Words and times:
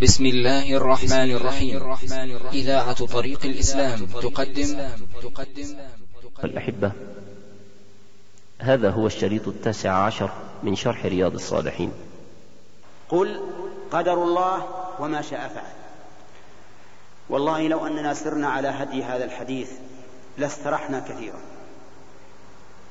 بسم 0.00 0.26
الله 0.26 0.76
الرحمن 0.76 1.30
الرحيم. 1.30 1.82
إذاعة 2.52 3.06
طريق 3.06 3.44
الإسلام 3.44 4.06
تقدم. 4.06 4.88
تقدم. 5.22 5.76
الأحبة 6.44 6.92
هذا 8.58 8.90
هو 8.90 9.06
الشريط 9.06 9.48
التاسع 9.48 9.92
عشر 9.92 10.30
من 10.62 10.74
شرح 10.74 11.06
رياض 11.06 11.34
الصالحين. 11.34 11.92
قل 13.08 13.40
قدر 13.90 14.24
الله 14.24 14.66
وما 15.00 15.22
شاء 15.22 15.48
فعل. 15.54 15.72
والله 17.28 17.68
لو 17.68 17.86
أننا 17.86 18.14
سرنا 18.14 18.48
على 18.48 18.68
هدي 18.68 19.02
هذا 19.02 19.24
الحديث 19.24 19.70
لاسترحنا 20.38 21.00
كثيرا. 21.00 21.40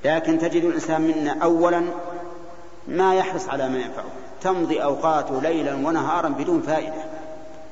لكن 0.06 0.40
تجد 0.40 0.64
الإنسان 0.64 1.02
منا 1.02 1.44
أولا 1.44 1.84
ما 2.88 3.16
يحرص 3.16 3.50
على 3.50 3.70
ما 3.70 3.80
ينفعه. 3.80 4.12
تمضي 4.42 4.84
أوقاته 4.84 5.42
ليلا 5.42 5.76
ونهارا 5.76 6.30
بدون 6.30 6.62
فائدة. 6.62 7.04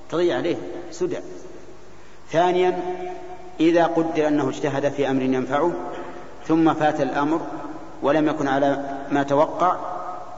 تضيع 0.09 0.38
عليه 0.38 0.55
سدى. 0.91 1.17
ثانيا 2.31 2.80
إذا 3.59 3.85
قدر 3.85 4.27
أنه 4.27 4.49
اجتهد 4.49 4.91
في 4.91 5.09
أمر 5.09 5.21
ينفعه 5.21 5.71
ثم 6.48 6.73
فات 6.73 7.02
الأمر 7.02 7.41
ولم 8.02 8.27
يكن 8.27 8.48
على 8.48 8.98
ما 9.12 9.23
توقع 9.23 9.76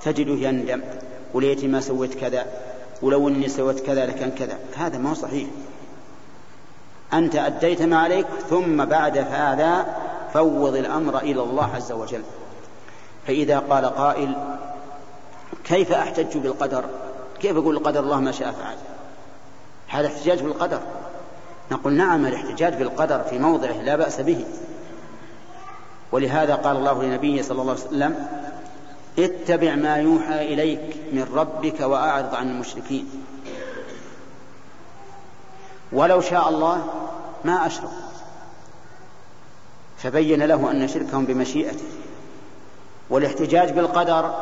تجده 0.03 0.33
يندم. 0.33 0.81
وليتي 1.33 1.67
ما 1.67 1.79
سويت 1.79 2.13
كذا 2.13 2.45
ولو 3.01 3.27
إني 3.27 3.47
سويت 3.47 3.79
كذا 3.79 4.05
لكان 4.05 4.31
كذا. 4.31 4.57
هذا 4.77 4.97
ما 4.97 5.09
هو 5.09 5.13
صحيح. 5.13 5.47
أنت 7.13 7.35
أديت 7.35 7.81
ما 7.81 7.97
عليك 7.97 8.25
ثم 8.49 8.85
بعد 8.85 9.17
هذا 9.17 9.85
فوض 10.33 10.75
الأمر 10.75 11.17
إلى 11.17 11.41
الله 11.41 11.75
عز 11.75 11.91
وجل. 11.91 12.21
فإذا 13.27 13.59
قال 13.59 13.85
قائل 13.85 14.35
كيف 15.63 15.91
أحتج 15.91 16.37
بالقدر؟ 16.37 16.85
كيف 17.39 17.57
أقول 17.57 17.77
القدر 17.77 17.99
الله 17.99 18.19
ما 18.19 18.31
شاء 18.31 18.51
فعل؟ 18.51 18.75
هذا 19.87 20.07
احتجاج 20.07 20.41
بالقدر. 20.41 20.81
نقول 21.71 21.93
نعم 21.93 22.25
الاحتجاج 22.25 22.73
بالقدر 22.73 23.23
في 23.23 23.39
موضعه 23.39 23.81
لا 23.81 23.95
بأس 23.95 24.21
به. 24.21 24.45
ولهذا 26.11 26.55
قال 26.55 26.77
الله 26.77 27.03
لنبيه 27.03 27.41
صلى 27.41 27.61
الله 27.61 27.73
عليه 27.73 27.83
وسلم 27.83 28.27
اتبع 29.19 29.75
ما 29.75 29.95
يوحى 29.95 30.53
إليك 30.53 30.97
من 31.11 31.31
ربك 31.35 31.79
وأعرض 31.79 32.35
عن 32.35 32.49
المشركين. 32.49 33.09
ولو 35.91 36.21
شاء 36.21 36.49
الله 36.49 36.87
ما 37.45 37.65
أشرك. 37.65 37.89
فبين 39.97 40.43
له 40.43 40.71
أن 40.71 40.87
شركهم 40.87 41.25
بمشيئته. 41.25 41.85
والاحتجاج 43.09 43.71
بالقدر 43.71 44.33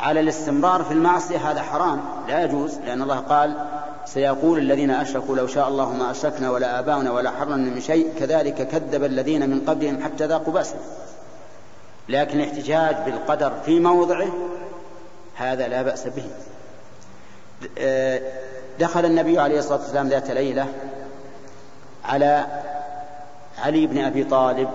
على 0.00 0.20
الاستمرار 0.20 0.84
في 0.84 0.92
المعصية 0.92 1.50
هذا 1.50 1.62
حرام 1.62 2.00
لا 2.28 2.44
يجوز 2.44 2.78
لأن 2.78 3.02
الله 3.02 3.18
قال 3.18 3.66
سيقول 4.06 4.58
الذين 4.58 4.90
أشركوا 4.90 5.36
لو 5.36 5.46
شاء 5.46 5.68
الله 5.68 5.92
ما 5.92 6.10
أشركنا 6.10 6.50
ولا 6.50 6.78
آباؤنا 6.78 7.10
ولا 7.10 7.30
حرمنا 7.30 7.70
من 7.70 7.80
شيء 7.80 8.12
كذلك 8.18 8.68
كذب 8.68 9.04
الذين 9.04 9.50
من 9.50 9.60
قبلهم 9.66 10.02
حتى 10.02 10.26
ذاقوا 10.26 10.52
باسنا 10.52 10.80
لكن 12.08 12.40
الاحتجاج 12.40 12.96
بالقدر 13.04 13.52
في 13.64 13.80
موضعه 13.80 14.28
هذا 15.36 15.68
لا 15.68 15.82
بأس 15.82 16.06
به. 16.06 16.30
دخل 18.78 19.04
النبي 19.04 19.38
عليه 19.38 19.58
الصلاة 19.58 19.78
والسلام 19.78 20.08
ذات 20.08 20.30
ليلة 20.30 20.66
على 22.04 22.46
علي 23.58 23.86
بن 23.86 23.98
أبي 24.04 24.24
طالب 24.24 24.68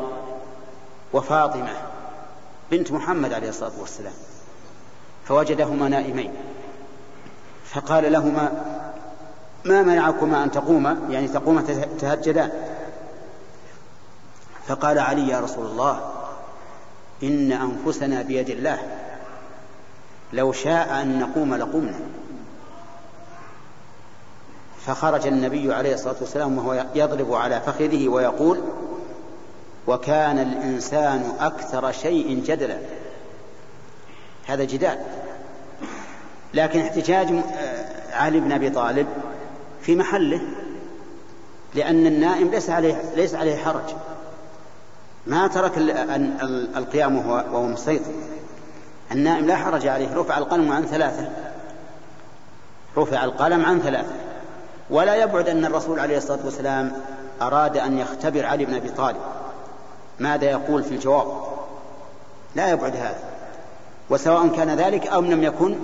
وفاطمة 1.14 1.73
بنت 2.72 2.92
محمد 2.92 3.34
عليه 3.34 3.50
الصلاة 3.50 3.72
والسلام. 3.80 4.14
فوجدهما 5.26 5.90
نائمين. 5.90 6.31
فقال 7.66 8.12
لهما 8.12 8.52
ما 9.66 9.81
منعكما 9.81 10.44
أن 10.44 10.52
تقوما؟ 10.52 10.98
يعني 11.09 11.28
تقوما 11.28 11.64
تهجدان 12.00 12.52
فقال 14.68 15.00
علي 15.00 15.28
يا 15.28 15.40
رسول 15.40 15.66
الله 15.66 16.12
إن 17.24 17.52
أنفسنا 17.52 18.22
بيد 18.22 18.50
الله. 18.50 18.80
لو 20.34 20.52
شاء 20.52 21.02
أن 21.02 21.19
نقوم 21.19 21.56
لقمنا. 21.56 22.00
فخرج 24.86 25.28
النبي 25.28 25.74
عليه 25.74 25.94
الصلاة 25.94 26.16
والسلام 26.22 26.57
وهو 26.57 26.86
يضرب 26.96 27.34
على 27.34 27.62
فخذه 27.62 28.07
ويقول 28.07 28.62
وكان 29.88 30.40
الإنسان 30.40 31.34
أكثر 31.40 31.92
شيء 31.92 32.44
جدلا. 32.46 32.78
هذا 34.47 34.63
جدال. 34.63 34.97
لكن 36.53 36.79
احتجاج 36.79 37.28
علي 38.13 38.39
بن 38.39 38.51
أبي 38.51 38.69
طالب 38.69 39.07
في 39.81 39.95
محله 39.95 40.41
لأن 41.75 42.07
النائم 42.07 42.50
ليس 42.50 42.69
عليه 42.69 43.01
ليس 43.16 43.35
عليه 43.35 43.57
حرج. 43.57 43.94
ما 45.28 45.47
ترك 45.47 45.72
القيام 46.78 47.29
وهو 47.29 47.67
مستيقظ. 47.67 48.11
النائم 49.11 49.45
لا 49.45 49.56
حرج 49.56 49.88
عليه 49.88 50.16
رفع 50.16 50.38
القلم 50.38 50.72
عن 50.72 50.85
ثلاثة. 50.85 51.29
رفع 52.97 53.23
القلم 53.23 53.66
عن 53.66 53.79
ثلاثة. 53.81 54.13
ولا 54.89 55.16
يبعد 55.16 55.50
أن 55.50 55.66
الرسول 55.66 56.00
عليه 56.00 56.17
الصلاة 56.17 56.45
والسلام 56.45 56.91
أراد 57.41 57.77
أن 57.77 57.97
يختبر 57.97 58.45
علي 58.45 58.66
بن 58.66 58.73
أبي 58.73 58.89
طالب. 58.89 59.17
ماذا 60.19 60.45
يقول 60.45 60.83
في 60.83 60.91
الجواب؟ 60.91 61.27
لا 62.56 62.69
يبعد 62.69 62.95
هذا. 62.95 63.34
وسواء 64.10 64.48
كان 64.48 64.70
ذلك 64.70 65.08
أو 65.08 65.22
لم 65.22 65.44
يكن 65.44 65.76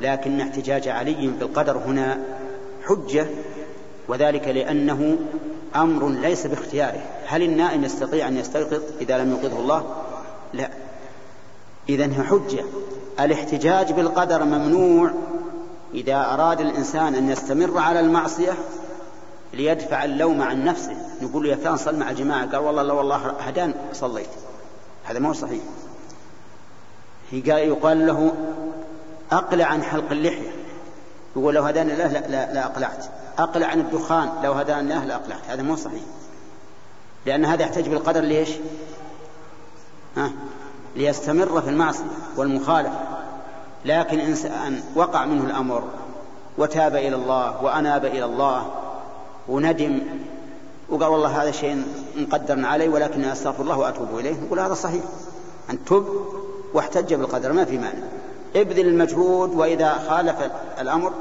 لكن 0.00 0.40
احتجاج 0.40 0.88
علي 0.88 1.26
بالقدر 1.26 1.78
هنا 1.78 2.20
حجة 2.84 3.26
وذلك 4.08 4.48
لأنه 4.48 5.16
أمر 5.76 6.08
ليس 6.08 6.46
باختياره. 6.46 7.00
هل 7.26 7.42
النائم 7.42 7.84
يستطيع 7.84 8.28
أن 8.28 8.36
يستيقظ 8.36 8.82
إذا 9.00 9.18
لم 9.18 9.30
يوقظه 9.30 9.60
الله؟ 9.60 9.84
لا. 10.52 10.70
اذا 11.88 12.06
هي 12.06 12.22
حجة. 12.22 12.64
الاحتجاج 13.20 13.92
بالقدر 13.92 14.44
ممنوع 14.44 15.10
إذا 15.94 16.16
أراد 16.16 16.60
الإنسان 16.60 17.14
أن 17.14 17.30
يستمر 17.30 17.78
على 17.78 18.00
المعصية 18.00 18.52
ليدفع 19.54 20.04
اللوم 20.04 20.42
عن 20.42 20.64
نفسه. 20.64 20.96
نقول 21.22 21.46
يا 21.46 21.56
فلان 21.56 21.76
صل 21.76 21.98
مع 21.98 22.10
الجماعة. 22.10 22.46
قال 22.46 22.56
والله 22.56 22.82
لا 22.82 22.92
والله 22.92 23.16
هدان 23.16 23.74
صليت. 23.92 24.28
هذا 25.04 25.18
ما 25.18 25.28
هو 25.28 25.32
صحيح. 25.32 25.62
يقال 27.32 28.06
له 28.06 28.32
أقلع 29.32 29.64
عن 29.64 29.82
حلق 29.82 30.10
اللحية. 30.10 30.52
يقول 31.36 31.54
لو 31.54 31.62
هداني 31.62 31.92
الله 31.92 32.06
لا, 32.06 32.18
لا, 32.18 32.52
لا 32.52 32.66
أقلعت. 32.66 33.04
أقلع 33.38 33.66
عن 33.66 33.80
الدخان. 33.80 34.28
لو 34.44 34.52
هداني 34.52 34.80
الله 34.80 35.04
لا 35.04 35.14
أقلعت. 35.14 35.40
هذا 35.48 35.62
مو 35.62 35.76
صحيح. 35.76 36.02
لأن 37.26 37.44
هذا 37.44 37.62
يحتاج 37.62 37.88
بالقدر 37.88 38.20
ليش 38.20 38.48
ها؟ 40.16 40.32
ليستمر 40.96 41.60
في 41.60 41.70
المعصية 41.70 42.04
والمخالفة. 42.36 43.00
لكن 43.84 44.20
إنسان 44.20 44.82
وقع 44.94 45.24
منه 45.24 45.44
الأمر 45.44 45.84
وتاب 46.58 46.96
إلى 46.96 47.16
الله 47.16 47.64
وأناب 47.64 48.04
إلى 48.04 48.24
الله 48.24 48.70
وندم 49.48 50.00
وقال 50.88 51.08
والله 51.08 51.42
هذا 51.42 51.50
شيء 51.50 51.84
مقدر 52.16 52.66
علي 52.66 52.88
ولكني 52.88 53.32
أستغفر 53.32 53.62
الله 53.62 53.78
وأتوب 53.78 54.18
إليه. 54.18 54.34
نقول 54.46 54.60
هذا 54.60 54.74
صحيح. 54.74 55.02
أن 55.70 55.84
تب 55.84 56.06
واحتج 56.74 57.14
بالقدر 57.14 57.52
ما 57.52 57.64
في 57.64 57.78
مانع. 57.78 58.04
ابذل 58.56 58.86
المجهود 58.86 59.54
وإذا 59.54 59.92
خالف 60.08 60.36
الأمر 60.80 61.12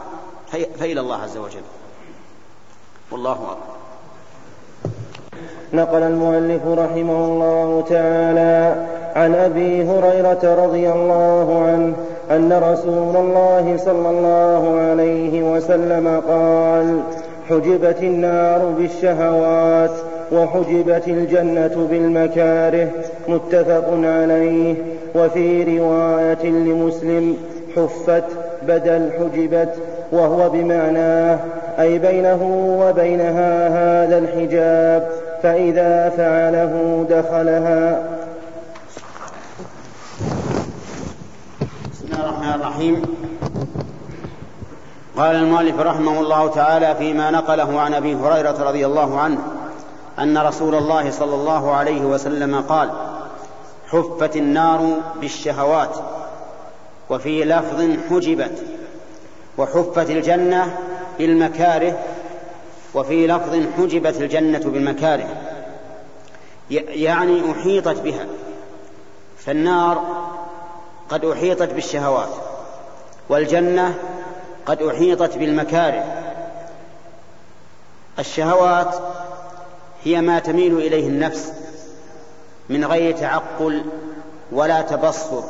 فإلى 0.80 1.00
الله 1.00 1.18
عز 1.18 1.38
وجل. 1.38 1.62
والله 3.12 3.32
أكبر. 3.32 3.82
نقل 5.74 6.04
المؤلف 6.04 6.62
رحمه 6.68 7.26
الله 7.26 7.84
تعالى 7.90 8.88
عن 9.16 9.36
أبي 9.36 9.84
هريرة 9.84 10.66
رضي 10.66 10.92
الله 10.92 11.64
عنه 11.68 11.96
أن 12.32 12.54
رسول 12.54 13.16
الله 13.16 13.78
صلى 13.78 14.10
الله 14.10 14.80
عليه 14.80 15.44
وسلم 15.44 16.22
قال 16.28 17.04
حجبت 17.50 17.98
النار 18.04 18.66
بالشهوات 18.66 19.92
وحجبت 20.32 21.08
الجنة 21.08 21.88
بالمكاره 21.92 22.90
متفق 23.28 23.86
عليه 24.04 24.76
وفي 25.16 25.80
رواية 25.80 26.44
لمسلم 26.44 27.38
حفت 27.76 28.24
بدل 28.68 29.10
حجبت 29.20 29.74
وهو 30.12 30.50
بمعناه 30.50 31.40
أي 31.80 32.00
بينه 32.00 32.44
وبينها 32.82 33.68
هذا 33.68 34.18
الحجاب 34.18 35.10
فإذا 35.44 36.10
فعله 36.18 37.06
دخلها. 37.10 38.04
بسم 41.92 42.06
الله 42.06 42.30
الرحمن 42.30 42.62
الرحيم. 42.62 43.02
قال 45.18 45.36
المؤلف 45.36 45.80
رحمه 45.80 46.20
الله 46.20 46.48
تعالى 46.48 46.96
فيما 46.96 47.32
نقله 47.32 47.80
عن 47.80 47.94
أبي 47.94 48.16
هريرة 48.16 48.64
رضي 48.64 48.86
الله 48.86 49.20
عنه. 49.20 49.38
أن 50.22 50.38
رسول 50.38 50.76
الله 50.76 51.12
صلى 51.12 51.36
الله 51.36 51.72
عليه 51.76 52.02
وسلم 52.02 52.62
قال 52.62 52.92
حفت 53.88 54.36
النار 54.36 54.98
بالشهوات 55.22 55.96
وفي 57.10 57.44
لفظ 57.44 57.98
حجبت 58.10 58.64
وحفت 59.58 60.10
الجنة 60.10 60.78
بالمكاره 61.18 62.00
وفي 62.94 63.28
لفظ 63.28 63.56
حجبت 63.78 64.22
الجنة 64.22 64.60
بالمكاره 64.60 65.28
يعني 66.90 67.52
أحيطت 67.52 68.02
بها. 68.02 68.26
فالنار 69.38 70.04
قد 71.10 71.26
أحيطت 71.26 71.74
بالشهوات 71.74 72.30
والجنة 73.30 73.94
قد 74.66 74.82
أحيطت 74.82 75.38
بالمكاره. 75.38 76.04
الشهوات 78.20 78.96
هي 80.04 80.22
ما 80.22 80.40
تميل 80.40 80.78
إليه 80.78 81.08
النفس 81.08 81.54
من 82.70 82.86
غير 82.86 83.18
تعقل 83.18 83.84
ولا 84.52 84.82
تبصر 84.82 85.44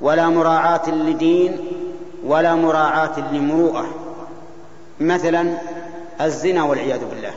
ولا 0.00 0.28
مراعاة 0.28 0.90
لدين 0.90 1.58
ولا 2.24 2.54
مراعاة 2.54 3.32
لمروءة. 3.32 3.86
مثلا 5.00 5.58
الزنا 6.20 6.64
والعياذ 6.64 7.04
بالله. 7.04 7.34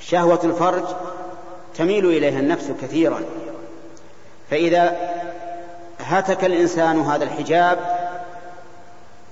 شهوة 0.00 0.40
الفرج 0.44 0.84
تميل 1.76 2.06
إليها 2.06 2.40
النفس 2.40 2.70
كثيرا. 2.82 3.20
فإذا 4.50 4.96
هتك 5.98 6.44
الإنسان 6.44 7.00
هذا 7.00 7.24
الحجاب 7.24 7.78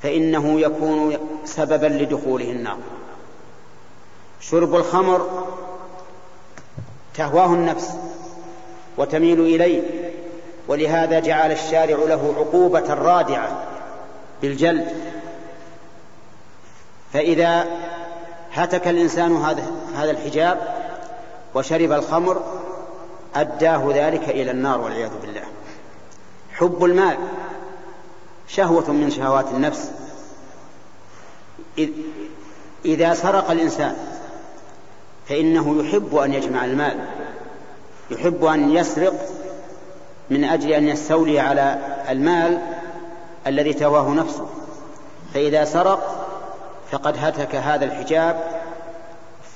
فإنه 0.03 0.61
يكون 0.61 1.17
سببا 1.45 1.87
لدخوله 1.87 2.51
النار. 2.51 2.79
شرب 4.41 4.75
الخمر 4.75 5.46
تهواه 7.17 7.47
النفس 7.47 7.91
وتميل 8.97 9.41
إليه 9.41 9.83
ولهذا 10.69 11.21
جعل 11.21 11.53
الشارع 11.53 11.97
له 11.97 12.35
عقوبة 12.39 12.95
رادعة 12.95 13.63
بالجلد. 14.43 14.89
فإذا 17.13 17.67
هتك 18.53 18.89
الإنسان 18.89 19.37
هذا 19.37 19.63
هذا 19.97 20.11
الحجاب 20.11 20.59
وشرب 21.55 21.93
الخمر 21.93 22.43
أداه 23.35 23.93
ذلك 23.95 24.29
إلى 24.29 24.51
النار 24.51 24.81
والعياذ 24.81 25.11
بالله. 25.23 25.45
حب 26.53 26.85
المال 26.85 27.17
شهوة 28.49 28.91
من 28.91 29.11
شهوات 29.11 29.47
النفس. 29.55 29.91
إذا 32.85 33.15
سرق 33.15 33.51
الإنسان 33.51 33.97
فإنه 35.29 35.85
يحب 35.85 36.17
أن 36.17 36.35
يجمع 36.35 36.65
المال 36.65 36.99
يحب 38.11 38.45
أن 38.45 38.71
يسرق 38.71 39.29
من 40.31 40.45
أجل 40.45 40.73
أن 40.73 40.89
يستولي 40.89 41.41
على 41.41 41.79
المال 42.11 42.59
الذي 43.47 43.73
تواه 43.73 44.11
نفسه. 44.11 44.49
فإذا 45.35 45.65
سرق 45.65 46.27
فقد 46.91 47.17
هتك 47.19 47.55
هذا 47.55 47.85
الحجاب 47.85 48.63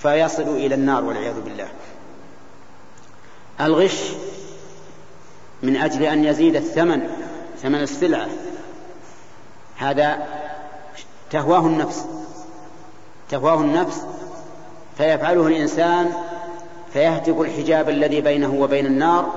فيصل 0.03 0.43
إلى 0.43 0.75
النار 0.75 1.05
والعياذ 1.05 1.41
بالله. 1.41 1.69
الغش 3.61 4.13
من 5.63 5.77
أجل 5.77 6.03
أن 6.03 6.25
يزيد 6.25 6.57
الثمن 6.57 7.09
ثمن 7.63 7.83
السلعة 7.83 8.29
هذا 9.77 10.27
تهواه 11.31 11.67
النفس 11.67 12.05
تهواه 13.31 13.61
النفس 13.61 14.03
فيفعله 15.01 15.47
الإنسان 15.47 16.13
فيهتك 16.93 17.41
الحجاب 17.41 17.89
الذي 17.89 18.21
بينه 18.21 18.55
وبين 18.55 18.87
النار 18.87 19.33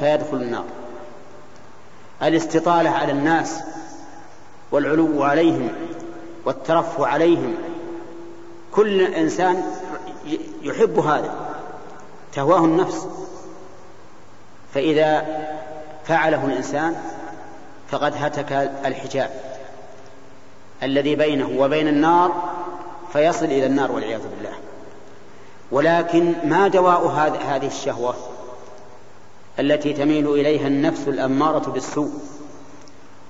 فيدخل 0.00 0.36
النار. 0.36 0.64
الاستطالة 2.22 2.90
على 2.90 3.12
الناس 3.12 3.60
والعلو 4.70 5.22
عليهم 5.22 5.68
والترفع 6.44 7.06
عليهم 7.06 7.54
كل 8.72 9.00
إنسان 9.00 9.62
يحب 10.62 10.98
هذا 10.98 11.34
تهواه 12.32 12.64
النفس. 12.64 13.06
فإذا 14.74 15.26
فعله 16.04 16.44
الإنسان 16.44 16.96
فقد 17.88 18.14
هتك 18.16 18.52
الحجاب 18.84 19.30
الذي 20.82 21.14
بينه 21.14 21.50
وبين 21.58 21.88
النار 21.88 22.56
فيصل 23.16 23.44
إلى 23.44 23.66
النار 23.66 23.92
والعياذ 23.92 24.20
بالله. 24.20 24.54
ولكن 25.70 26.34
ما 26.44 26.68
دواء 26.68 27.06
هذه 27.48 27.66
الشهوة 27.66 28.14
التي 29.58 29.92
تميل 29.92 30.28
إليها 30.28 30.66
النفس 30.66 31.08
الأمارة 31.08 31.70
بالسوء؟ 31.70 32.10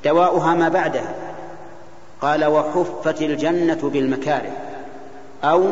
دواؤها 0.05 0.55
ما 0.55 0.69
بعدها. 0.69 1.15
قال 2.21 2.45
وحفت 2.45 3.23
الجنة 3.23 3.91
بالمكاره 3.93 4.53
أو 5.45 5.71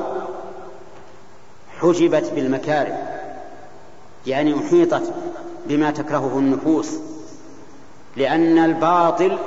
حجبت 1.80 2.32
بالمكاره 2.34 2.98
يعني 4.26 4.54
أحيطت 4.58 5.12
بما 5.66 5.90
تكرهه 5.90 6.38
النفوس 6.38 6.90
لأن 8.16 8.58
الباطل 8.58 9.38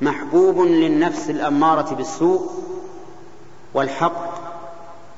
محبوب 0.00 0.58
للنفس 0.60 1.30
الأمارة 1.30 1.94
بالسوء 1.94 2.61
والحق 3.74 4.32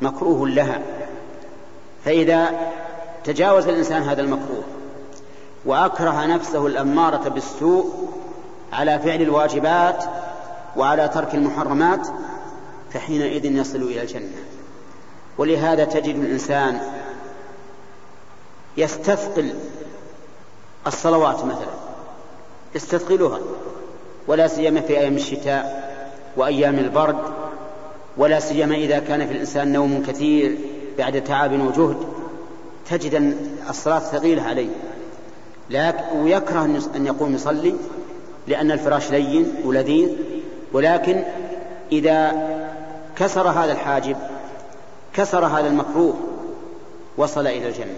مكروه 0.01 0.49
لها 0.49 0.83
فإذا 2.05 2.71
تجاوز 3.25 3.69
الإنسان 3.69 4.03
هذا 4.03 4.23
المكروه 4.23 4.65
وأكره 5.65 6.27
نفسه 6.27 6.67
الأمارة 6.67 7.29
بالسوء 7.29 8.09
على 8.73 8.99
فعل 8.99 9.23
الواجبات 9.23 10.05
وعلى 10.77 11.09
ترك 11.09 11.35
المحرمات 11.35 12.09
فحينئذ 12.93 13.45
يصل 13.45 13.83
إلى 13.83 14.03
الجنة. 14.03 14.45
ولهذا 15.39 15.85
تجد 15.85 16.15
الإنسان 16.15 16.81
يستثقل 18.77 19.55
الصلوات 20.87 21.45
مثلا 21.45 21.75
يستثقلها 22.75 23.39
ولا 24.27 24.47
سيما 24.47 24.81
في 24.81 24.99
أيام 24.99 25.15
الشتاء 25.15 25.85
وأيام 26.37 26.79
البرد 26.79 27.44
ولا 28.17 28.41
سيما 28.41 28.75
إذا 28.75 28.99
كان 28.99 29.27
في 29.27 29.33
الإنسان 29.33 29.73
نوم 29.73 30.03
كثير 30.07 30.59
بعد 30.99 31.25
تعب 31.25 31.53
وجهد 31.53 31.97
تجد 32.91 33.37
الصلاة 33.69 33.99
ثقيلة 33.99 34.43
عليه. 34.43 34.71
لكن 35.71 36.19
ويكره 36.19 36.65
أن 36.97 37.07
يقوم 37.07 37.35
يصلي 37.35 37.75
لأن 38.49 38.71
الفراش 38.71 39.11
لين 39.11 39.55
ولذيذ. 39.65 40.09
ولكن 40.73 41.23
إذا 41.93 42.33
كسر 43.17 43.49
هذا 43.49 43.73
الحاجب 43.73 44.17
كسر 45.15 45.47
هذا 45.47 45.67
المكروه 45.67 46.15
وصل 47.17 47.47
إلى 47.47 47.69
الجنة. 47.69 47.97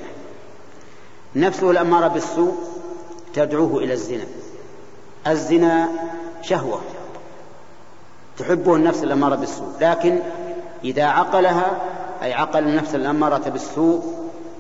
نفسه 1.37 1.71
الأمارة 1.71 2.09
بالسوء 2.09 2.55
تدعوه 3.35 3.79
إلى 3.79 3.93
الزنا. 3.93 4.25
الزنا 5.27 5.89
شهوة. 6.43 6.81
تحبه 8.39 8.77
النفس 8.77 9.03
الأمارة 9.03 9.35
بالسوء. 9.37 9.69
لكن 9.81 10.19
إذا 10.85 11.05
عقلها 11.05 11.79
أي 12.23 12.33
عقل 12.33 12.65
النفس 12.65 12.95
الأمارة 12.95 13.49
بالسوء 13.49 14.03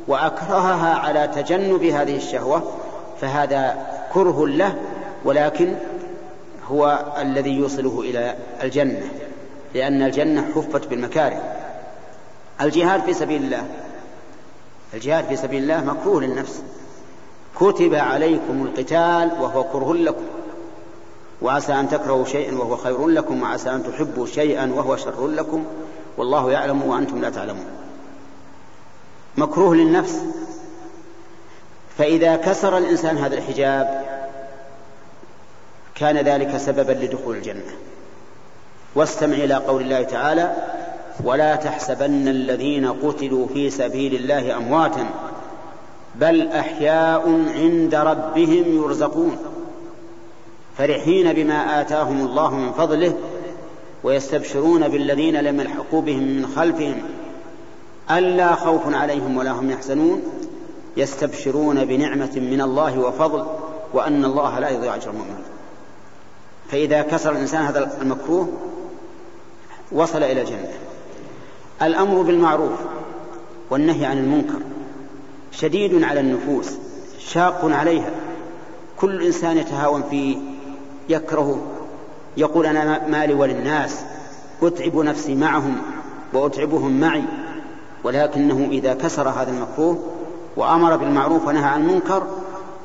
وأكرهها 0.08 0.94
على 0.94 1.28
تجنب 1.34 1.82
هذه 1.82 2.16
الشهوة 2.16 2.62
فهذا 3.20 3.86
كره 4.12 4.46
له 4.46 4.74
ولكن 5.24 5.74
هو 6.70 7.04
الذي 7.18 7.50
يوصله 7.50 8.00
إلى 8.00 8.36
الجنة 8.62 9.02
لأن 9.74 10.02
الجنة 10.02 10.44
حفت 10.54 10.86
بالمكاره. 10.86 11.42
الجهاد 12.60 13.02
في 13.02 13.12
سبيل 13.12 13.42
الله 13.42 13.64
الجهاد 14.94 15.24
في 15.24 15.36
سبيل 15.36 15.62
الله 15.62 15.84
مكروه 15.84 16.22
للنفس. 16.22 16.62
كتب 17.60 17.94
عليكم 17.94 18.62
القتال 18.62 19.30
وهو 19.40 19.64
كره 19.64 19.94
لكم. 19.94 20.24
وعسى 21.42 21.72
أن 21.72 21.88
تكرهوا 21.88 22.24
شيئا 22.24 22.58
وهو 22.58 22.76
خير 22.76 23.08
لكم 23.08 23.42
وعسى 23.42 23.70
أن 23.70 23.82
تحبوا 23.92 24.26
شيئا 24.26 24.72
وهو 24.74 24.96
شر 24.96 25.26
لكم. 25.26 25.64
والله 26.16 26.52
يعلم 26.52 26.82
وأنتم 26.82 27.20
لا 27.20 27.30
تعلمون. 27.30 27.66
مكروه 29.36 29.76
للنفس. 29.76 30.20
فإذا 31.98 32.36
كسر 32.36 32.78
الإنسان 32.78 33.18
هذا 33.18 33.34
الحجاب 33.34 34.04
كان 35.94 36.16
ذلك 36.16 36.56
سببا 36.56 36.92
لدخول 36.92 37.36
الجنة. 37.36 37.72
واستمع 38.94 39.36
إلى 39.36 39.54
قول 39.54 39.82
الله 39.82 40.02
تعالى 40.02 40.56
ولا 41.24 41.56
تحسبن 41.56 42.28
الذين 42.28 42.92
قتلوا 42.92 43.46
في 43.46 43.70
سبيل 43.70 44.14
الله 44.14 44.56
أمواتا 44.56 45.06
بل 46.14 46.48
أحياء 46.48 47.22
عند 47.54 47.94
ربهم 47.94 48.84
يرزقون. 48.84 49.38
فرحين 50.78 51.32
بما 51.32 51.80
آتاهم 51.80 52.26
الله 52.26 52.54
من 52.54 52.72
فضله 52.72 53.16
ويستبشرون 54.04 54.88
بالذين 54.88 55.36
لم 55.40 55.60
يلحقوا 55.60 56.02
بهم 56.02 56.22
من 56.22 56.46
خلفهم. 56.56 57.02
ألا 58.10 58.54
خوف 58.54 58.94
عليهم 58.94 59.36
ولا 59.36 59.50
هم 59.50 59.70
يحزنون. 59.70 60.22
يستبشرون 60.96 61.84
بنعمة 61.84 62.32
من 62.36 62.60
الله 62.60 62.98
وفضل 62.98 63.46
وأن 63.92 64.24
الله 64.24 64.58
لا 64.58 64.70
يضيع 64.70 64.94
أجر 64.94 65.10
المؤمنين. 65.10 65.44
فإذا 66.70 67.02
كسر 67.02 67.32
الإنسان 67.32 67.62
هذا 67.62 67.98
المكروه 68.02 68.48
وصل 69.92 70.22
إلى 70.22 70.40
الجنة. 70.40 70.72
الأمر 71.82 72.22
بالمعروف 72.22 72.78
والنهي 73.70 74.04
عن 74.04 74.18
المنكر 74.18 74.60
شديد 75.52 76.02
على 76.02 76.20
النفوس 76.20 76.72
شاق 77.18 77.64
عليها. 77.64 78.10
كل 78.96 79.22
إنسان 79.22 79.58
يتهاون 79.58 80.02
فيه 80.10 80.36
يكره 81.08 81.60
يقول 82.36 82.66
أنا 82.66 83.06
مالي 83.06 83.34
وللناس 83.34 84.04
أتعب 84.62 84.96
نفسي 84.96 85.34
معهم 85.34 85.78
وأتعبهم 86.32 87.00
معي. 87.00 87.22
ولكنه 88.04 88.68
إذا 88.70 88.94
كسر 88.94 89.28
هذا 89.28 89.50
المكروه 89.50 89.98
وأمر 90.56 90.96
بالمعروف 90.96 91.46
ونهى 91.46 91.64
عن 91.64 91.80
المنكر 91.80 92.26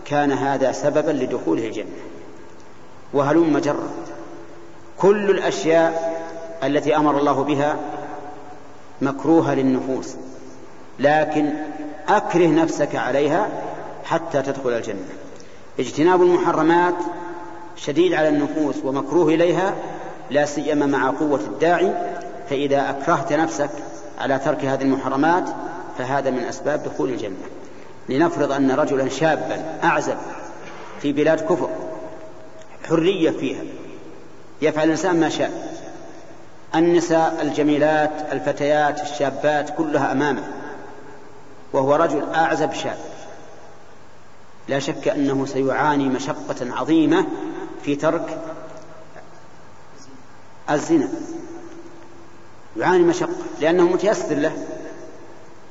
كان 0.06 0.32
هذا 0.32 0.72
سببا 0.72 1.12
لدخوله 1.12 1.68
الجنة. 1.68 1.86
وهلم 3.14 3.58
جرا 3.58 3.90
كل 4.98 5.30
الأشياء 5.30 6.12
التي 6.64 6.96
أمر 6.96 7.20
الله 7.20 7.44
بها 7.44 7.76
مكروهة 9.02 9.54
للنفوس 9.54 10.16
لكن 11.00 11.54
أكره 12.08 12.48
نفسك 12.48 12.96
عليها 12.96 13.50
حتى 14.06 14.42
تدخل 14.42 14.70
الجنة. 14.70 15.08
اجتناب 15.80 16.22
المحرمات 16.22 16.96
شديد 17.76 18.14
على 18.14 18.30
النفوس 18.30 18.76
ومكروه 18.84 19.34
إليها 19.34 19.74
لا 20.32 20.46
سيما 20.46 20.86
مع 20.86 21.10
قوة 21.10 21.40
الداعي 21.40 21.94
فإذا 22.50 22.90
أكرهت 22.90 23.34
نفسك 23.34 23.70
على 24.20 24.40
ترك 24.40 24.66
هذه 24.66 24.82
المحرمات 24.82 25.50
فهذا 25.98 26.30
من 26.30 26.40
أسباب 26.44 26.84
دخول 26.84 27.10
الجنة. 27.10 27.36
لنفرض 28.10 28.52
أن 28.52 28.72
رجلا 28.72 29.10
شابا 29.10 29.80
أعزب 29.84 30.18
في 31.02 31.14
بلاد 31.14 31.42
كفر 31.42 31.70
حرية 32.90 33.32
فيها 33.32 33.62
يفعل 34.62 34.86
الإنسان 34.86 35.20
ما 35.20 35.30
شاء. 35.30 35.52
النساء 36.76 37.40
الجميلات 37.42 38.12
الفتيات 38.32 39.02
الشابات 39.02 39.70
كلها 39.78 40.12
أمامه 40.12 40.44
وهو 41.74 41.96
رجل 41.96 42.24
أعزب 42.36 42.74
شاب. 42.74 42.98
لا 44.68 44.80
شك 44.80 45.08
أنه 45.08 45.46
سيعاني 45.46 46.10
مشقة 46.10 46.56
عظيمة 46.62 47.26
في 47.84 47.96
ترك 47.96 48.38
الزنا. 50.70 51.10
يعاني 52.78 53.04
مشقة 53.04 53.30
لأنه 53.62 53.84
متيسر 53.84 54.36
له 54.36 54.68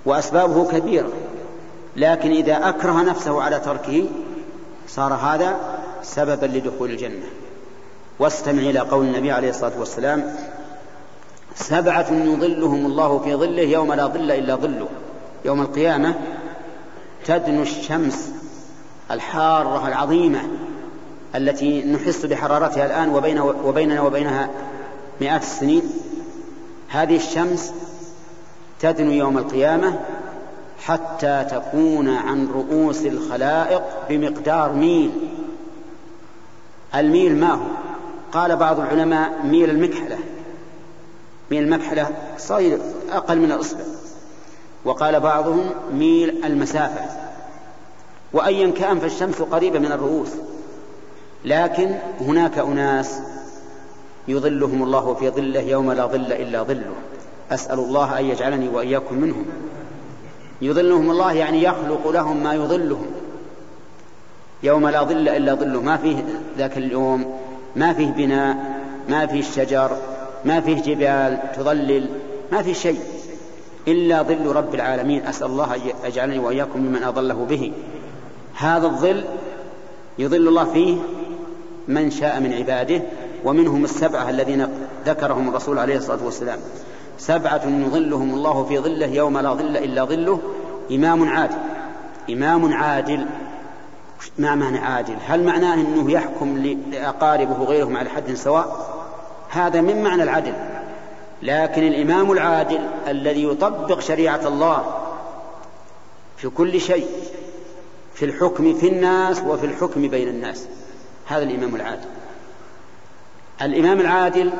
وأسبابه 0.04 0.70
كبيرة 0.70 1.12
لكن 1.96 2.30
إذا 2.30 2.68
أكره 2.68 3.02
نفسه 3.02 3.42
على 3.42 3.58
تركه 3.58 4.06
صار 4.88 5.14
هذا 5.14 5.56
سببا 6.02 6.46
لدخول 6.46 6.90
الجنة. 6.90 7.26
واستمع 8.18 8.62
إلى 8.62 8.78
قول 8.78 9.06
النبي 9.06 9.32
عليه 9.32 9.50
الصلاة 9.50 9.78
والسلام 9.78 10.36
سبعة 11.54 12.06
يظلهم 12.10 12.86
الله 12.86 13.18
في 13.18 13.34
ظله 13.34 13.62
يوم 13.62 13.92
لا 13.92 14.06
ظل 14.06 14.30
إلا 14.30 14.54
ظله 14.54 14.88
يوم 15.44 15.60
القيامة 15.60 16.14
تدنو 17.26 17.62
الشمس 17.62 18.32
الحارة 19.10 19.88
العظيمة. 19.88 20.40
التي 21.34 21.82
نحس 21.82 22.26
بحرارتها 22.26 22.86
الآن 22.86 23.08
وبين 23.08 23.40
وبيننا 23.40 24.02
وبينها 24.02 24.50
مئات 25.20 25.42
السنين. 25.42 25.82
هذه 26.88 27.16
الشمس 27.16 27.72
تدنو 28.80 29.10
يوم 29.10 29.38
القيامة 29.38 29.98
حتى 30.84 31.46
تكون 31.50 32.08
عن 32.08 32.48
رؤوس 32.48 33.06
الخلائق 33.06 33.82
بمقدار 34.08 34.72
ميل. 34.72 35.10
الميل 36.94 37.36
ما 37.36 37.52
هو؟ 37.52 37.66
قال 38.32 38.56
بعض 38.56 38.80
العلماء 38.80 39.32
ميل 39.44 39.70
المكحلة. 39.70 40.18
ميل 41.50 41.62
المكحلة 41.62 42.08
صغير 42.38 42.78
أقل 43.12 43.38
من 43.38 43.52
الإصبع. 43.52 43.84
وقال 44.84 45.20
بعضهم 45.20 45.70
ميل 45.92 46.44
المسافة. 46.44 47.04
وأيا 48.32 48.70
كان 48.70 48.98
فالشمس 49.00 49.42
قريبة 49.42 49.78
من 49.78 49.92
الرؤوس. 49.92 50.28
لكن 51.44 51.94
هناك 52.20 52.58
أناس 52.58 53.20
يظلهم 54.28 54.82
الله 54.82 55.14
في 55.14 55.30
ظله 55.30 55.60
يوم 55.60 55.92
لا 55.92 56.06
ظل 56.06 56.32
إلا 56.32 56.62
ظله. 56.62 56.94
أسأل 57.50 57.78
الله 57.78 58.18
أن 58.18 58.24
يجعلني 58.24 58.68
وإياكم 58.68 59.14
منهم. 59.14 59.44
يظلهم 60.62 61.10
الله 61.10 61.32
يعني 61.32 61.62
يخلق 61.62 62.08
لهم 62.08 62.42
ما 62.42 62.54
يظلهم. 62.54 63.06
يوم 64.62 64.88
لا 64.88 65.02
ظل 65.02 65.28
إلا 65.28 65.54
ظله. 65.54 65.82
ما 65.82 65.96
فيه 65.96 66.24
ذاك 66.58 66.78
اليوم 66.78 67.40
ما 67.76 67.92
فيه 67.92 68.10
بناء 68.10 68.56
ما 69.08 69.26
فيه 69.26 69.42
شجر 69.42 69.96
ما 70.44 70.60
فيه 70.60 70.82
جبال 70.82 71.38
تظلل 71.56 72.06
ما 72.52 72.62
فيه 72.62 72.72
شيء. 72.72 73.00
إلا 73.88 74.22
ظل 74.22 74.46
رب 74.46 74.74
العالمين. 74.74 75.26
أسأل 75.26 75.46
الله 75.46 75.74
أن 75.74 75.80
يجعلني 76.04 76.38
وإياكم 76.38 76.80
ممن 76.80 77.02
أضله 77.02 77.46
به. 77.50 77.72
هذا 78.54 78.86
الظل 78.86 79.24
يظل 80.18 80.48
الله 80.48 80.64
فيه 80.64 80.96
من 81.88 82.10
شاء 82.10 82.40
من 82.40 82.52
عباده 82.52 83.02
ومنهم 83.44 83.84
السبعة 83.84 84.30
الذين 84.30 84.68
ذكرهم 85.06 85.48
الرسول 85.48 85.78
عليه 85.78 85.96
الصلاة 85.96 86.24
والسلام. 86.24 86.58
سبعة 87.18 87.62
يظلهم 87.66 88.34
الله 88.34 88.64
في 88.64 88.78
ظله 88.78 89.06
يوم 89.06 89.38
لا 89.38 89.54
ظل 89.54 89.76
إلا 89.76 90.04
ظله 90.04 90.40
إمام 90.90 91.28
عادل. 91.28 91.58
إمام 92.30 92.72
عادل. 92.72 93.26
ما 94.38 94.54
معنى 94.54 94.78
عادل؟ 94.78 95.16
هل 95.26 95.44
معناه 95.44 95.74
أنه 95.74 96.10
يحكم 96.10 96.58
لأقاربه 96.92 97.64
غيرهم 97.64 97.96
على 97.96 98.10
حد 98.10 98.34
سواء؟ 98.34 98.96
هذا 99.48 99.80
من 99.80 100.02
معنى 100.02 100.22
العدل. 100.22 100.54
لكن 101.42 101.82
الإمام 101.82 102.32
العادل 102.32 102.80
الذي 103.08 103.44
يطبق 103.44 104.00
شريعة 104.00 104.48
الله 104.48 104.84
في 106.36 106.48
كل 106.48 106.80
شيء 106.80 107.06
في 108.14 108.24
الحكم 108.24 108.74
في 108.74 108.88
الناس 108.88 109.42
وفي 109.46 109.66
الحكم 109.66 110.08
بين 110.08 110.28
الناس. 110.28 110.66
هذا 111.30 111.42
الإمام 111.42 111.76
العادل. 111.76 112.08
الإمام 113.62 114.00
العادل 114.00 114.50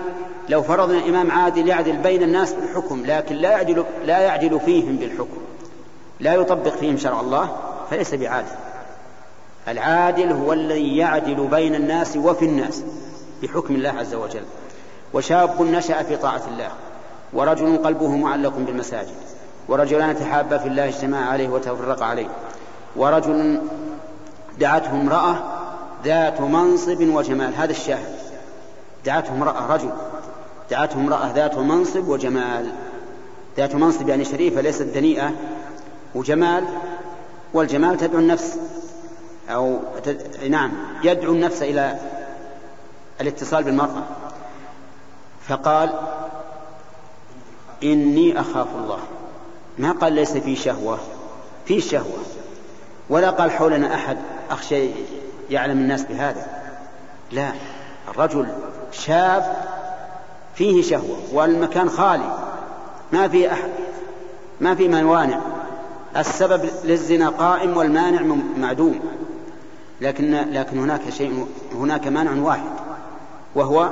لو 0.49 0.63
فرضنا 0.63 1.05
إمام 1.05 1.31
عادل 1.31 1.69
يعدل 1.69 1.97
بين 1.97 2.23
الناس 2.23 2.53
بالحكم 2.53 3.07
لكن 3.07 3.35
لا 3.35 3.51
يعدل 3.51 3.85
لا 4.07 4.19
يعدل 4.19 4.61
فيهم 4.61 4.97
بالحكم 4.97 5.39
لا 6.21 6.35
يطبق 6.35 6.69
فيهم 6.69 6.97
شرع 6.97 7.21
الله 7.21 7.57
فليس 7.91 8.15
بعادل. 8.15 8.53
العادل 9.69 10.33
هو 10.33 10.53
الذي 10.53 10.97
يعدل 10.97 11.47
بين 11.47 11.75
الناس 11.75 12.17
وفي 12.17 12.45
الناس 12.45 12.83
بحكم 13.43 13.75
الله 13.75 13.91
عز 13.91 14.15
وجل. 14.15 14.45
وشاب 15.13 15.63
نشأ 15.63 16.03
في 16.03 16.17
طاعة 16.17 16.43
الله 16.49 16.71
ورجل 17.33 17.77
قلبه 17.77 18.17
معلق 18.17 18.57
بالمساجد 18.57 19.15
ورجلان 19.69 20.19
تحابا 20.19 20.59
في 20.59 20.69
الله 20.69 20.89
اجتماع 20.89 21.31
عليه 21.31 21.49
وتفرق 21.49 22.03
عليه 22.03 22.29
ورجل 22.97 23.61
دعته 24.59 24.91
امرأة 24.91 25.60
ذات 26.05 26.41
منصب 26.41 27.01
وجمال 27.01 27.55
هذا 27.55 27.71
الشاهد. 27.71 28.15
دعته 29.05 29.33
امرأة 29.33 29.67
رجل. 29.75 29.91
دعته 30.71 30.95
امرأة 30.95 31.33
ذات 31.33 31.59
منصب 31.59 32.09
وجمال. 32.09 32.73
ذات 33.57 33.75
منصب 33.75 34.09
يعني 34.09 34.25
شريفة 34.25 34.61
ليست 34.61 34.83
دنيئة. 34.83 35.33
وجمال 36.15 36.65
والجمال 37.55 37.97
تدعو 37.97 38.19
النفس. 38.19 38.59
أو 39.49 39.79
تد... 40.05 40.45
نعم 40.51 40.73
يدعو 41.05 41.33
النفس 41.33 41.63
إلى 41.63 41.99
الاتصال 43.21 43.65
بالمرأة. 43.65 44.03
فقال 45.49 45.93
إني 47.83 48.41
أخاف 48.41 48.69
الله. 48.77 48.99
ما 49.79 49.93
قال 49.93 50.13
ليس 50.13 50.33
في 50.33 50.57
شهوة؟ 50.57 50.99
في 51.67 51.81
شهوة. 51.81 52.19
ولا 53.09 53.31
قال 53.31 53.51
حولنا 53.51 53.95
أحد 53.95 54.19
أخشى 54.51 54.91
يعلم 55.51 55.79
الناس 55.79 56.03
بهذا. 56.03 56.47
لا 57.33 57.53
الرجل 58.09 58.47
شاب 58.93 59.57
فيه 60.55 60.83
شهوة 60.83 61.19
والمكان 61.33 61.91
خالي 61.91 62.39
ما 63.13 63.29
في 63.29 63.53
أحد 63.53 63.71
ما 64.61 64.75
في 64.75 64.89
موانع. 64.89 65.41
السبب 66.17 66.69
للزنا 66.85 67.29
قائم 67.29 67.77
والمانع 67.77 68.37
معدوم. 68.57 69.01
لكن 70.01 70.35
لكن 70.53 70.79
هناك 70.79 71.11
شيء 71.11 71.47
هناك 71.75 72.07
مانع 72.07 72.43
واحد 72.43 72.71
وهو 73.55 73.89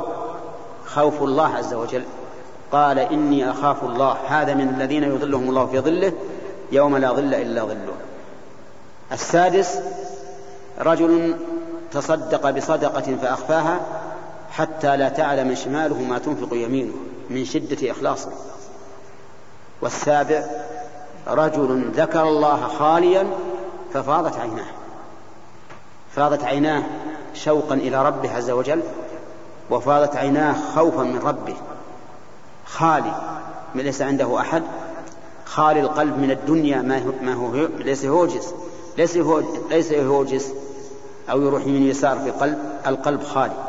خوف 0.87 1.23
الله 1.23 1.55
عز 1.55 1.75
وجل. 1.75 2.03
قال 2.73 2.99
إني 2.99 3.51
أخاف 3.51 3.85
الله. 3.85 4.17
هذا 4.29 4.55
من 4.55 4.69
الذين 4.69 5.03
يظلهم 5.03 5.49
الله 5.49 5.67
في 5.67 5.81
ظله 5.81 6.13
يوم 6.73 6.97
لا 6.97 7.13
ظل 7.13 7.35
إلا 7.35 7.65
ظله. 7.65 7.95
السادس 9.13 9.79
رجل 10.81 11.37
تصدق 11.93 12.51
بصدقة 12.51 13.17
فأخفاها 13.23 13.81
حتى 14.51 14.97
لا 14.97 15.09
تعلم 15.09 15.55
شماله 15.55 16.03
ما 16.03 16.19
تنفق 16.19 16.49
يمينه 16.53 16.93
من 17.31 17.45
شدة 17.45 17.91
إخلاصه. 17.91 18.31
والسابع 19.83 20.45
رجل 21.27 21.91
ذكر 21.95 22.23
الله 22.23 22.69
خاليا 22.79 23.27
ففاضت 23.95 24.37
عيناه. 24.37 24.67
فاضت 26.17 26.45
عيناه 26.45 26.83
شوقا 27.35 27.75
إلى 27.75 28.07
ربه 28.07 28.37
عز 28.37 28.51
وجل 28.51 28.83
وفاضت 29.71 30.17
عيناه 30.17 30.57
خوفا 30.75 31.03
من 31.03 31.19
ربه. 31.19 31.55
خالي 32.67 33.13
ليس 33.75 34.03
عنده 34.03 34.41
أحد. 34.41 34.63
خالي 35.45 35.81
القلب 35.81 36.19
من 36.19 36.31
الدنيا 36.31 36.83
ما 37.23 37.35
هو 37.35 37.67
ليس 37.79 38.05
يهوجس 38.05 38.55
ليس 38.99 39.17
ليس 39.71 39.91
يهوجس 39.91 40.53
أو 41.31 41.43
يروح 41.43 41.67
من 41.67 41.89
يسار 41.89 42.19
في 42.19 42.31
قلب 42.31 42.59
القلب 42.87 43.23
خالي 43.23 43.65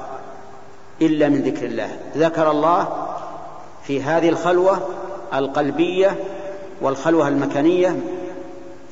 إلا 1.01 1.29
من 1.29 1.41
ذكر 1.41 1.65
الله. 1.65 1.89
ذكر 2.17 2.51
الله 2.51 3.07
في 3.83 4.03
هذه 4.03 4.29
الخلوة 4.29 4.87
القلبية 5.33 6.15
والخلوة 6.81 7.27
المكانية 7.27 7.99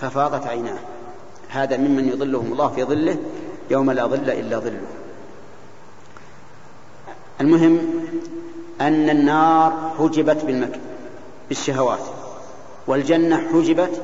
ففاضت 0.02 0.48
عيناه. 0.48 0.78
هذا 1.50 1.78
ممن 1.78 2.08
يظلهم 2.08 2.52
الله 2.52 2.68
في 2.68 2.84
ظله 2.84 3.18
يوم 3.70 3.92
لا 3.92 4.06
ظل 4.06 4.30
إلا 4.30 4.60
ظله. 4.60 4.82
المهم 7.42 7.80
أن 8.82 9.10
النار 9.10 9.94
حجبت 10.00 10.46
بالمك... 10.46 10.80
بالشهوات 11.50 12.00
والجنة 12.88 13.48
حجبت 13.54 14.02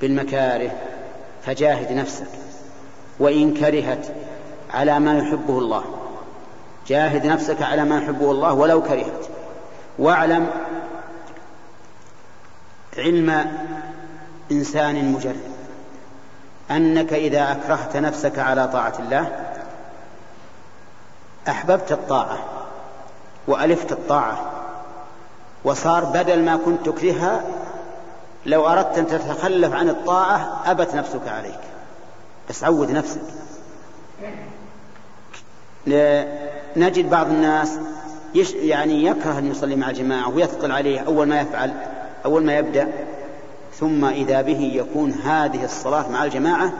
بالمكاره. 0.00 0.70
فجاهد 1.42 1.92
نفسك. 1.92 2.41
وإن 3.22 3.54
كرهت 3.54 4.06
على 4.74 5.00
ما 5.00 5.18
يحبه 5.18 5.58
الله. 5.58 5.84
جاهد 6.86 7.26
نفسك 7.26 7.62
على 7.62 7.84
ما 7.84 7.98
يحبه 7.98 8.30
الله 8.30 8.52
ولو 8.52 8.82
كرهت. 8.82 9.26
واعلم 9.98 10.50
علم 12.98 13.52
إنسان 14.52 15.12
مجرد. 15.12 15.40
أنك 16.70 17.12
إذا 17.12 17.52
أكرهت 17.52 17.96
نفسك 17.96 18.38
على 18.38 18.68
طاعة 18.68 18.94
الله 18.98 19.54
أحببت 21.48 21.92
الطاعة 21.92 22.38
وألفت 23.48 23.92
الطاعة 23.92 24.50
وصار 25.64 26.04
بدل 26.04 26.44
ما 26.44 26.56
كنت 26.56 26.86
تكرهها 26.86 27.44
لو 28.46 28.68
أردت 28.68 28.98
أن 28.98 29.06
تتخلف 29.06 29.72
عن 29.74 29.88
الطاعة 29.88 30.62
أبت 30.66 30.94
نفسك 30.94 31.28
عليك. 31.28 31.71
بس 32.50 32.64
عود 32.64 32.90
نفسك. 32.90 33.20
نجد 36.76 37.10
بعض 37.10 37.26
الناس 37.26 37.78
يش 38.34 38.52
يعني 38.52 39.04
يكره 39.04 39.38
أن 39.38 39.50
يصلي 39.50 39.76
مع 39.76 39.90
الجماعة 39.90 40.28
ويثقل 40.28 40.72
عليه 40.72 41.00
أول 41.00 41.28
ما 41.28 41.40
يفعل 41.40 41.72
أول 42.24 42.44
ما 42.44 42.58
يبدأ. 42.58 42.88
ثم 43.74 44.04
إذا 44.04 44.42
به 44.42 44.72
يكون 44.74 45.12
هذه 45.12 45.64
الصلاة 45.64 46.08
مع 46.08 46.24
الجماعة 46.24 46.72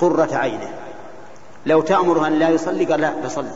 قرة 0.00 0.34
عينه. 0.34 0.68
لو 1.66 1.80
تأمره 1.80 2.26
أن 2.26 2.38
لا 2.38 2.48
يصلي 2.48 2.84
قال 2.84 3.00
لا 3.00 3.12
بصلي. 3.24 3.50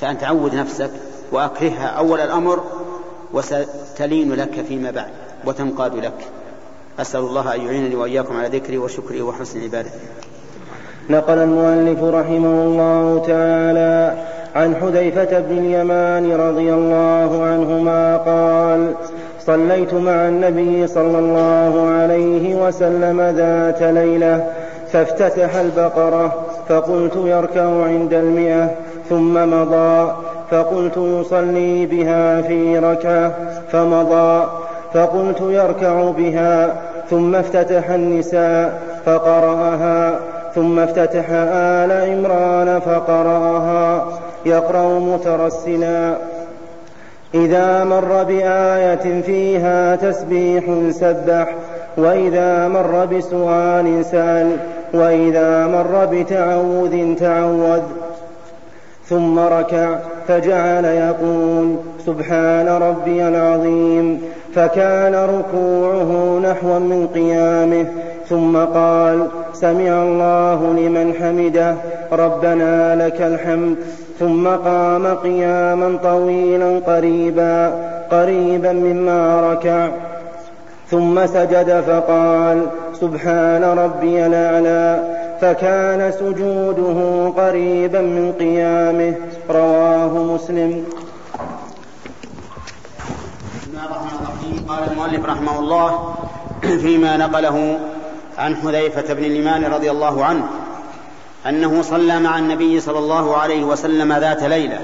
فأنت 0.00 0.24
عود 0.24 0.54
نفسك 0.54 0.90
وأكرهها 1.32 1.86
أول 1.86 2.20
الأمر 2.20 2.64
وستلين 3.32 4.32
لك 4.32 4.64
فيما 4.68 4.90
بعد 4.90 5.10
وتنقاد 5.44 5.94
لك. 5.94 6.28
أسأل 6.98 7.20
الله 7.20 7.54
أن 7.54 7.60
يعينني 7.60 7.94
وإياكم 7.94 8.36
على 8.36 8.58
ذكري 8.58 8.78
وشكري 8.78 9.22
وحسن 9.22 9.62
عبادته 9.62 10.00
نقل 11.10 11.38
المؤلف 11.38 12.02
رحمه 12.02 12.64
الله 12.64 13.22
تعالى 13.26 14.12
عن 14.56 14.74
حذيفة 14.76 15.40
بن 15.40 15.58
اليمان 15.58 16.32
رضي 16.32 16.74
الله 16.74 17.44
عنهما 17.44 18.16
قال 18.16 18.92
صليت 19.40 19.94
مع 19.94 20.28
النبي 20.28 20.86
صلى 20.86 21.18
الله 21.18 21.90
عليه 21.90 22.54
وسلم 22.54 23.20
ذات 23.20 23.82
ليلة 23.82 24.46
فافتتح 24.92 25.56
البقرة 25.56 26.32
فقلت 26.68 27.16
يركع 27.16 27.84
عند 27.84 28.14
المئة 28.14 28.70
ثم 29.08 29.34
مضى 29.34 30.12
فقلت 30.50 30.96
يصلي 30.96 31.86
بها 31.86 32.42
في 32.42 32.78
ركعة 32.78 33.32
فمضى 33.68 34.46
فقلت 34.94 35.40
يركع 35.40 36.10
بها 36.10 36.74
ثم 37.10 37.34
افتتح 37.34 37.90
النساء 37.90 38.82
فقرأها 39.06 40.20
ثم 40.54 40.78
افتتح 40.78 41.26
آل 41.30 41.92
عمران 41.92 42.80
فقرأها. 42.80 44.06
يقرأ 44.46 44.98
مترسلا. 44.98 46.14
إذا 47.34 47.84
مر 47.84 48.22
بآية 48.22 49.20
فيها 49.20 49.96
تسبيح 49.96 50.64
سبح 50.90 51.54
وإذا 51.96 52.68
مر 52.68 53.04
بسؤال 53.04 54.04
سأل 54.04 54.56
وإذا 54.94 55.66
مر 55.66 56.08
بتعوذ 56.12 57.14
تعوذ. 57.14 57.82
ثم 59.08 59.38
ركع 59.38 59.96
فجعل 60.28 60.84
يقول 60.84 61.76
سبحان 62.06 62.68
ربي 62.68 63.28
العظيم. 63.28 64.22
فكان 64.54 65.14
ركوعه 65.14 66.38
نحوا 66.38 66.78
من 66.78 67.08
قيامه 67.14 67.86
ثم 68.28 68.56
قال 68.56 69.26
سمع 69.52 70.02
الله 70.02 70.74
لمن 70.78 71.14
حمده 71.20 71.74
ربنا 72.12 73.06
لك 73.06 73.22
الحمد. 73.22 73.76
ثم 74.18 74.48
قام 74.48 75.06
قياما 75.06 75.98
طويلا 76.02 76.78
قريبا 76.86 77.74
قريبا 78.10 78.72
مما 78.72 79.52
ركع. 79.52 79.88
ثم 80.90 81.26
سجد 81.26 81.80
فقال 81.80 82.66
سبحان 83.00 83.64
ربي 83.64 84.26
الأعلى. 84.26 85.02
فكان 85.40 86.12
سجوده 86.12 87.28
قريبا 87.36 88.00
من 88.00 88.32
قيامه. 88.38 89.14
رواه 89.50 90.12
مسلم 90.34 90.84
قال 94.68 94.93
المؤلف 95.04 95.26
رحمه 95.26 95.58
الله 95.58 96.14
فيما 96.82 97.16
نقله 97.16 97.78
عن 98.38 98.56
حذيفة 98.56 99.14
بن 99.14 99.24
اليمان 99.24 99.64
رضي 99.64 99.90
الله 99.90 100.24
عنه 100.24 100.48
أنه 101.46 101.82
صلى 101.82 102.20
مع 102.20 102.38
النبي 102.38 102.80
صلى 102.80 102.98
الله 102.98 103.36
عليه 103.36 103.64
وسلم 103.64 104.12
ذات 104.12 104.42
ليلة. 104.42 104.80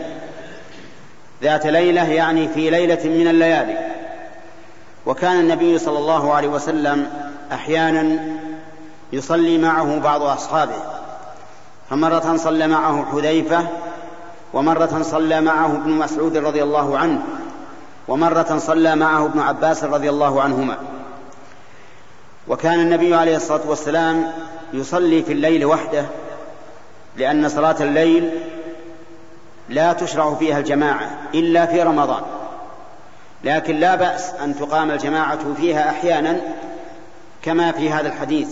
ذات 1.42 1.66
ليلة 1.66 2.08
يعني 2.08 2.48
في 2.48 2.70
ليلة 2.70 3.04
من 3.04 3.28
الليالي. 3.28 3.78
وكان 5.06 5.40
النبي 5.40 5.78
صلى 5.78 5.98
الله 5.98 6.34
عليه 6.34 6.48
وسلم 6.48 7.10
أحيانا 7.52 8.18
يصلي 9.12 9.58
معه 9.58 9.98
بعض 9.98 10.22
أصحابه. 10.22 10.82
فمرة 11.90 12.36
صلى 12.36 12.66
معه 12.66 13.06
حذيفة 13.12 13.66
ومرة 14.52 15.02
صلى 15.02 15.40
معه 15.40 15.66
ابن 15.66 15.90
مسعود 15.90 16.36
رضي 16.36 16.62
الله 16.62 16.98
عنه. 16.98 17.22
ومرة 18.08 18.58
صلى 18.58 18.96
معه 18.96 19.26
ابن 19.26 19.40
عباس 19.40 19.84
رضي 19.84 20.10
الله 20.10 20.42
عنهما. 20.42 20.76
وكان 22.48 22.80
النبي 22.80 23.14
عليه 23.14 23.36
الصلاة 23.36 23.60
والسلام 23.66 24.32
يصلي 24.72 25.22
في 25.22 25.32
الليل 25.32 25.64
وحده 25.64 26.04
لأن 27.16 27.48
صلاة 27.48 27.76
الليل 27.80 28.30
لا 29.68 29.92
تشرع 29.92 30.34
فيها 30.34 30.58
الجماعة 30.58 31.10
إلا 31.34 31.66
في 31.66 31.82
رمضان. 31.82 32.22
لكن 33.44 33.76
لا 33.76 33.94
بأس 33.94 34.30
أن 34.30 34.58
تقام 34.58 34.90
الجماعة 34.90 35.54
فيها 35.54 35.90
أحيانا 35.90 36.40
كما 37.42 37.72
في 37.72 37.90
هذا 37.90 38.08
الحديث. 38.08 38.48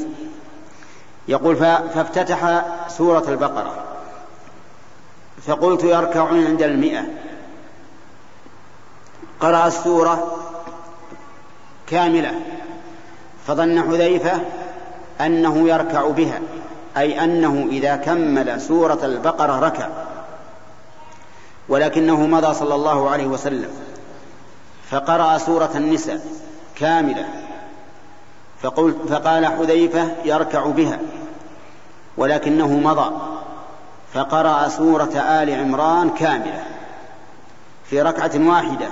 يقول 1.29 1.57
فافتتح 1.57 2.65
سورة 2.89 3.25
البقرة 3.29 3.85
فقلت 5.47 5.85
يركع 5.85 6.29
عند 6.29 6.63
المئة 6.63 7.05
قرأ 9.41 9.67
السورة 9.67 10.37
كاملة 11.87 12.35
فظن 13.47 13.83
حذيفة 13.83 14.41
أنه 15.21 15.69
يركع 15.69 16.09
بها 16.09 16.41
أي 16.97 17.25
أنه 17.25 17.67
إذا 17.71 17.97
كمل 17.97 18.61
سورة 18.61 18.99
البقرة 19.03 19.61
ركع 19.61 19.89
ولكنه 21.69 22.27
مضى 22.27 22.55
صلى 22.55 22.75
الله 22.75 23.11
عليه 23.11 23.27
وسلم 23.27 23.71
فقرأ 24.91 25.39
سورة 25.39 25.71
النساء 25.75 26.21
كاملة 26.77 27.27
فقلت 28.63 28.97
فقال 29.09 29.47
حذيفة 29.47 30.09
يركع 30.25 30.67
بها 30.67 30.99
ولكنه 32.17 32.69
مضى 32.69 33.15
فقرأ 34.15 34.69
سورة 34.69 35.19
آل 35.19 35.55
عمران 35.55 36.11
كاملة 36.11 36.65
في 37.91 38.03
ركعة 38.03 38.31
واحدة. 38.37 38.89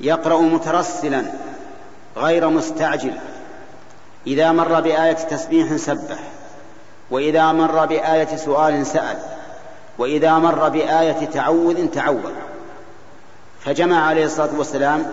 يقرأ 0.00 0.40
مترسلا 0.40 1.22
غير 2.16 2.48
مستعجل. 2.48 3.14
إذا 4.26 4.52
مر 4.52 4.80
بآية 4.80 5.12
تسبيح 5.12 5.76
سبح 5.76 6.18
وإذا 7.10 7.52
مر 7.52 7.86
بآية 7.86 8.36
سؤال 8.36 8.86
سأل 8.86 9.18
وإذا 9.98 10.38
مر 10.38 10.68
بآية 10.68 11.26
تعوذ 11.26 11.86
تعوذ. 11.86 12.32
فجمع 13.60 14.06
عليه 14.06 14.24
الصلاة 14.24 14.58
والسلام 14.58 15.12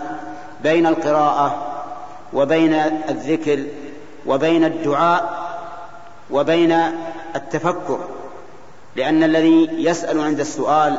بين 0.62 0.86
القراءة 0.86 1.66
وبين 2.32 2.74
الذكر 3.08 3.64
وبين 4.26 4.64
الدعاء 4.64 5.46
وبين 6.30 6.72
التفكر 7.36 7.98
لأن 8.96 9.22
الذي 9.22 9.68
يسأل 9.72 10.20
عند 10.20 10.40
السؤال 10.40 10.98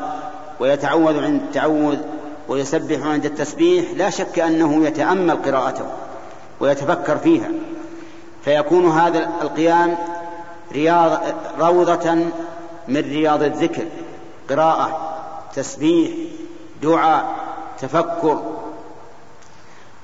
ويتعوذ 0.59 1.23
عند 1.23 1.41
التعوذ 1.41 1.97
ويسبح 2.47 3.05
عند 3.05 3.25
التسبيح 3.25 3.91
لا 3.95 4.09
شك 4.09 4.39
أنه 4.39 4.85
يتأمل 4.85 5.35
قراءته 5.35 5.85
ويتفكر 6.59 7.17
فيها. 7.17 7.49
فيكون 8.45 8.91
هذا 8.91 9.29
القيام 9.41 9.97
رياض 10.71 11.21
روضة 11.59 12.13
من 12.87 13.01
رياض 13.01 13.43
الذكر 13.43 13.85
قراءة 14.49 15.13
تسبيح 15.55 16.11
دعاء 16.81 17.35
تفكر. 17.79 18.41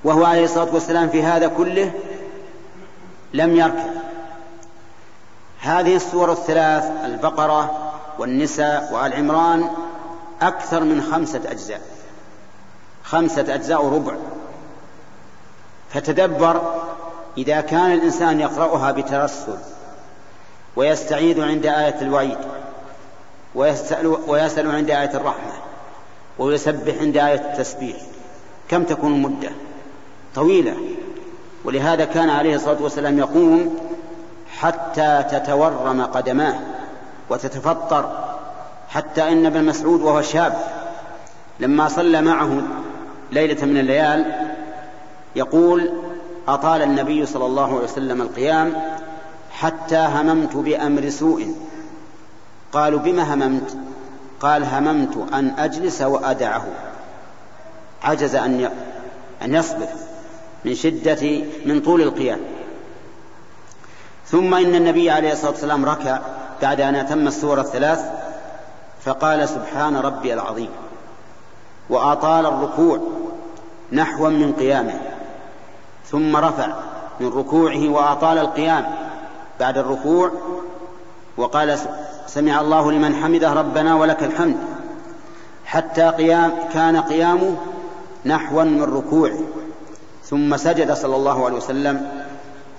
وهو 0.04 0.26
عليه 0.26 0.44
الصلاة 0.44 0.74
والسلام 0.74 1.10
في 1.10 1.24
هذا 1.24 1.48
كله 1.48 1.92
لم 3.34 3.56
يركع 3.56 3.86
هذه 5.60 5.96
السور 5.96 6.32
الثلاث 6.32 6.84
البقرة 7.06 7.92
والنساء 8.20 8.90
وآل 8.94 9.14
عمران 9.14 9.70
أكثر 10.42 10.84
من 10.84 11.02
خمسة 11.12 11.42
أجزاء. 11.52 11.82
خمسة 13.04 13.54
أجزاء 13.56 13.86
ربع. 13.86 14.14
فتدبر 15.90 16.62
إذا 17.38 17.62
كان 17.62 17.92
الإنسان 17.92 18.40
يقرأها 18.40 18.92
بترسل 18.92 19.58
ويستعيذ 20.76 21.42
عند 21.42 21.66
آية 21.66 22.02
الوعيد 22.02 22.38
ويسأل, 23.56 24.08
ويسأل 24.28 24.72
عند 24.72 24.90
آية 24.90 25.16
الرحمة 25.16 25.54
ويسبح 26.40 26.94
عند 27.00 27.18
آية 27.18 27.52
التسبيح. 27.52 27.98
كم 28.70 28.84
تكون 28.84 29.14
المدة؟ 29.14 29.50
طويلة. 30.36 30.76
ولهذا 31.66 32.06
كان 32.06 32.30
عليه 32.30 32.56
الصلاة 32.56 32.82
والسلام 32.82 33.20
يقوم 33.20 33.78
حتى 34.60 35.24
تتورم 35.32 36.02
قدماه 36.02 36.56
وتتفطر 37.30 38.34
حتى 38.90 39.32
إن 39.32 39.46
ابن 39.46 39.64
مسعود 39.64 40.02
وهو 40.02 40.22
شاب 40.22 40.54
لما 41.60 41.88
صلى 41.88 42.22
معه 42.22 42.62
ليلة 43.34 43.66
من 43.66 43.78
الليال 43.78 44.50
يقول 45.36 45.92
أطال 46.48 46.82
النبي 46.82 47.26
صلى 47.26 47.46
الله 47.46 47.68
عليه 47.76 47.84
وسلم 47.84 48.22
القيام 48.22 48.74
حتى 49.52 49.98
هممت 49.98 50.56
بأمر 50.56 51.10
سوء. 51.10 51.56
قالوا 52.72 53.00
بما 53.00 53.34
هممت؟ 53.34 53.78
قال 54.40 54.64
هممت 54.64 55.34
أن 55.34 55.54
أجلس 55.58 56.02
وأدعه. 56.02 56.66
عجز 58.04 58.36
أن 58.36 58.70
أن 59.42 59.56
يصبر 59.56 59.88
من 60.66 60.76
شدة 60.76 61.44
من 61.66 61.82
طول 61.82 62.02
القيام. 62.02 62.40
ثم 64.28 64.54
إن 64.54 64.76
النبي 64.76 65.12
عليه 65.12 65.32
الصلاة 65.32 65.52
والسلام 65.52 65.86
ركع 65.86 66.20
بعد 66.62 66.82
أن 66.82 66.96
أتم 66.96 67.28
السورة 67.28 67.62
الثلاث 67.62 68.06
فقال 69.06 69.50
سبحان 69.50 69.96
ربي 69.96 70.34
العظيم. 70.34 70.70
وأطال 71.90 72.46
الركوع 72.46 73.00
نحوا 73.92 74.30
من 74.30 74.54
قيامه 74.54 75.02
ثم 76.06 76.36
رفع 76.36 76.68
من 77.20 77.28
ركوعه 77.28 77.90
وأطال 77.90 78.38
القيام. 78.38 78.86
بعد 79.60 79.78
الركوع 79.78 80.32
وقال 81.38 81.80
سمع 82.28 82.62
الله 82.62 82.92
لمن 82.92 83.16
حمده 83.16 83.54
ربنا 83.54 83.96
ولك 83.96 84.24
الحمد. 84.24 84.58
حتى 85.66 86.10
قيام 86.10 86.52
كان 86.74 86.98
قيامه 86.98 87.56
نحوا 88.26 88.64
من 88.64 88.84
ركوعه. 88.84 89.40
ثم 90.24 90.58
سجد 90.58 90.94
صلى 90.94 91.16
الله 91.16 91.46
عليه 91.46 91.58
وسلم 91.58 92.12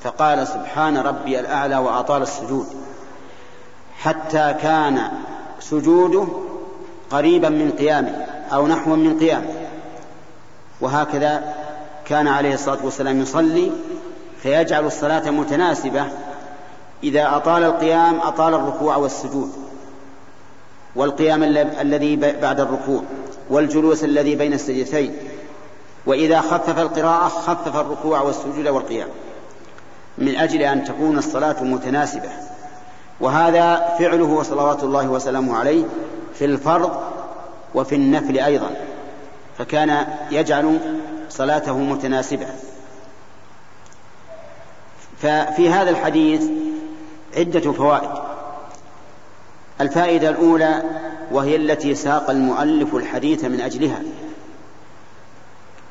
فقال 0.02 0.48
سبحان 0.48 0.96
ربي 0.96 1.40
الأعلى 1.40 1.76
وأطال 1.76 2.22
السجود. 2.22 2.66
حتى 3.98 4.54
كان 4.62 5.00
سجوده 5.60 6.26
قريبا 7.10 7.48
من 7.48 7.70
قيامه. 7.78 8.26
أو 8.52 8.66
نحوا 8.66 8.96
من 8.96 9.18
قيامه 9.18 9.52
وهكذا 10.80 11.54
كان 12.06 12.28
عليه 12.28 12.54
الصلاة 12.54 12.78
والسلام 12.84 13.20
يصلي 13.20 13.72
فيجعل 14.42 14.86
الصلاة 14.86 15.30
متناسبة. 15.30 16.04
إذا 17.04 17.36
أطال 17.36 17.64
القيام 17.64 18.20
أطال 18.20 18.54
الركوع 18.54 18.96
والسجود. 18.96 19.52
والقيام 20.96 21.42
الذي 21.80 22.16
بعد 22.16 22.60
الركوع. 22.60 23.02
والجلوس 23.50 24.04
الذي 24.04 24.36
بين 24.36 24.52
السجدتين. 24.52 25.16
وإذا 26.06 26.40
خفف 26.40 26.78
القراءة 26.78 27.28
خفف 27.28 27.76
الركوع 27.76 28.20
والسجود 28.20 28.68
والقيام. 28.68 29.08
من 30.18 30.36
أجل 30.36 30.62
أن 30.62 30.84
تكون 30.84 31.18
الصلاة 31.18 31.62
متناسبة. 31.62 32.28
وهذا 33.20 33.94
فعله 33.98 34.42
صلوات 34.42 34.82
الله 34.82 35.08
وسلامه 35.08 35.56
عليه 35.56 35.84
في 36.34 36.44
الفرض 36.44 37.00
وفي 37.74 37.94
النفل 37.94 38.38
أيضا 38.38 38.70
فكان 39.58 40.06
يجعل 40.30 40.78
صلاته 41.30 41.78
متناسبة. 41.78 42.46
ففي 45.18 45.70
هذا 45.70 45.90
الحديث 45.90 46.42
عدة 47.36 47.72
فوائد. 47.72 48.10
الفائدة 49.80 50.28
الأولى 50.28 50.82
وهي 51.30 51.56
التي 51.56 51.94
ساق 51.94 52.30
المؤلف 52.30 52.94
الحديث 52.94 53.44
من 53.44 53.60
أجلها 53.60 54.02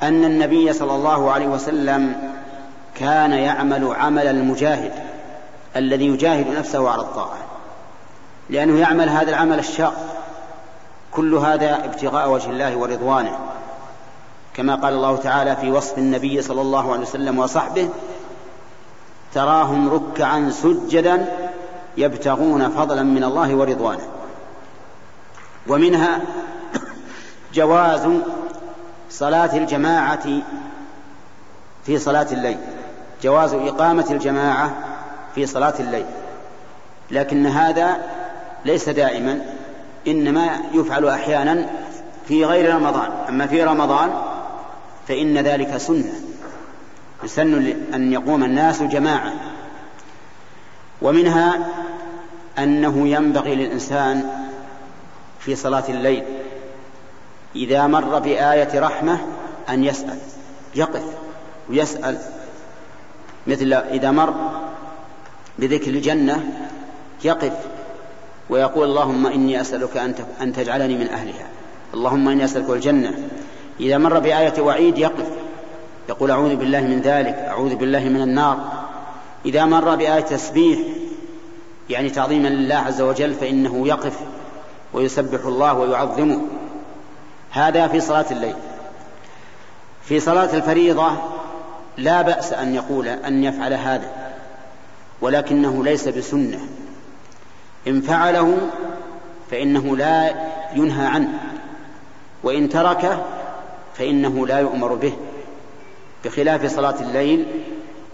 أن 0.03 0.25
النبي 0.25 0.73
صلى 0.73 0.95
الله 0.95 1.31
عليه 1.31 1.47
وسلم 1.47 2.15
كان 2.95 3.31
يعمل 3.31 3.95
عمل 3.95 4.27
المجاهد 4.27 4.91
الذي 5.75 6.05
يجاهد 6.05 6.47
نفسه 6.47 6.89
على 6.89 7.01
الطاعة 7.01 7.37
لأنه 8.49 8.79
يعمل 8.79 9.09
هذا 9.09 9.29
العمل 9.29 9.59
الشاق. 9.59 10.25
كل 11.15 11.33
هذا 11.35 11.85
ابتغاء 11.85 12.29
وجه 12.29 12.49
الله 12.49 12.75
ورضوانه. 12.75 13.39
كما 14.53 14.75
قال 14.75 14.93
الله 14.93 15.17
تعالى 15.17 15.55
في 15.55 15.71
وصف 15.71 15.97
النبي 15.97 16.41
صلى 16.41 16.61
الله 16.61 16.91
عليه 16.91 17.01
وسلم 17.01 17.39
وصحبه 17.39 17.89
تراهم 19.33 19.89
ركعا 19.89 20.49
سجدا 20.49 21.25
يبتغون 21.97 22.69
فضلا 22.69 23.03
من 23.03 23.23
الله 23.23 23.55
ورضوانه. 23.55 24.07
ومنها 25.67 26.21
جواز 27.53 28.07
صلاة 29.09 29.57
الجماعة 29.57 30.41
في 31.85 31.99
صلاة 31.99 32.27
الليل. 32.31 32.57
جواز 33.23 33.53
إقامة 33.53 34.05
الجماعة 34.11 34.73
في 35.35 35.45
صلاة 35.45 35.73
الليل. 35.79 36.05
لكن 37.11 37.45
هذا 37.45 37.97
ليس 38.65 38.89
دائما. 38.89 39.39
إنما 40.07 40.59
يفعل 40.73 41.07
أحيانا 41.09 41.69
في 42.27 42.45
غير 42.45 42.75
رمضان. 42.75 43.11
أما 43.29 43.47
في 43.47 43.63
رمضان 43.63 44.13
فإن 45.07 45.37
ذلك 45.37 45.77
سنة. 45.77 46.13
يسن 47.23 47.73
أن 47.93 48.13
يقوم 48.13 48.43
الناس 48.43 48.83
جماعة. 48.83 49.33
ومنها 51.01 51.69
أنه 52.57 53.07
ينبغي 53.07 53.55
للإنسان 53.55 54.29
في 55.39 55.55
صلاة 55.55 55.83
الليل 55.89 56.23
إذا 57.55 57.87
مر 57.87 58.19
بآية 58.19 58.79
رحمة 58.79 59.19
أن 59.69 59.83
يسأل 59.83 60.17
يقف 60.75 61.03
ويسأل. 61.69 62.17
مثل 63.47 63.73
إذا 63.73 64.11
مر 64.11 64.33
بذكر 65.59 65.89
الجنة 65.89 66.43
يقف 67.23 67.53
ويقول 68.49 68.89
اللهم 68.89 69.27
إني 69.27 69.61
أسألك 69.61 69.97
أن 70.41 70.53
تجعلني 70.53 70.97
من 70.97 71.09
أهلها. 71.09 71.47
اللهم 71.93 72.29
إني 72.29 72.45
أسألك 72.45 72.69
الجنة. 72.69 73.13
إذا 73.79 73.97
مر 73.97 74.19
بآية 74.19 74.61
وعيد 74.61 74.97
يقف. 74.97 75.27
يقول 76.09 76.31
أعوذ 76.31 76.55
بالله 76.55 76.81
من 76.81 77.01
ذلك 77.01 77.33
أعوذ 77.33 77.75
بالله 77.75 78.03
من 78.03 78.21
النار. 78.21 78.57
إذا 79.45 79.65
مر 79.65 79.95
بآية 79.95 80.21
تسبيح 80.21 80.79
يعني 81.89 82.09
تعظيما 82.09 82.47
لله 82.47 82.75
عز 82.75 83.01
وجل 83.01 83.33
فإنه 83.33 83.87
يقف 83.87 84.19
ويسبح 84.93 85.45
الله 85.45 85.73
ويعظمه. 85.73 86.41
هذا 87.51 87.87
في 87.87 87.99
صلاة 87.99 88.25
الليل. 88.31 88.55
في 90.03 90.19
صلاة 90.19 90.55
الفريضة 90.55 91.11
لا 91.97 92.21
بأس 92.21 92.53
أن 92.53 92.75
يقول 92.75 93.07
أن 93.07 93.43
يفعل 93.43 93.73
هذا 93.73 94.09
ولكنه 95.21 95.83
ليس 95.83 96.07
بسنة. 96.07 96.59
إن 97.87 98.01
فعله 98.01 98.57
فإنه 99.51 99.97
لا 99.97 100.35
ينهى 100.75 101.05
عنه 101.05 101.39
وإن 102.43 102.69
تركه 102.69 103.25
فإنه 103.97 104.47
لا 104.47 104.59
يؤمر 104.59 104.93
به. 104.93 105.13
بخلاف 106.25 106.75
صلاة 106.75 107.01
الليل 107.01 107.45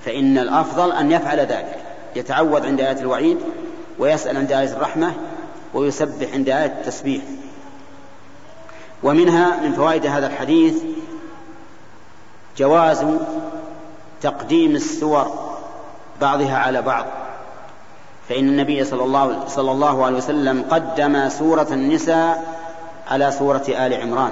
فإن 0.05 0.37
الأفضل 0.37 0.91
أن 0.91 1.11
يفعل 1.11 1.39
ذلك 1.39 1.79
يتعوذ 2.15 2.65
عند 2.65 2.81
آية 2.81 2.99
الوعيد 2.99 3.37
ويسأل 3.99 4.37
عند 4.37 4.51
آية 4.51 4.73
الرحمة 4.73 5.13
ويسبح 5.73 6.33
عند 6.33 6.49
آية 6.49 6.65
التسبيح. 6.65 7.23
ومنها 9.03 9.59
من 9.63 9.73
فوائد 9.73 10.05
هذا 10.05 10.27
الحديث 10.27 10.83
جواز 12.57 13.05
تقديم 14.21 14.75
السور 14.75 15.49
بعضها 16.21 16.57
على 16.57 16.81
بعض. 16.81 17.05
فإن 18.29 18.47
النبي 18.47 18.83
صلى 18.83 19.03
الله, 19.03 19.47
صلى 19.47 19.71
الله 19.71 20.05
عليه 20.05 20.17
وسلم 20.17 20.65
قدم 20.69 21.29
سورة 21.29 21.67
النساء 21.71 22.43
على 23.07 23.31
سورة 23.31 23.63
آل 23.69 23.93
عمران. 23.93 24.31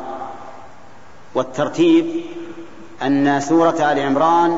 والترتيب 1.36 2.26
أن 3.04 3.42
سورة 3.42 3.92
آل 3.92 4.00
عمران 4.00 4.58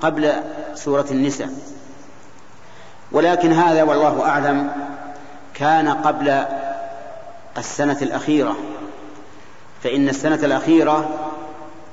قبل 0.00 0.32
سورة 0.74 1.06
النساء. 1.10 1.48
ولكن 3.12 3.52
هذا 3.52 3.82
والله 3.82 4.28
أعلم 4.28 4.70
كان 5.54 5.88
قبل 5.88 6.44
السنة 7.58 7.98
الأخيرة. 8.02 8.56
فإن 9.82 10.08
السنة 10.08 10.34
الأخيرة 10.34 11.10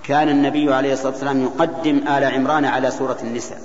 كان 0.04 0.30
النبي 0.30 0.74
عليه 0.74 0.94
الصلاة 0.94 1.12
والسلام 1.12 1.44
يقدم 1.44 2.08
آل 2.08 2.24
عمران 2.24 2.66
على 2.66 2.92
سورة 2.92 3.18
النساء. 3.24 3.62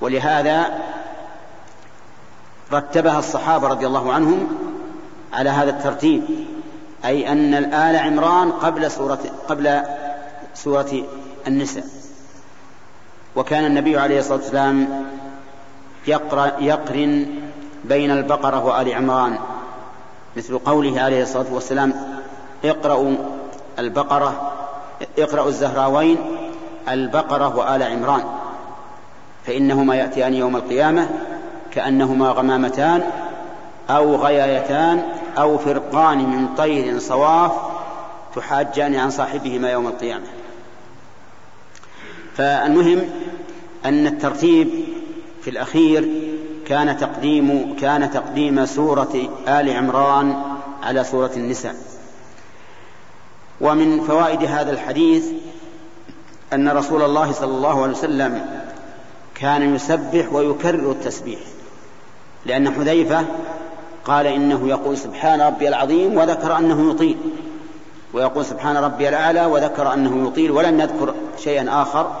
ولهذا 0.00 0.78
رتبها 2.72 3.18
الصحابة 3.18 3.68
رضي 3.68 3.86
الله 3.86 4.12
عنهم 4.12 4.48
على 5.32 5.50
هذا 5.50 5.70
الترتيب 5.70 6.22
أي 7.04 7.32
أن 7.32 7.54
الآل 7.54 7.96
عمران 7.96 8.52
قبل 8.52 8.90
سورة 8.90 9.18
قبل 9.48 9.82
سورة 10.54 11.02
النساء. 11.46 11.84
وكان 13.36 13.64
النبي 13.64 13.98
عليه 13.98 14.18
الصلاة 14.18 14.38
والسلام 14.38 15.04
يقرأ 16.06 16.52
يقرن 16.60 17.26
بين 17.84 18.10
البقرة 18.10 18.64
وآل 18.64 18.94
عمران. 18.94 19.38
مثل 20.36 20.58
قوله 20.58 21.00
عليه 21.00 21.22
الصلاة 21.22 21.54
والسلام 21.54 21.94
اقرأوا 22.64 23.14
البقرة 23.78 24.52
اقرأوا 25.18 25.48
الزهراوين 25.48 26.16
البقرة 26.88 27.56
وآل 27.56 27.82
عمران 27.82 28.24
فإنهما 29.46 29.94
يأتيان 29.96 30.34
يوم 30.34 30.56
القيامة 30.56 31.08
كأنهما 31.74 32.28
غمامتان 32.28 33.02
أو 33.90 34.16
غيايتان 34.16 35.02
أو 35.38 35.58
فرقان 35.58 36.18
من 36.18 36.54
طير 36.54 36.98
صواف 36.98 37.52
تحاجان 38.36 38.94
عن 38.94 39.10
صاحبهما 39.10 39.70
يوم 39.70 39.86
القيامة. 39.86 40.26
فالمهم 42.36 42.98
أن 43.84 44.06
الترتيب 44.06 44.70
في 45.42 45.50
الأخير 45.50 46.08
كان 46.66 46.96
تقديم 46.96 47.76
كان 47.80 48.10
تقديم 48.10 48.66
سورة 48.66 49.28
آل 49.48 49.76
عمران 49.76 50.42
على 50.82 51.04
سورة 51.04 51.30
النساء. 51.36 51.74
ومن 53.60 54.00
فوائد 54.00 54.44
هذا 54.44 54.70
الحديث 54.70 55.26
أن 56.52 56.68
رسول 56.68 57.02
الله 57.02 57.32
صلى 57.32 57.54
الله 57.54 57.82
عليه 57.82 57.92
وسلم 57.92 58.46
كان 59.34 59.74
يسبح 59.74 60.32
ويكرر 60.32 60.90
التسبيح. 60.90 61.40
لأن 62.46 62.70
حذيفة 62.70 63.24
قال 64.04 64.26
إنه 64.26 64.68
يقول 64.68 64.98
سبحان 64.98 65.40
ربي 65.40 65.68
العظيم 65.68 66.16
وذكر 66.16 66.58
أنه 66.58 66.90
يطيل. 66.90 67.16
ويقول 68.12 68.44
سبحان 68.44 68.76
ربي 68.76 69.08
الأعلى 69.08 69.46
وذكر 69.46 69.92
أنه 69.94 70.28
يطيل. 70.28 70.50
ولم 70.50 70.80
يذكر 70.80 71.14
شيئا 71.38 71.82
آخر. 71.82 72.20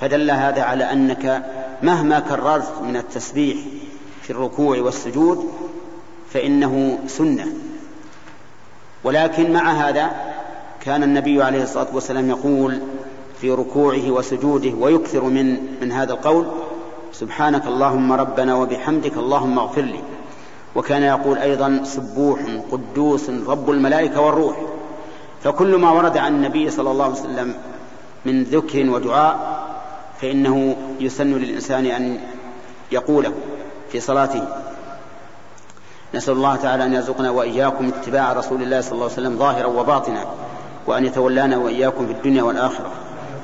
فدل 0.00 0.30
هذا 0.30 0.62
على 0.62 0.92
أنك 0.92 1.42
مهما 1.82 2.20
كررت 2.20 2.82
من 2.82 2.96
التسبيح 2.96 3.58
في 4.22 4.30
الركوع 4.30 4.78
والسجود 4.78 5.50
فإنه 6.32 6.98
سنة. 7.06 7.46
ولكن 9.04 9.52
مع 9.52 9.70
هذا 9.72 10.10
كان 10.80 11.02
النبي 11.02 11.42
عليه 11.42 11.62
الصلاة 11.62 11.86
والسلام 11.92 12.30
يقول 12.30 12.80
في 13.40 13.50
ركوعه 13.50 14.10
وسجوده 14.10 14.70
ويكثر 14.80 15.24
من 15.24 15.76
من 15.80 15.92
هذا 15.92 16.12
القول 16.12 16.46
سبحانك 17.12 17.66
اللهم 17.66 18.12
ربنا 18.12 18.54
وبحمدك 18.54 19.16
اللهم 19.16 19.58
اغفر 19.58 19.82
لي. 19.82 20.00
وكان 20.74 21.02
يقول 21.02 21.38
أيضا 21.38 21.80
سبوح 21.84 22.40
قدوس 22.72 23.30
رب 23.30 23.70
الملائكة 23.70 24.20
والروح. 24.20 24.56
فكل 25.42 25.76
ما 25.76 25.90
ورد 25.90 26.16
عن 26.16 26.34
النبي 26.34 26.70
صلى 26.70 26.90
الله 26.90 27.04
عليه 27.04 27.14
وسلم 27.14 27.54
من 28.24 28.42
ذكر 28.42 28.90
ودعاء 28.90 29.58
فإنه 30.20 30.76
يسن 31.00 31.32
للإنسان 31.32 31.86
أن 31.86 32.18
يقوله 32.92 33.32
في 33.92 34.00
صلاته. 34.00 34.48
نسأل 36.14 36.34
الله 36.34 36.56
تعالى 36.56 36.84
أن 36.84 36.92
يرزقنا 36.92 37.30
وإياكم 37.30 37.88
اتباع 37.88 38.32
رسول 38.32 38.62
الله 38.62 38.80
صلى 38.80 38.92
الله 38.92 39.04
عليه 39.04 39.12
وسلم 39.12 39.38
ظاهرا 39.38 39.66
وباطنا 39.66 40.24
وأن 40.86 41.04
يتولانا 41.04 41.56
وإياكم 41.56 42.06
في 42.06 42.12
الدنيا 42.12 42.42
والآخرة. 42.42 42.90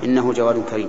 إنه 0.04 0.32
جواد 0.32 0.62
كريم. 0.70 0.88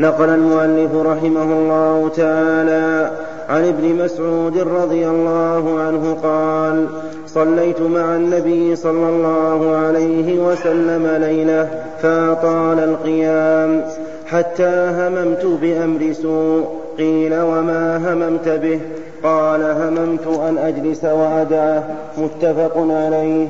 نقل 0.00 0.28
المؤلف 0.28 0.94
رحمه 0.94 1.42
الله 1.42 2.10
تعالى 2.16 3.10
عن 3.48 3.68
ابن 3.68 4.04
مسعود 4.04 4.58
رضي 4.58 5.08
الله 5.08 5.80
عنه 5.80 6.16
قال 6.22 6.86
صليت 7.26 7.80
مع 7.80 8.16
النبي 8.16 8.76
صلى 8.76 9.08
الله 9.08 9.76
عليه 9.76 10.38
وسلم 10.38 11.06
ليلة 11.20 11.68
فاطال 12.02 12.78
القيام 12.78 13.84
حتى 14.26 14.92
هممت 14.98 15.46
بأمر 15.62 16.12
سوء. 16.12 16.64
قيل 16.98 17.40
وما 17.40 17.96
هممت 17.96 18.48
به؟ 18.48 18.80
قال 19.22 19.62
هممت 19.62 20.26
أن 20.26 20.58
أجلس 20.58 21.04
وأدعه. 21.04 21.84
متفق 22.18 22.76
عليه. 22.76 23.46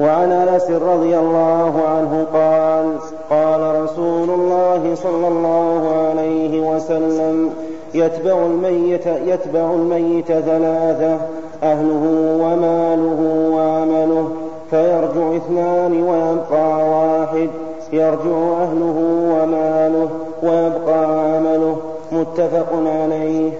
وعن 0.00 0.32
أنس 0.32 0.70
رضي 0.70 1.18
الله 1.18 1.82
عنه 1.88 2.26
قال 2.32 2.98
قال 3.30 3.82
رسول 3.82 4.30
الله 4.30 4.94
صلى 4.94 5.28
الله 5.28 6.06
عليه 6.08 6.60
وسلم 6.60 7.50
يتبع 7.94 8.46
الميت 8.46 9.06
يتبع 9.06 9.72
الميت 9.74 10.26
ثلاثة 10.26 11.18
أهله 11.62 12.04
وماله 12.40 13.50
وعمله 13.54 14.30
فيرجع 14.70 15.36
اثنان 15.36 16.02
ويبقى 16.02 16.88
واحد 16.88 17.50
يرجع 17.92 18.62
أهله 18.62 18.98
وماله 19.34 20.08
ويبقى 20.42 21.04
عمله. 21.04 21.76
متفق 22.12 22.66
عليه. 22.72 23.50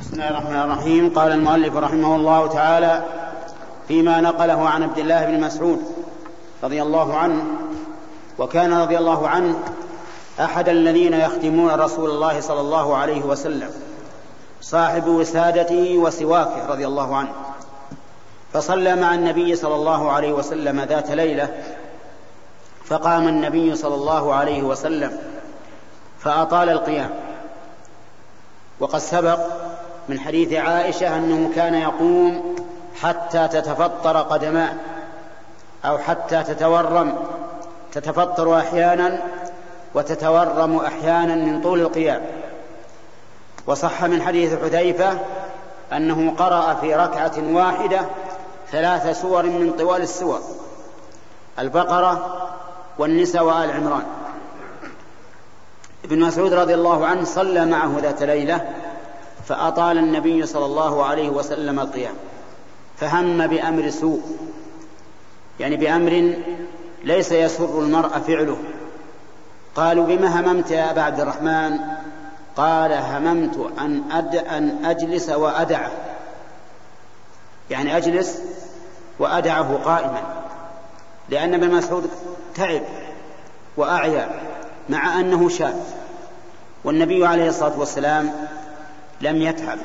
بسم 0.00 0.12
الله 0.12 0.28
الرحمن 0.28 0.56
الرحيم. 0.56 1.12
قال 1.16 1.32
المؤلف 1.32 1.76
رحمه 1.76 2.16
الله 2.16 2.46
تعالى 2.46 3.02
فيما 3.88 4.20
نقله 4.20 4.68
عن 4.68 4.82
عبد 4.82 4.98
الله 4.98 5.24
بن 5.24 5.40
مسعود 5.40 5.82
رضي 6.64 6.82
الله 6.82 7.16
عنه 7.16 7.44
وكان 8.38 8.72
رضي 8.72 8.98
الله 8.98 9.28
عنه 9.28 9.58
أحد 10.40 10.68
الذين 10.68 11.12
يخدمون 11.12 11.70
رسول 11.70 12.10
الله 12.10 12.40
صلى 12.40 12.60
الله 12.60 12.96
عليه 12.96 13.22
وسلم 13.22 13.70
صاحب 14.60 15.06
وسادته 15.06 15.98
وسواكه 15.98 16.66
رضي 16.68 16.86
الله 16.86 17.16
عنه. 17.16 17.32
فصلى 18.52 18.96
مع 18.96 19.14
النبي 19.14 19.56
صلى 19.56 19.74
الله 19.74 20.12
عليه 20.12 20.32
وسلم 20.32 20.80
ذات 20.80 21.10
ليلة 21.10 21.48
فقام 22.84 23.28
النبي 23.28 23.76
صلى 23.76 23.94
الله 23.94 24.34
عليه 24.34 24.62
وسلم 24.62 25.18
فأطال 26.20 26.68
القيام. 26.68 27.10
وقد 28.80 28.98
سبق 28.98 29.38
من 30.08 30.20
حديث 30.20 30.52
عائشة 30.52 31.16
أنه 31.16 31.50
كان 31.54 31.74
يقوم 31.74 32.56
حتى 33.02 33.48
تتفطر 33.48 34.16
قدماه 34.16 34.72
أو 35.84 35.98
حتى 35.98 36.42
تتورم 36.42 37.18
تتفطر 37.92 38.58
أحيانا 38.58 39.18
وتتورم 39.94 40.76
أحيانا 40.76 41.34
من 41.34 41.62
طول 41.62 41.80
القيام. 41.80 42.22
وصح 43.66 44.04
من 44.04 44.22
حديث 44.22 44.54
حذيفة 44.62 45.18
أنه 45.92 46.34
قرأ 46.38 46.74
في 46.74 46.94
ركعة 46.94 47.32
واحدة 47.52 48.00
ثلاث 48.72 49.20
سور 49.20 49.42
من 49.42 49.72
طوال 49.78 50.02
السور 50.02 50.40
البقرة 51.58 52.48
والنساء 52.98 53.44
وآل 53.44 53.70
عمران. 53.70 54.04
ابن 56.04 56.20
مسعود 56.20 56.52
رضي 56.52 56.74
الله 56.74 57.06
عنه 57.06 57.24
صلى 57.24 57.66
معه 57.66 57.96
ذات 58.02 58.22
ليلة 58.22 58.68
فأطال 59.46 59.98
النبي 59.98 60.46
صلى 60.46 60.64
الله 60.66 61.04
عليه 61.04 61.30
وسلم 61.30 61.80
القيام. 61.80 62.14
فهم 63.00 63.46
بأمر 63.46 63.90
سوء. 63.90 64.22
يعني 65.60 65.76
بأمر 65.76 66.34
ليس 67.04 67.32
يسر 67.32 67.80
المرء 67.80 68.08
فعله. 68.08 68.56
قالوا 69.74 70.06
بما 70.06 70.40
هممت 70.40 70.70
يا 70.70 70.90
أبا 70.90 71.02
عبد 71.02 71.20
الرحمن؟ 71.20 71.78
قال 72.56 72.92
هممت 72.92 73.72
أن, 73.78 74.02
أد 74.12 74.36
أن 74.36 74.84
أجلس 74.84 75.28
وأدعه. 75.30 75.90
يعني 77.70 77.96
أجلس 77.96 78.42
وأدعه 79.18 79.76
قائما. 79.84 80.22
لأن 81.28 81.54
ابن 81.54 81.70
مسعود 81.74 82.10
تعب 82.54 82.82
وأعيا 83.76 84.30
مع 84.88 85.20
أنه 85.20 85.48
شاب. 85.48 85.82
والنبي 86.84 87.26
عليه 87.26 87.48
الصلاة 87.48 87.78
والسلام 87.78 88.32
لم 89.20 89.36
يتعب. 89.36 89.78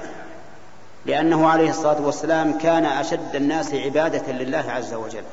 لأنه 1.06 1.48
عليه 1.48 1.70
الصلاة 1.70 2.02
والسلام 2.02 2.58
كان 2.58 2.86
أشد 2.86 3.36
الناس 3.36 3.74
عبادة 3.74 4.32
لله 4.32 4.64
عز 4.70 4.94
وجل 4.94 5.24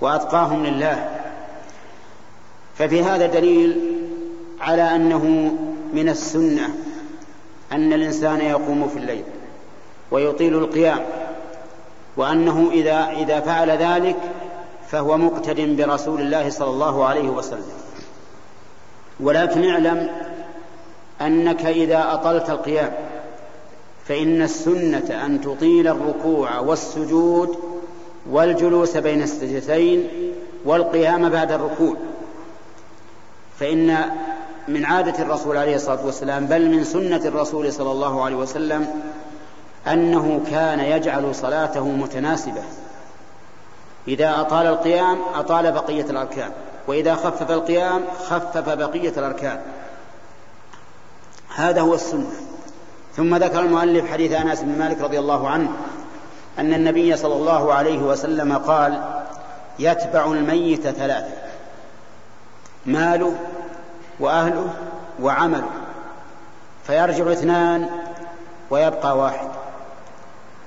وأتقاهم 0.00 0.66
لله. 0.66 1.08
ففي 2.78 3.04
هذا 3.04 3.26
دليل 3.26 3.96
على 4.60 4.82
أنه 4.82 5.24
من 5.92 6.08
السنة 6.08 6.68
أن 7.72 7.92
الإنسان 7.92 8.40
يقوم 8.40 8.88
في 8.88 8.98
الليل 8.98 9.24
ويطيل 10.10 10.54
القيام 10.54 11.04
وأنه 12.16 12.70
إذا 12.72 13.10
إذا 13.10 13.40
فعل 13.40 13.70
ذلك 13.70 14.16
فهو 14.88 15.16
مقتد 15.16 15.76
برسول 15.76 16.20
الله 16.20 16.50
صلى 16.50 16.70
الله 16.70 17.06
عليه 17.06 17.28
وسلم. 17.28 17.72
ولكن 19.20 19.70
اعلم 19.70 20.08
أنك 21.20 21.66
إذا 21.66 22.12
أطلت 22.12 22.50
القيام 22.50 22.92
فإن 24.08 24.42
السنة 24.42 25.24
أن 25.26 25.40
تطيل 25.40 25.88
الركوع 25.88 26.58
والسجود 26.58 27.58
والجلوس 28.30 28.96
بين 28.96 29.22
السجدتين 29.22 30.08
والقيام 30.64 31.28
بعد 31.28 31.52
الركوع. 31.52 31.96
فإن 33.60 34.10
من 34.68 34.84
عادة 34.84 35.22
الرسول 35.22 35.56
عليه 35.56 35.76
الصلاة 35.76 36.06
والسلام 36.06 36.46
بل 36.46 36.70
من 36.70 36.84
سنة 36.84 37.16
الرسول 37.16 37.72
صلى 37.72 37.90
الله 37.90 38.24
عليه 38.24 38.36
وسلم 38.36 38.86
أنه 39.86 40.40
كان 40.50 40.80
يجعل 40.80 41.34
صلاته 41.34 41.88
متناسبة. 41.88 42.62
إذا 44.08 44.40
أطال 44.40 44.66
القيام 44.66 45.18
أطال 45.34 45.72
بقية 45.72 46.10
الأركان. 46.10 46.50
وإذا 46.86 47.14
خفف 47.14 47.50
القيام 47.50 48.04
خفف 48.28 48.68
بقية 48.68 49.12
الأركان. 49.16 49.60
هذا 51.54 51.80
هو 51.80 51.94
السنة. 51.94 52.47
ثم 53.18 53.36
ذكر 53.36 53.60
المؤلف 53.60 54.12
حديث 54.12 54.32
أنس 54.32 54.60
بن 54.60 54.78
مالك 54.78 55.00
رضي 55.00 55.18
الله 55.18 55.48
عنه 55.48 55.70
أن 56.58 56.74
النبي 56.74 57.16
صلى 57.16 57.34
الله 57.34 57.74
عليه 57.74 57.98
وسلم 57.98 58.58
قال 58.58 59.02
يتبع 59.78 60.24
الميت 60.24 60.88
ثلاثة 60.88 61.32
ماله 62.86 63.34
وأهله 64.20 64.74
وعمله 65.20 65.70
فيرجع 66.86 67.32
اثنان 67.32 67.88
ويبقى 68.70 69.18
واحد. 69.18 69.48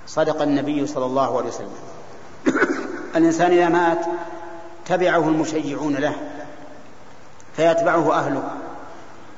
صدق 0.07 0.41
النبي 0.41 0.87
صلى 0.87 1.05
الله 1.05 1.37
عليه 1.37 1.47
وسلم. 1.47 1.75
الإنسان 3.15 3.51
إذا 3.51 3.69
مات 3.69 4.05
تبعه 4.85 5.27
المشيعون 5.27 5.95
له 5.95 6.15
فيتبعه 7.55 8.13
أهله 8.13 8.43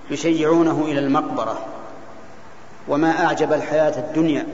يشيعونه 0.09 0.83
إلى 0.87 0.99
المقبرة. 0.99 1.57
وما 2.87 3.25
أعجب 3.25 3.53
الحياة 3.53 3.99
الدنيا 3.99 4.47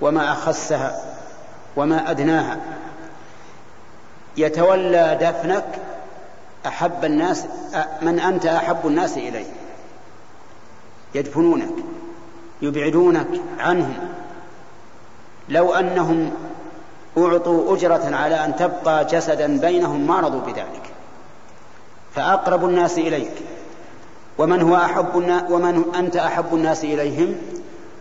وما 0.00 0.32
أخسها 0.32 1.16
وما 1.76 2.10
أدناها. 2.10 2.56
يتولى 4.36 5.18
دفنك 5.20 5.64
أحب 6.66 7.04
الناس 7.04 7.44
من 8.02 8.20
أنت 8.20 8.46
أحب 8.46 8.86
الناس 8.86 9.16
إليه 9.16 9.46
يدفنونك 11.14 11.74
يبعدونك 12.62 13.26
عنهم. 13.58 13.96
لو 15.48 15.74
أنهم 15.74 16.30
أعطوا 17.18 17.76
أجرة 17.76 18.16
على 18.16 18.44
أن 18.44 18.56
تبقى 18.56 19.04
جسدا 19.04 19.60
بينهم 19.60 20.06
ما 20.06 20.20
رضوا 20.20 20.40
بذلك. 20.40 20.82
فأقرب 22.14 22.64
الناس 22.64 22.98
إليك. 22.98 23.32
ومن 24.38 24.62
هو 24.62 24.76
أحب 24.76 25.14
ومن 25.50 25.94
أنت 25.98 26.16
أحب 26.16 26.54
الناس 26.54 26.84
إليهم؟ 26.84 27.34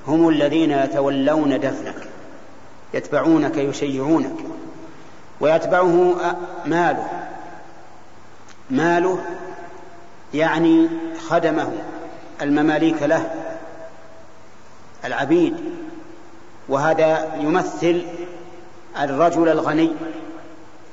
هم 0.07 0.29
الذين 0.29 0.71
يتولون 0.71 1.59
دفنك 1.59 2.07
يتبعونك 2.93 3.57
يشيعونك 3.57 4.35
ويتبعه 5.39 6.15
ماله. 6.65 7.07
ماله 8.69 9.19
يعني 10.33 10.89
خدمه 11.27 11.71
المماليك 12.41 13.03
له 13.03 13.31
العبيد. 15.05 15.55
وهذا 16.69 17.35
يمثل 17.39 18.01
الرجل 18.99 19.49
الغني 19.49 19.91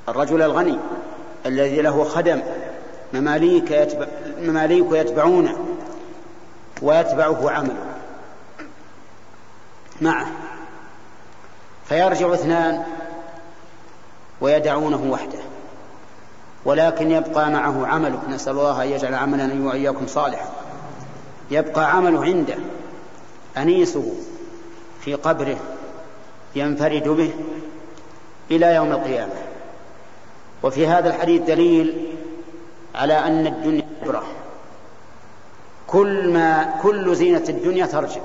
الرجل 0.08 0.42
الغني 0.42 0.78
الذي 1.46 1.82
له 1.82 2.04
خدم. 2.04 2.40
مماليك 3.14 3.72
يتبع 4.42 4.50
مماليك 4.50 4.92
يتبعونه 4.92 5.58
ويتبعه 6.82 7.50
عمله. 7.50 7.84
معه. 10.00 10.26
فيرجع 11.88 12.34
اثنان 12.34 12.82
ويدعونه 14.40 15.10
وحده. 15.10 15.38
ولكن 16.64 17.10
يبقى 17.10 17.50
معه 17.50 17.86
عمله. 17.86 18.22
نسأل 18.28 18.52
الله 18.52 18.82
أن 18.82 18.88
يجعل 18.88 19.14
عملنا 19.14 19.68
وإياكم 19.68 20.06
صالحا. 20.06 20.50
يبقى 21.50 21.96
عمله 21.96 22.24
عنده. 22.24 22.56
أنيسه 23.56 24.12
في 25.00 25.14
قبره 25.14 25.56
ينفرد 26.54 27.08
به 27.08 27.30
إلى 28.50 28.74
يوم 28.74 28.92
القيامة. 28.92 29.32
وفي 30.62 30.86
هذا 30.86 31.08
الحديث 31.08 31.42
دليل 31.42 32.16
على 32.94 33.18
أن 33.18 33.46
الدنيا 33.46 33.81
كل 35.92 36.32
ما 36.32 36.74
كل 36.82 37.16
زينة 37.16 37.44
الدنيا 37.48 37.86
ترجع 37.86 38.20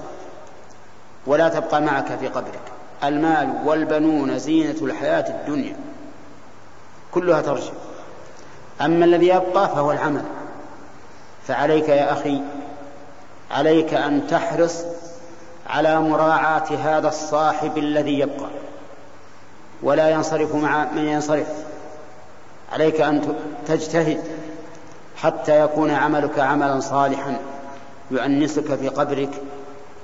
ولا 1.28 1.50
تبقى 1.50 1.82
معك 1.82 2.18
في 2.20 2.28
قبرك. 2.28 2.62
المال 3.04 3.54
والبنون 3.66 4.40
زينة 4.40 4.76
الحياة 4.82 5.26
الدنيا 5.30 5.76
كلها 7.12 7.42
ترجع. 7.42 7.72
أما 8.82 9.06
الذي 9.06 9.28
يبقى 9.28 9.70
فهو 9.70 9.92
العمل. 9.92 10.24
فعليك 11.48 11.90
يا 11.90 12.14
أخي 12.14 12.42
عليك 13.52 13.94
أن 13.94 14.28
تحرص 14.28 14.84
على 15.70 16.02
مراعاة 16.02 16.68
هذا 16.84 17.08
الصاحب 17.08 17.78
الذي 17.78 18.20
يبقى. 18.20 18.50
ولا 19.84 20.10
ينصرف 20.10 20.56
مع 20.56 20.86
من 20.92 21.08
ينصرف. 21.08 21.48
عليك 22.74 23.02
أن 23.02 23.36
تجتهد 23.68 24.24
حتى 25.18 25.62
يكون 25.62 25.92
عملك 25.92 26.40
عملا 26.40 26.80
صالحا. 26.80 27.38
يؤنسك 28.12 28.76
في 28.76 28.88
قبرك 28.88 29.30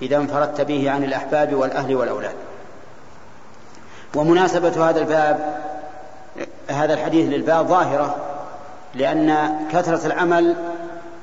إذا 0.02 0.18
انفردت 0.18 0.62
به 0.62 0.92
عن 0.92 1.04
الأحباب 1.04 1.54
والأهل 1.54 1.96
والأولاد. 1.96 2.36
ومناسبة 4.16 4.90
هذا 4.90 5.00
الباب 5.00 5.60
هذا 6.68 6.94
الحديث 6.94 7.30
للباب 7.30 7.68
ظاهرة 7.68 8.16
لأن 8.96 9.56
كثرة 9.72 10.08
العمل 10.08 10.56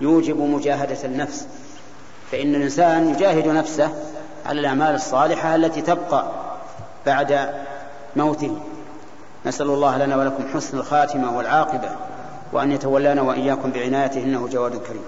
يوجب 0.00 0.40
مجاهدة 0.40 1.04
النفس. 1.04 1.46
فإن 2.32 2.54
الإنسان 2.54 3.08
يجاهد 3.08 3.48
نفسه 3.48 3.90
على 4.46 4.60
الأعمال 4.60 4.94
الصالحة 4.94 5.54
التي 5.54 5.82
تبقى 5.82 6.24
بعد 7.06 7.50
موته. 8.16 8.56
نسأل 9.46 9.66
الله 9.66 9.98
لنا 9.98 10.16
ولكم 10.16 10.44
حسن 10.54 10.78
الخاتمة 10.78 11.36
والعاقبة 11.36 11.88
وأن 12.52 12.72
يتولانا 12.72 13.22
وإياكم 13.22 13.70
بعنايته 13.70 14.22
إنه 14.22 14.48
جواد 14.48 14.76
كريم. 14.76 15.04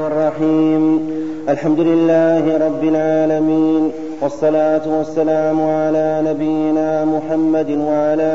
الرحيم. 0.00 1.10
الحمد 1.48 1.80
لله 1.80 2.56
رب 2.66 2.84
العالمين 2.84 3.90
والصلاة 4.22 4.98
والسلام 4.98 5.60
على 5.62 6.22
نبينا 6.26 7.04
محمد 7.04 7.70
وعلى 7.70 8.32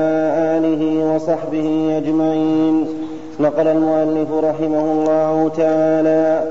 آله 0.58 1.13
وصحبه 1.15 1.97
أجمعين. 1.97 2.86
نقل 3.39 3.67
المؤلف 3.67 4.32
رحمه 4.32 4.86
الله 4.91 5.52
تعالى 5.58 6.43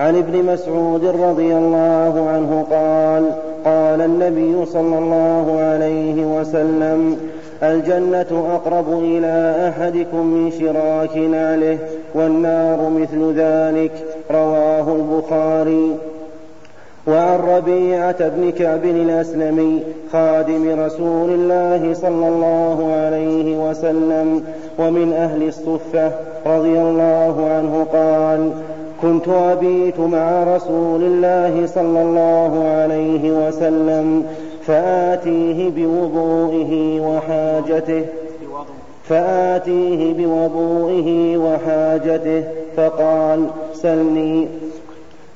عن 0.00 0.16
ابن 0.16 0.52
مسعود 0.52 1.04
رضي 1.04 1.56
الله 1.56 2.28
عنه 2.28 2.66
قال 2.70 3.24
قال 3.64 4.00
النبي 4.00 4.66
صلى 4.66 4.98
الله 4.98 5.60
عليه 5.60 6.38
وسلم 6.38 7.16
الجنة 7.62 8.46
أقرب 8.54 8.98
إلى 9.02 9.68
أحدكم 9.68 10.26
من 10.26 10.50
شراك 10.50 11.16
نعله 11.16 11.78
والنار 12.14 12.90
مثل 12.90 13.32
ذلك 13.36 13.92
رواه 14.30 14.96
البخاري. 14.96 15.96
وعن 17.06 17.38
ربيعة 17.38 18.28
بن 18.28 18.50
كعب 18.50 18.84
الأسلمي 18.84 19.82
خادم 20.12 20.80
رسول 20.80 21.30
الله 21.30 21.94
صلى 21.94 22.28
الله 22.28 22.92
عليه 22.92 23.68
وسلم 23.68 24.42
ومن 24.78 25.12
أهل 25.12 25.48
الصفة 25.48 26.10
رضي 26.46 26.80
الله 26.80 27.48
عنه 27.50 27.86
قال 27.92 28.50
كنت 29.02 29.28
أبيت 29.28 30.00
مع 30.00 30.56
رسول 30.56 31.02
الله 31.02 31.66
صلى 31.66 32.02
الله 32.02 32.68
عليه 32.68 33.30
وسلم 33.30 34.24
فآتيه 34.66 35.70
بوضوئه 35.70 37.00
وحاجته 37.00 38.04
فآتيه 39.08 40.14
بوضوئه 40.14 41.36
وحاجته 41.36 42.44
فقال 42.76 43.46
سلني 43.74 44.48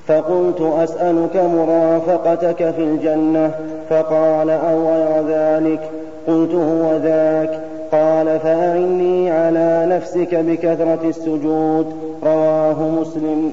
فقلت 0.06 0.60
أسألك 0.60 1.36
مرافقتك 1.36 2.70
في 2.70 2.82
الجنة 2.82 3.54
فقال 3.90 4.50
أو 4.50 4.88
غير 4.88 5.26
ذلك 5.28 5.90
قلت 6.26 6.54
هو 6.54 6.96
ذاك 6.96 7.60
قال 7.92 8.40
فأعني 8.40 9.30
على 9.30 9.86
نفسك 9.90 10.34
بكثرة 10.34 11.08
السجود 11.08 11.86
رواه 12.22 12.88
مسلم 12.88 13.52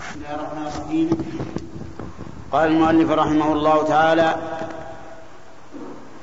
بسم 0.00 0.20
الله 0.20 0.34
الرحمن 0.34 0.66
الرحيم. 0.66 1.63
قال 2.54 2.70
المؤلف 2.70 3.10
رحمه 3.10 3.52
الله 3.52 3.84
تعالى 3.84 4.34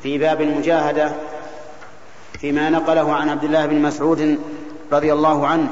في 0.04 0.18
باب 0.18 0.42
المجاهدة 0.42 1.12
فيما 2.40 2.70
نقله 2.70 3.14
عن 3.14 3.30
عبد 3.30 3.44
الله 3.44 3.66
بن 3.66 3.82
مسعود 3.82 4.40
رضي 4.92 5.14
الله 5.14 5.48
عنه 5.48 5.68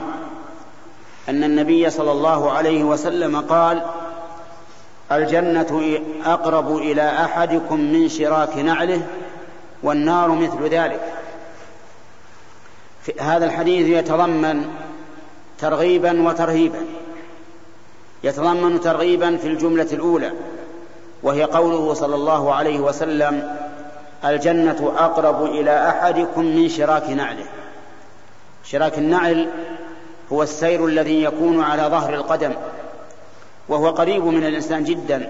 أن 1.30 1.44
النبي 1.44 1.90
صلى 1.90 2.12
الله 2.12 2.52
عليه 2.52 2.84
وسلم 2.84 3.40
قال 3.42 3.82
الجنة 5.12 6.00
أقرب 6.26 6.78
إلى 6.78 7.10
أحدكم 7.10 7.80
من 7.80 8.10
شراك 8.10 8.58
نعله 8.58 9.02
والنار 9.84 10.32
مثل 10.32 10.64
ذلك. 10.64 11.14
هذا 13.20 13.46
الحديث 13.46 13.88
يتضمن 13.88 14.66
ترغيبا 15.60 16.22
وترهيبا. 16.22 16.86
يتضمن 18.24 18.82
ترغيبا 18.82 19.38
في 19.38 19.48
الجملة 19.48 19.88
الأولى 19.94 20.32
وهي 21.24 21.44
قوله 21.44 21.94
صلى 21.94 22.16
الله 22.16 22.54
عليه 22.54 22.80
وسلم 22.80 23.58
الجنة 24.26 24.94
أقرب 24.98 25.46
إلى 25.46 25.90
أحدكم 25.90 26.46
من 26.46 26.70
شراك 26.70 27.10
نعله. 27.10 27.46
شراك 28.64 28.98
النعل 28.98 29.50
هو 30.32 30.44
السير 30.44 30.86
الذي 30.86 31.24
يكون 31.24 31.62
على 31.64 31.82
ظهر 31.82 32.14
القدم 32.14 32.54
وهو 33.70 33.90
قريب 33.90 34.26
من 34.26 34.44
الإنسان 34.46 34.84
جدا 34.84 35.30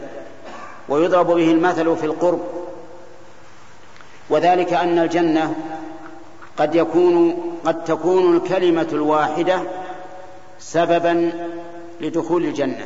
ويضرب 0.90 1.28
به 1.28 1.52
المثل 1.52 1.96
في 1.96 2.06
القرب. 2.06 2.40
وذلك 4.30 4.74
أن 4.74 5.00
الجنة 5.00 5.56
قد 6.58 6.76
يكون 6.76 7.44
قد 7.66 7.84
تكون 7.84 8.36
الكلمة 8.36 8.88
الواحدة 8.94 9.62
سببا 10.60 11.32
لدخول 12.02 12.46
الجنة. 12.46 12.86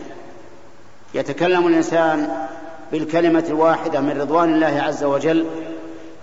يتكلم 1.14 1.68
الإنسان 1.68 2.47
بالكلمة 2.91 3.45
الواحدة 3.47 4.01
من 4.01 4.22
رضوان 4.22 4.53
الله 4.53 4.82
عز 4.82 5.03
وجل 5.03 5.45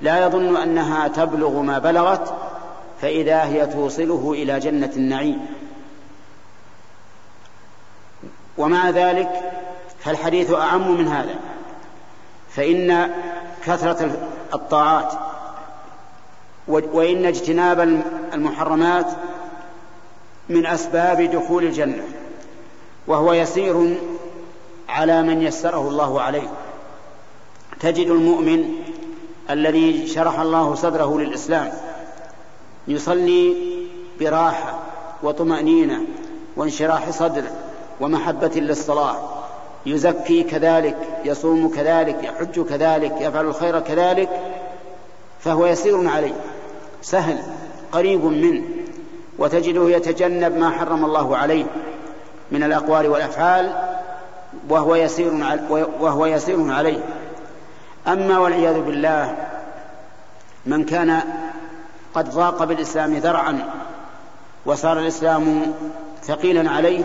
لا 0.00 0.26
يظن 0.26 0.56
أنها 0.56 1.08
تبلغ 1.08 1.60
ما 1.60 1.78
بلغت 1.78 2.34
فإذا 3.02 3.44
هي 3.44 3.66
توصله 3.66 4.32
إلى 4.32 4.60
جنة 4.60 4.92
النعيم. 4.96 5.46
ومع 8.58 8.90
ذلك 8.90 9.52
فالحديث 10.04 10.52
أعم 10.52 10.98
من 10.98 11.08
هذا. 11.08 11.34
فإن 12.56 13.10
كثرة 13.66 14.10
الطاعات 14.54 15.12
وإن 16.68 17.26
اجتناب 17.26 17.80
المحرمات 18.34 19.06
من 20.48 20.66
أسباب 20.66 21.22
دخول 21.22 21.64
الجنة. 21.64 22.04
وهو 23.10 23.32
يسير 23.32 23.96
على 24.88 25.22
من 25.22 25.42
يسره 25.42 25.88
الله 25.88 26.20
عليه. 26.20 26.48
تجد 27.80 28.06
المؤمن 28.06 28.74
الذي 29.50 30.06
شرح 30.06 30.40
الله 30.40 30.74
صدره 30.74 31.18
للإسلام 31.18 31.72
يصلي 32.88 33.56
براحة 34.20 34.78
وطمأنينة 35.22 36.04
وانشراح 36.56 37.10
صدر 37.10 37.42
ومحبة 38.00 38.50
للصلاة 38.54 39.16
يزكي 39.86 40.42
كذلك 40.42 40.96
يصوم 41.24 41.68
كذلك 41.68 42.24
يحج 42.24 42.60
كذلك 42.60 43.20
يفعل 43.20 43.46
الخير 43.46 43.80
كذلك 43.80 44.28
فهو 45.40 45.66
يسير 45.66 46.08
عليه. 46.08 46.34
سهل 47.02 47.38
قريب 47.92 48.24
منه 48.24 48.62
وتجده 49.38 49.90
يتجنب 49.90 50.56
ما 50.56 50.70
حرم 50.70 51.04
الله 51.04 51.36
عليه. 51.36 51.64
من 52.50 52.62
الأقوال 52.62 53.08
والأفعال 53.08 53.72
وهو 54.68 54.94
يسير 54.94 55.32
وهو 56.00 56.26
يسير 56.26 56.72
عليه. 56.72 57.04
أما 58.06 58.38
والعياذ 58.38 58.80
بالله 58.80 59.36
من 60.66 60.84
كان 60.84 61.20
قد 62.14 62.30
ضاق 62.30 62.64
بالإسلام 62.64 63.14
ذرعا 63.14 63.58
وصار 64.66 64.98
الإسلام 64.98 65.72
ثقيلا 66.22 66.70
عليه 66.70 67.04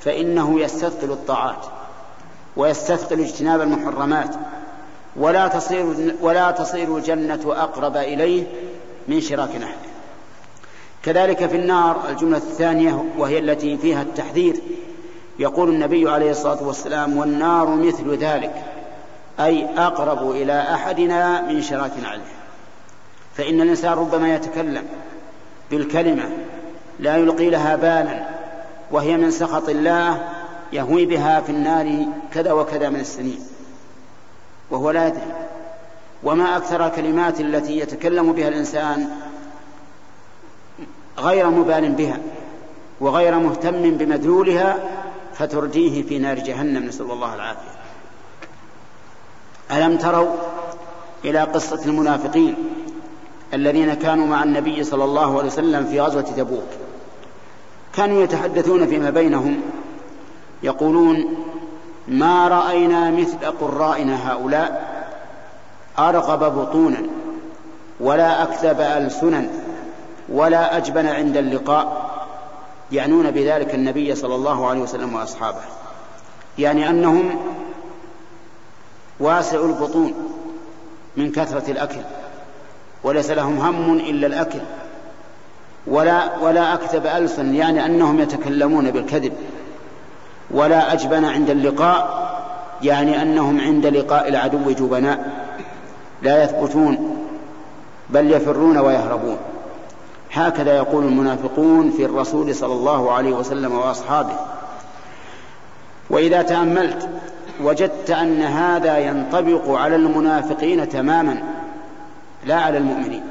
فإنه 0.00 0.60
يستثقل 0.60 1.10
الطاعات 1.10 1.66
ويستثقل 2.56 3.20
اجتناب 3.20 3.60
المحرمات 3.60 4.34
ولا 5.16 5.48
تصير 5.48 6.14
ولا 6.20 6.50
تصير 6.50 6.96
الجنة 6.96 7.40
أقرب 7.46 7.96
إليه 7.96 8.46
من 9.08 9.20
شراك 9.20 9.56
نحله 9.56 9.87
كذلك 11.08 11.46
في 11.46 11.56
النار 11.56 11.96
الجملة 12.08 12.36
الثانية 12.36 13.04
وهي 13.18 13.38
التي 13.38 13.76
فيها 13.76 14.02
التحذير. 14.02 14.60
يقول 15.38 15.68
النبي 15.68 16.10
عليه 16.10 16.30
الصلاة 16.30 16.62
والسلام 16.62 17.16
والنار 17.16 17.68
مثل 17.68 18.16
ذلك 18.16 18.54
أي 19.40 19.66
أقرب 19.78 20.30
إلى 20.30 20.60
أحدنا 20.60 21.42
من 21.42 21.62
شراك 21.62 21.90
نعله 22.02 22.22
فإن 23.36 23.60
الإنسان 23.60 23.92
ربما 23.92 24.34
يتكلم 24.34 24.82
بالكلمة 25.70 26.30
لا 27.00 27.16
يلقي 27.16 27.50
لها 27.50 27.76
بالا 27.76 28.28
وهي 28.90 29.16
من 29.16 29.30
سخط 29.30 29.68
الله 29.68 30.28
يهوي 30.72 31.06
بها 31.06 31.40
في 31.40 31.50
النار 31.50 32.06
كذا 32.34 32.52
وكذا 32.52 32.88
من 32.88 33.00
السنين 33.00 33.40
وهو 34.70 34.90
لا 34.90 35.06
يدري. 35.06 35.32
وما 36.22 36.56
أكثر 36.56 36.86
الكلمات 36.86 37.40
التي 37.40 37.78
يتكلم 37.78 38.32
بها 38.32 38.48
الإنسان 38.48 39.08
غير 41.18 41.50
مبال 41.50 41.92
بها 41.92 42.18
وغير 43.00 43.38
مهتم 43.38 43.90
بمدلولها 43.90 44.76
فترديه 45.34 46.02
في 46.02 46.18
نار 46.18 46.38
جهنم 46.38 46.84
نسأل 46.84 47.10
الله 47.10 47.34
العافية. 47.34 47.78
ألم 49.72 49.96
تروا 49.96 50.28
إلى 51.24 51.40
قصة 51.40 51.84
المنافقين 51.86 52.54
الذين 53.54 53.94
كانوا 53.94 54.26
مع 54.26 54.42
النبي 54.42 54.84
صلى 54.84 55.04
الله 55.04 55.38
عليه 55.38 55.46
وسلم 55.48 55.86
في 55.86 56.00
غزوة 56.00 56.22
تبوك؟ 56.22 56.68
كانوا 57.92 58.22
يتحدثون 58.22 58.86
فيما 58.86 59.10
بينهم 59.10 59.60
يقولون 60.62 61.34
ما 62.08 62.48
رأينا 62.48 63.10
مثل 63.10 63.46
قرائنا 63.60 64.32
هؤلاء 64.32 64.98
أرغب 65.98 66.58
بطونا 66.58 67.02
ولا 68.00 68.42
أكذب 68.42 68.80
ألسنا 68.80 69.48
ولا 70.28 70.76
أجبن 70.76 71.06
عند 71.06 71.36
اللقاء 71.36 72.10
يعنون 72.92 73.30
بذلك 73.30 73.74
النبي 73.74 74.14
صلى 74.14 74.34
الله 74.34 74.66
عليه 74.66 74.80
وسلم 74.80 75.14
وأصحابه. 75.14 75.60
يعني 76.58 76.90
أنهم 76.90 77.30
واسع 79.20 79.60
البطون 79.60 80.14
من 81.16 81.32
كثرة 81.32 81.70
الأكل 81.70 82.00
وليس 83.04 83.30
لهم 83.30 83.58
هم 83.58 83.92
إلا 83.92 84.26
الأكل 84.26 84.60
ولا 85.86 86.38
ولا 86.38 86.74
أكتب 86.74 87.06
ألسن 87.06 87.54
يعني 87.54 87.84
أنهم 87.86 88.20
يتكلمون 88.20 88.90
بالكذب. 88.90 89.32
ولا 90.50 90.92
أجبن 90.92 91.24
عند 91.24 91.50
اللقاء 91.50 92.28
يعني 92.82 93.22
أنهم 93.22 93.60
عند 93.60 93.86
لقاء 93.86 94.28
العدو 94.28 94.70
جبناء 94.70 95.30
لا 96.22 96.44
يثبتون 96.44 97.26
بل 98.10 98.32
يفرون 98.32 98.78
ويهربون. 98.78 99.38
هكذا 100.32 100.76
يقول 100.76 101.04
المنافقون 101.04 101.90
في 101.90 102.04
الرسول 102.04 102.54
صلى 102.54 102.72
الله 102.72 103.12
عليه 103.12 103.32
وسلم 103.32 103.78
وأصحابه. 103.78 104.36
وإذا 106.10 106.42
تأملت 106.42 107.08
وجدت 107.62 108.10
أن 108.10 108.42
هذا 108.42 108.98
ينطبق 108.98 109.70
على 109.70 109.96
المنافقين 109.96 110.88
تماما 110.88 111.42
لا 112.46 112.56
على 112.56 112.78
المؤمنين. 112.78 113.22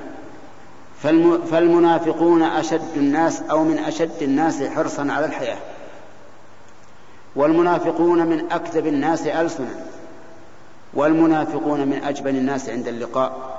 فالمنافقون 1.51 2.43
أشد 2.43 2.97
الناس 2.97 3.41
أو 3.51 3.63
من 3.63 3.79
أشد 3.79 4.21
الناس 4.23 4.63
حرصا 4.63 5.07
على 5.11 5.25
الحياة. 5.25 5.57
والمنافقون 7.35 8.25
من 8.27 8.51
أكذب 8.51 8.87
الناس 8.87 9.27
السنا. 9.27 9.75
والمنافقون 10.93 11.79
من 11.87 12.03
أجبن 12.03 12.35
الناس 12.35 12.69
عند 12.69 12.87
اللقاء. 12.87 13.57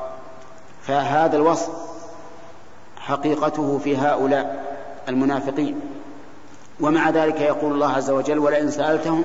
فهذا 0.82 1.36
الوصف 1.36 1.87
حقيقته 3.08 3.78
في 3.78 3.96
هؤلاء 3.96 4.64
المنافقين. 5.08 5.80
ومع 6.80 7.10
ذلك 7.10 7.40
يقول 7.40 7.72
الله 7.72 7.92
عز 7.92 8.10
وجل 8.10 8.38
ولئن 8.38 8.70
سألتهم 8.70 9.24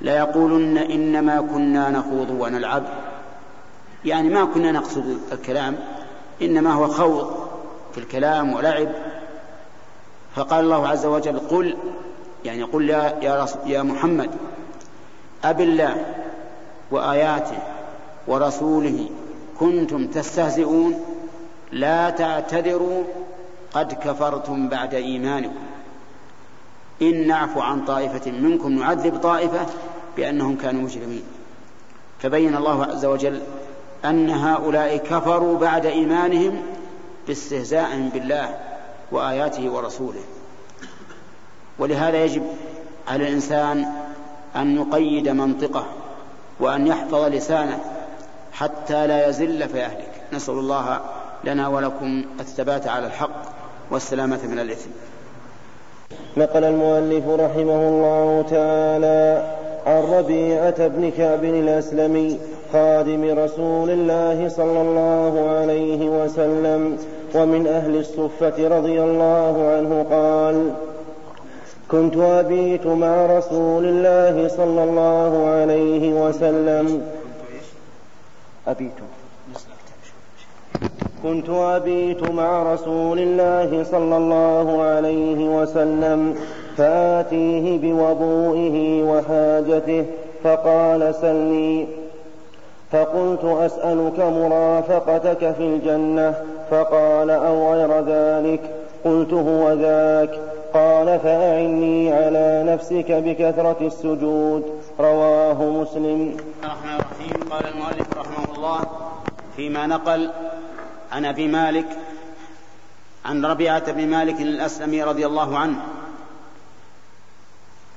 ليقولن 0.00 0.78
إنما 0.78 1.40
كنا 1.40 1.90
نخوض 1.90 2.30
ونلعب. 2.30 2.82
يعني 4.04 4.28
ما 4.28 4.44
كنا 4.44 4.72
نقصد 4.72 5.18
الكلام 5.32 5.76
إنما 6.42 6.72
هو 6.72 6.88
خوض 6.88 7.48
في 7.92 7.98
الكلام 7.98 8.52
ولعب. 8.52 8.88
فقال 10.34 10.64
الله 10.64 10.88
عز 10.88 11.06
وجل 11.06 11.38
قل 11.38 11.76
يعني 12.44 12.62
قل 12.62 12.90
يا, 12.90 13.18
يا, 13.22 13.46
يا 13.66 13.82
محمد 13.82 14.30
أب 15.44 15.60
الله 15.60 16.04
وآياته 16.90 17.58
ورسوله 18.26 19.08
كنتم 19.60 20.06
تستهزئون 20.06 21.15
لا 21.72 22.10
تعتذروا 22.10 23.04
قد 23.72 23.92
كفرتم 23.92 24.68
بعد 24.68 24.94
إيمانكم. 24.94 25.62
إن 27.02 27.26
نعفو 27.26 27.60
عن 27.60 27.84
طائفة 27.84 28.30
منكم 28.30 28.72
نعذب 28.72 29.16
طائفة 29.16 29.66
بأنهم 30.16 30.56
كانوا 30.56 30.82
مجرمين. 30.82 31.22
فبين 32.22 32.56
الله 32.56 32.84
عز 32.84 33.04
وجل 33.04 33.42
أن 34.04 34.30
هؤلاء 34.30 34.96
كفروا 34.96 35.58
بعد 35.58 35.86
إيمانهم 35.86 36.62
باستهزاء 37.26 38.10
بالله 38.14 38.58
وآياته 39.12 39.70
ورسوله. 39.70 40.22
ولهذا 41.78 42.24
يجب 42.24 42.42
على 43.08 43.28
الإنسان 43.28 43.92
أن 44.56 44.76
يقيد 44.76 45.28
منطقه 45.28 45.86
وأن 46.60 46.86
يحفظ 46.86 47.24
لسانه 47.24 47.80
حتى 48.52 49.06
لا 49.06 49.28
يزل 49.28 49.68
فيهلك 49.68 50.12
نسأل 50.32 50.54
الله 50.54 51.00
لنا 51.46 51.68
ولكم 51.68 52.24
الثبات 52.40 52.88
على 52.88 53.06
الحق 53.06 53.42
والسلامة 53.90 54.46
من 54.46 54.58
الإثم. 54.58 54.90
نقل 56.36 56.64
المؤلف 56.64 57.28
رحمه 57.28 57.88
الله 57.88 58.44
تعالى 58.50 59.54
عن 59.86 60.02
ربيعة 60.02 60.86
بن 60.86 61.10
كعب 61.10 61.44
الأسلمي 61.44 62.38
خادم 62.72 63.38
رسول 63.38 63.90
الله 63.90 64.48
صلى 64.48 64.80
الله 64.80 65.50
عليه 65.50 66.08
وسلم 66.08 66.98
ومن 67.34 67.66
أهل 67.66 67.96
الصفة 67.96 68.68
رضي 68.78 69.02
الله 69.02 69.54
عنه 69.74 70.06
قال 70.10 70.72
كنت 71.90 72.16
أبيت 72.16 72.86
مع 72.86 73.26
رسول 73.26 73.84
الله 73.84 74.48
صلى 74.48 74.84
الله 74.84 75.46
عليه 75.48 76.12
وسلم. 76.12 77.02
أبيت. 78.68 78.92
كنت 81.22 81.50
أبيت 81.50 82.30
مع 82.30 82.74
رسول 82.74 83.18
الله 83.18 83.84
صلى 83.84 84.16
الله 84.16 84.82
عليه 84.82 85.60
وسلم 85.60 86.34
فآتيه 86.76 87.78
بوضوئه 87.78 89.02
وحاجته 89.02 90.04
فقال 90.44 91.14
سلني 91.14 91.86
فقلت 92.92 93.44
أسألك 93.44 94.18
مرافقتك 94.18 95.54
في 95.54 95.62
الجنة 95.62 96.34
فقال 96.70 97.30
أو 97.30 97.72
غير 97.72 98.00
ذلك؟ 98.00 98.60
قلت 99.04 99.32
هو 99.32 99.72
ذاك. 99.72 100.30
قال 100.74 101.18
فأعني 101.18 102.12
على 102.12 102.64
نفسك 102.66 103.12
بكثرة 103.12 103.76
السجود. 103.80 104.62
رواه 105.00 105.62
مسلم. 105.62 106.36
الرحمن 106.64 107.00
الرحيم. 107.00 107.50
قال 107.50 107.64
المؤلف 107.74 108.18
رحمه 108.18 108.56
الله 108.56 108.80
فيما 109.56 109.86
نقل 109.86 110.30
عن 111.12 111.24
أبي 111.24 111.48
مالك 111.48 111.86
عن 113.24 113.44
ربيعة 113.44 113.92
بن 113.92 114.06
مالك 114.06 114.40
الأسلمي 114.40 115.02
رضي 115.02 115.26
الله 115.26 115.58
عنه. 115.58 115.80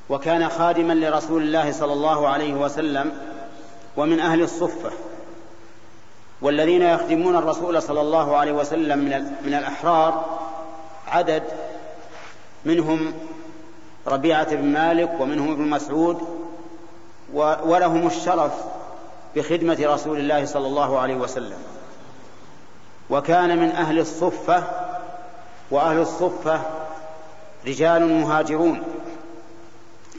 وكان 0.10 0.50
خادما 0.50 0.94
لرسول 0.94 1.44
الله 1.44 1.72
صلى 1.72 1.94
الله 1.94 2.28
عليه 2.28 2.54
وسلم 2.54 3.12
ومن 3.98 4.20
أهل 4.20 4.42
الصفة 4.42 4.92
والذين 6.42 6.82
يخدمون 6.82 7.36
الرسول 7.36 7.82
صلى 7.82 8.02
الله 8.02 8.38
عليه 8.38 8.52
وسلم 8.52 9.00
من 9.46 9.54
الأحرار 9.54 10.40
عدد 11.08 11.44
منهم 12.66 13.14
ربيعة 14.08 14.56
بن 14.56 14.66
مالك 14.66 15.12
ومنهم 15.20 15.52
ابن 15.52 15.62
مسعود 15.62 16.22
ولهم 17.34 18.08
الشرف 18.08 18.52
بخدمة 19.36 19.78
رسول 19.82 20.18
الله 20.18 20.46
صلى 20.46 20.68
الله 20.68 21.00
عليه 21.00 21.16
وسلم. 21.16 21.58
وكان 23.10 23.60
من 23.60 23.70
أهل 23.70 24.00
الصفة 24.00 24.64
وأهل 25.72 25.98
الصفة 25.98 26.62
رجال 27.68 28.08
مهاجرون. 28.08 28.84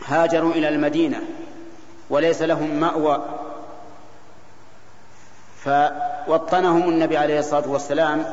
هاجروا 0.06 0.52
إلى 0.52 0.68
المدينة 0.68 1.20
وليس 2.10 2.42
لهم 2.42 2.80
مأوى. 2.80 3.24
فوطنهم 5.64 6.88
النبي 6.88 7.16
عليه 7.16 7.38
الصلاة 7.38 7.68
والسلام 7.68 8.24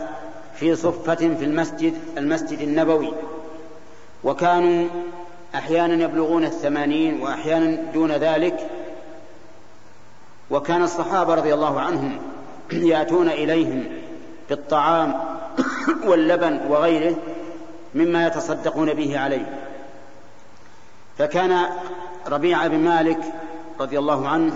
في 0.56 0.76
صفة 0.76 1.16
في 1.16 1.46
المسجد 1.46 1.94
المسجد 2.18 2.60
النبوي. 2.60 3.14
وكانوا 4.24 4.88
أحيانا 5.56 6.04
يبلغون 6.04 6.44
الثمانين 6.44 7.22
وأحيانا 7.22 7.92
دون 7.94 8.12
ذلك. 8.12 8.70
وكان 10.50 10.84
الصحابة 10.84 11.34
رضي 11.34 11.54
الله 11.54 11.80
عنهم 11.80 12.20
يأتون 12.72 13.30
إليهم. 13.30 14.07
بالطعام 14.50 15.20
واللبن 16.10 16.60
وغيره 16.70 17.16
مما 17.96 18.28
يتصدقون 18.28 18.94
به 18.94 19.20
عليه. 19.20 19.60
فكان 21.18 21.66
ربيعة 22.28 22.68
بن 22.68 22.80
مالك 22.80 23.20
رضي 23.80 24.00
الله 24.00 24.28
عنه 24.28 24.54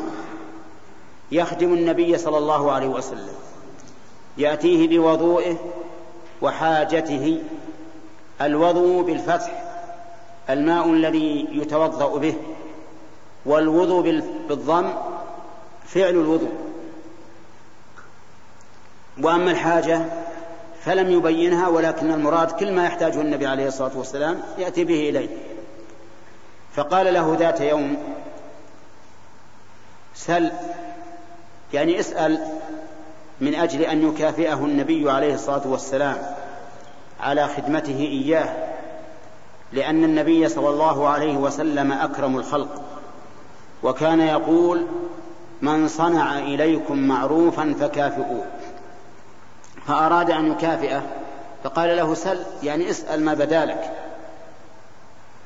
يخدم 1.31 1.73
النبي 1.73 2.17
صلى 2.17 2.37
الله 2.37 2.71
عليه 2.71 2.87
وسلم 2.87 3.33
يأتيه 4.37 4.87
بوضوئه 4.87 5.55
وحاجته 6.41 7.43
الوضوء 8.41 9.03
بالفتح 9.03 9.63
الماء 10.49 10.89
الذي 10.89 11.47
يتوضأ 11.51 12.17
به 12.17 12.35
والوضوء 13.45 14.21
بالضم 14.49 14.93
فعل 15.85 16.09
الوضوء. 16.09 16.51
وأما 19.23 19.51
الحاجة 19.51 20.05
فلم 20.83 21.11
يبينها 21.11 21.67
ولكن 21.67 22.11
المراد 22.11 22.51
كل 22.51 22.71
ما 22.71 22.85
يحتاجه 22.85 23.21
النبي 23.21 23.47
عليه 23.47 23.67
الصلاة 23.67 23.91
والسلام 23.95 24.41
يأتي 24.57 24.83
به 24.83 25.09
إليه. 25.09 25.29
فقال 26.75 27.13
له 27.13 27.35
ذات 27.39 27.61
يوم 27.61 27.97
سل 30.15 30.51
يعني 31.73 31.99
اسأل 31.99 32.47
من 33.41 33.55
أجل 33.55 33.81
أن 33.81 34.09
يكافئه 34.09 34.65
النبي 34.65 35.11
عليه 35.11 35.33
الصلاة 35.33 35.67
والسلام 35.67 36.17
على 37.19 37.47
خدمته 37.47 37.99
إياه 37.99 38.49
لأن 39.73 40.03
النبي 40.03 40.49
صلى 40.49 40.69
الله 40.69 41.07
عليه 41.07 41.37
وسلم 41.37 41.91
أكرم 41.91 42.37
الخلق. 42.37 42.81
وكان 43.83 44.19
يقول 44.19 44.85
من 45.61 45.87
صنع 45.87 46.39
إليكم 46.39 46.97
معروفا 46.97 47.75
فكافئوه. 47.79 48.45
فأراد 49.87 50.31
أن 50.31 50.51
يكافئه 50.51 51.01
فقال 51.63 51.97
له 51.97 52.13
سل 52.13 52.39
يعني 52.63 52.89
اسأل 52.89 53.25
ما 53.25 53.33
بدالك. 53.33 53.91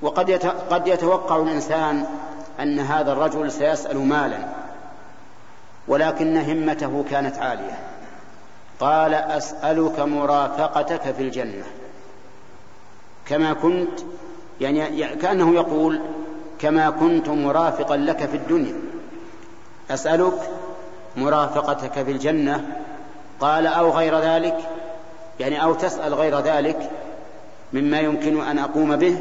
وقد 0.01 0.31
قد 0.69 0.87
يتوقع 0.87 1.35
الإنسان 1.35 2.05
أن 2.59 2.79
هذا 2.79 3.11
الرجل 3.11 3.51
سيسأل 3.51 3.97
مالا 3.97 4.39
ولكن 5.87 6.37
همته 6.37 7.05
كانت 7.09 7.37
عالية. 7.37 7.79
قال 8.79 9.13
أسألك 9.13 9.99
مرافقتك 9.99 11.01
في 11.01 11.23
الجنة. 11.23 11.63
كما 13.25 13.53
كنت 13.53 13.99
يعني 14.61 15.07
كأنه 15.15 15.55
يقول 15.55 16.01
كما 16.59 16.89
كنت 16.89 17.29
مرافقا 17.29 17.97
لك 17.97 18.25
في 18.25 18.37
الدنيا. 18.37 18.75
أسألك 19.91 20.51
مرافقتك 21.17 22.03
في 22.03 22.11
الجنة 22.11 22.77
قال 23.39 23.67
أو 23.67 23.91
غير 23.91 24.19
ذلك 24.19 24.57
يعني 25.39 25.63
أو 25.63 25.73
تسأل 25.73 26.13
غير 26.13 26.39
ذلك 26.39 26.91
مما 27.73 27.99
يمكن 27.99 28.41
أن 28.41 28.59
أقوم 28.59 28.95
به 28.95 29.17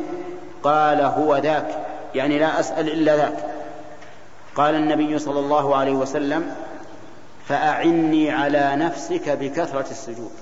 قال 0.63 1.01
هو 1.01 1.37
ذاك 1.37 1.87
يعني 2.15 2.39
لا 2.39 2.61
أسأل 2.61 2.93
إلا 2.93 3.17
ذاك. 3.17 3.37
قال 4.57 4.75
النبي 4.75 5.19
صلى 5.19 5.41
الله 5.41 5.77
عليه 5.77 5.93
وسلم 5.93 6.57
فأعني 7.49 8.31
على 8.31 8.77
نفسك 8.77 9.29
بكثرة 9.29 9.87
السجود. 9.91 10.33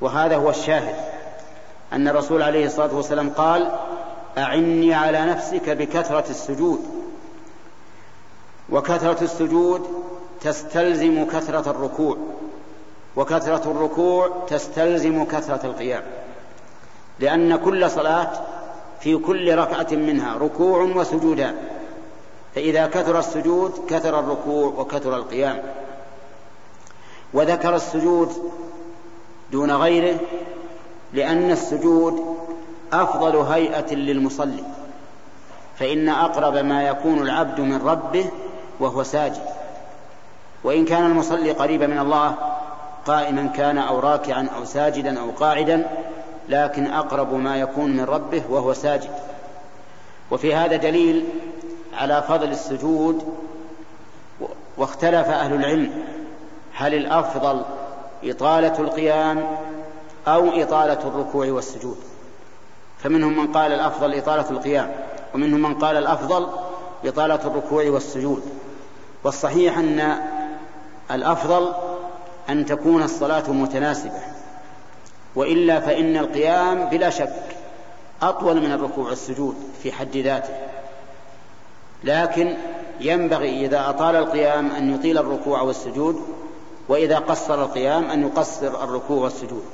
وهذا 0.00 0.36
هو 0.36 0.50
الشاهد 0.50 0.96
أن 1.92 2.08
الرسول 2.08 2.42
عليه 2.42 2.66
الصلاة 2.66 2.94
والسلام 2.94 3.30
قال 3.30 3.72
أعني 4.38 4.94
على 4.94 5.26
نفسك 5.26 5.70
بكثرة 5.70 6.24
السجود. 6.30 6.80
وكثرة 8.70 9.24
السجود 9.24 10.03
تستلزم 10.40 11.26
كثرة 11.26 11.70
الركوع 11.70 12.16
وكثرة 13.16 13.70
الركوع 13.70 14.30
تستلزم 14.48 15.24
كثرة 15.24 15.66
القيام 15.66 16.02
لأن 17.20 17.56
كل 17.56 17.90
صلاة 17.90 18.30
في 19.00 19.16
كل 19.16 19.54
ركعة 19.58 19.86
منها 19.92 20.36
ركوع 20.36 20.82
وسجودان 20.82 21.56
فإذا 22.54 22.86
كثر 22.86 23.18
السجود 23.18 23.72
كثر 23.88 24.18
الركوع 24.20 24.66
وكثر 24.66 25.16
القيام 25.16 25.62
وذكر 27.32 27.74
السجود 27.74 28.52
دون 29.52 29.70
غيره 29.70 30.18
لأن 31.12 31.50
السجود 31.50 32.36
أفضل 32.92 33.36
هيئة 33.36 33.94
للمصلي 33.94 34.64
فإن 35.78 36.08
أقرب 36.08 36.56
ما 36.56 36.82
يكون 36.82 37.22
العبد 37.22 37.60
من 37.60 37.76
ربه 37.86 38.30
وهو 38.80 39.02
ساجد. 39.02 39.42
وإن 40.64 40.84
كان 40.84 41.06
المصلي 41.06 41.52
قريبا 41.52 41.86
من 41.86 41.98
الله 41.98 42.34
قائما 43.06 43.46
كان 43.46 43.78
أو 43.78 44.00
راكعا 44.00 44.48
أو 44.56 44.64
ساجدا 44.64 45.20
أو 45.20 45.30
قاعدا 45.30 45.86
لكن 46.48 46.86
أقرب 46.86 47.34
ما 47.34 47.56
يكون 47.56 47.90
من 47.90 48.04
ربه 48.04 48.42
وهو 48.50 48.72
ساجد. 48.72 49.10
وفي 50.30 50.54
هذا 50.54 50.76
دليل 50.76 51.24
على 51.94 52.22
فضل 52.28 52.50
السجود 52.50 53.34
واختلف 54.76 55.28
أهل 55.28 55.54
العلم. 55.54 55.92
هل 56.74 56.94
الأفضل 56.94 57.62
إطالة 58.24 58.78
القيام 58.78 59.56
أو 60.28 60.62
إطالة 60.62 61.08
الركوع 61.08 61.46
والسجود؟ 61.46 61.98
فمنهم 62.98 63.38
من 63.38 63.52
قال 63.52 63.72
الأفضل 63.72 64.14
إطالة 64.14 64.50
القيام 64.50 64.94
ومنهم 65.34 65.62
من 65.62 65.74
قال 65.74 65.96
الأفضل 65.96 66.48
إطالة 67.04 67.40
الركوع 67.46 67.84
والسجود. 67.84 68.42
والصحيح 69.24 69.78
أن 69.78 70.16
الأفضل 71.10 71.72
أن 72.48 72.66
تكون 72.66 73.02
الصلاة 73.02 73.50
متناسبة 73.50 74.20
وإلا 75.34 75.80
فإن 75.80 76.16
القيام 76.16 76.84
بلا 76.84 77.10
شك 77.10 77.56
أطول 78.22 78.60
من 78.60 78.72
الركوع 78.72 79.08
والسجود 79.08 79.56
في 79.82 79.92
حد 79.92 80.16
ذاته. 80.16 80.54
لكن 82.04 82.56
ينبغي 83.00 83.66
إذا 83.66 83.88
أطال 83.88 84.16
القيام 84.16 84.70
أن 84.70 84.94
يطيل 84.94 85.18
الركوع 85.18 85.62
والسجود 85.62 86.22
وإذا 86.88 87.18
قصر 87.18 87.62
القيام 87.62 88.10
أن 88.10 88.22
يقصر 88.22 88.84
الركوع 88.84 89.24
والسجود. 89.24 89.64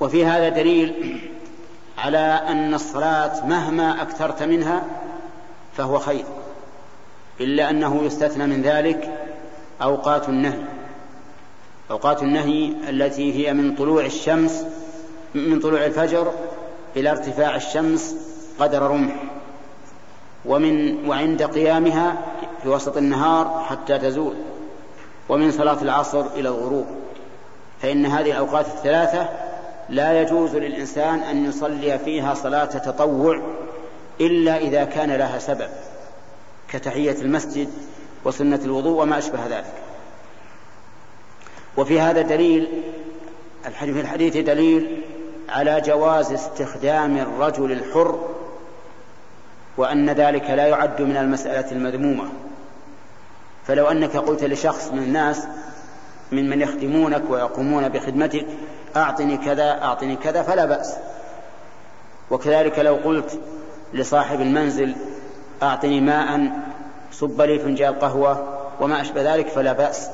وفي 0.00 0.26
هذا 0.26 0.48
دليل 0.48 1.20
على 1.98 2.40
أن 2.48 2.74
الصلاة 2.74 3.46
مهما 3.46 4.02
أكثرت 4.02 4.42
منها 4.42 4.82
فهو 5.76 5.98
خير 5.98 6.24
إلا 7.40 7.70
أنه 7.70 8.02
يستثنى 8.04 8.46
من 8.46 8.62
ذلك 8.62 9.27
أوقات 9.82 10.28
النهي. 10.28 10.62
أوقات 11.90 12.22
النهي 12.22 12.72
التي 12.88 13.32
هي 13.34 13.52
من 13.52 13.74
طلوع 13.74 14.04
الشمس 14.04 14.64
من 15.34 15.60
طلوع 15.60 15.84
الفجر 15.84 16.32
إلى 16.96 17.10
ارتفاع 17.10 17.56
الشمس 17.56 18.16
قدر 18.58 18.82
رمح. 18.82 19.14
ومن 20.44 21.06
وعند 21.08 21.42
قيامها 21.42 22.16
في 22.62 22.68
وسط 22.68 22.96
النهار 22.96 23.64
حتى 23.68 23.98
تزول. 23.98 24.34
ومن 25.28 25.50
صلاة 25.50 25.82
العصر 25.82 26.26
إلى 26.26 26.48
الغروب. 26.48 26.86
فإن 27.82 28.06
هذه 28.06 28.30
الأوقات 28.30 28.66
الثلاثة 28.66 29.28
لا 29.88 30.22
يجوز 30.22 30.56
للإنسان 30.56 31.18
أن 31.18 31.44
يصلي 31.44 31.98
فيها 31.98 32.34
صلاة 32.34 32.64
تطوع 32.64 33.42
إلا 34.20 34.58
إذا 34.58 34.84
كان 34.84 35.10
لها 35.10 35.38
سبب. 35.38 35.68
كتحية 36.72 37.22
المسجد 37.22 37.68
وسنة 38.24 38.60
الوضوء 38.64 39.02
وما 39.02 39.18
أشبه 39.18 39.46
ذلك. 39.46 39.74
وفي 41.76 42.00
هذا 42.00 42.22
دليل 42.22 42.82
في 43.78 44.00
الحديث 44.00 44.36
دليل 44.36 45.02
على 45.48 45.80
جواز 45.80 46.32
استخدام 46.32 47.16
الرجل 47.16 47.72
الحر 47.72 48.28
وأن 49.76 50.10
ذلك 50.10 50.50
لا 50.50 50.66
يعد 50.66 51.02
من 51.02 51.16
المسألة 51.16 51.72
المذمومة. 51.72 52.28
فلو 53.66 53.86
أنك 53.86 54.16
قلت 54.16 54.44
لشخص 54.44 54.88
من 54.92 54.98
الناس 54.98 55.46
من 56.32 56.50
من 56.50 56.60
يخدمونك 56.60 57.22
ويقومون 57.30 57.88
بخدمتك 57.88 58.46
أعطني 58.96 59.36
كذا 59.36 59.82
أعطني 59.82 60.16
كذا 60.16 60.42
فلا 60.42 60.64
بأس. 60.64 60.94
وكذلك 62.30 62.78
لو 62.78 62.94
قلت 62.94 63.40
لصاحب 63.94 64.40
المنزل 64.40 64.94
أعطني 65.62 66.00
ماء 66.00 66.50
صب 67.12 67.40
لي 67.40 67.58
فنجان 67.58 67.94
قهوة 67.94 68.58
وما 68.80 69.00
أشبه 69.00 69.34
ذلك 69.34 69.48
فلا 69.48 69.72
بأس 69.72 70.10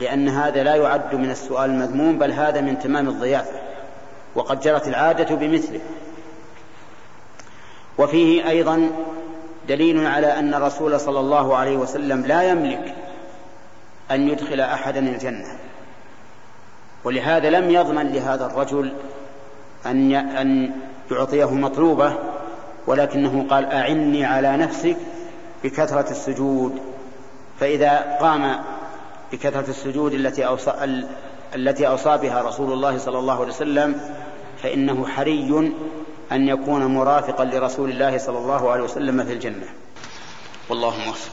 لأن 0.00 0.28
هذا 0.28 0.62
لا 0.62 0.74
يعد 0.74 1.14
من 1.14 1.30
السؤال 1.30 1.70
المذموم 1.70 2.18
بل 2.18 2.32
هذا 2.32 2.60
من 2.60 2.78
تمام 2.78 3.08
الضيافة 3.08 3.60
وقد 4.34 4.60
جرت 4.60 4.88
العادة 4.88 5.34
بمثله. 5.34 5.80
وفيه 7.98 8.48
أيضا 8.48 8.90
دليل 9.68 10.06
على 10.06 10.38
أن 10.38 10.54
الرسول 10.54 11.00
صلى 11.00 11.20
الله 11.20 11.56
عليه 11.56 11.76
وسلم 11.76 12.26
لا 12.26 12.42
يملك 12.42 12.94
أن 14.10 14.28
يدخل 14.28 14.60
أحدا 14.60 15.00
الجنة. 15.00 15.58
ولهذا 17.04 17.50
لم 17.50 17.70
يضمن 17.70 18.12
لهذا 18.12 18.46
الرجل 18.46 18.92
أن 19.86 20.12
أن 20.12 20.70
يعطيه 21.10 21.50
مطلوبة 21.50 22.12
ولكنه 22.86 23.46
قال 23.50 23.64
أعني 23.64 24.24
على 24.24 24.56
نفسك 24.56 24.96
بكثرة 25.64 26.10
السجود 26.10 26.80
فإذا 27.60 28.18
قام 28.20 28.58
بكثرة 29.32 29.70
السجود 29.70 30.12
التي 30.12 30.46
أوصى 30.46 31.04
التي 31.54 31.88
أوصى 31.88 32.18
بها 32.18 32.42
رسول 32.42 32.72
الله 32.72 32.98
صلى 32.98 33.18
الله 33.18 33.40
عليه 33.40 33.52
وسلم 33.52 34.00
فإنه 34.62 35.06
حري 35.06 35.72
أن 36.32 36.48
يكون 36.48 36.84
مرافقا 36.84 37.44
لرسول 37.44 37.90
الله 37.90 38.18
صلى 38.18 38.38
الله 38.38 38.70
عليه 38.70 38.82
وسلم 38.82 39.24
في 39.24 39.32
الجنة. 39.32 39.66
والله 40.68 40.98
موفق. 41.06 41.30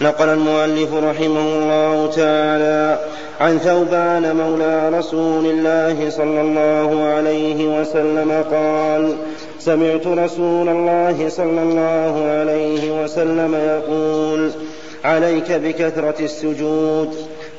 نقل 0.00 0.28
المؤلف 0.28 0.94
رحمه 0.94 1.40
الله 1.40 2.10
تعالى 2.16 2.98
عن 3.40 3.58
ثوبان 3.58 4.36
مولى 4.36 4.98
رسول 4.98 5.46
الله 5.46 6.10
صلى 6.10 6.40
الله 6.40 7.04
عليه 7.04 7.80
وسلم 7.80 8.44
قال 8.50 9.16
سمعت 9.58 10.06
رسول 10.06 10.68
الله 10.68 11.28
صلى 11.28 11.62
الله 11.62 12.24
عليه 12.30 13.02
وسلم 13.02 13.54
يقول 13.54 14.50
عليك 15.04 15.52
بكثرة 15.52 16.14
السجود. 16.20 17.14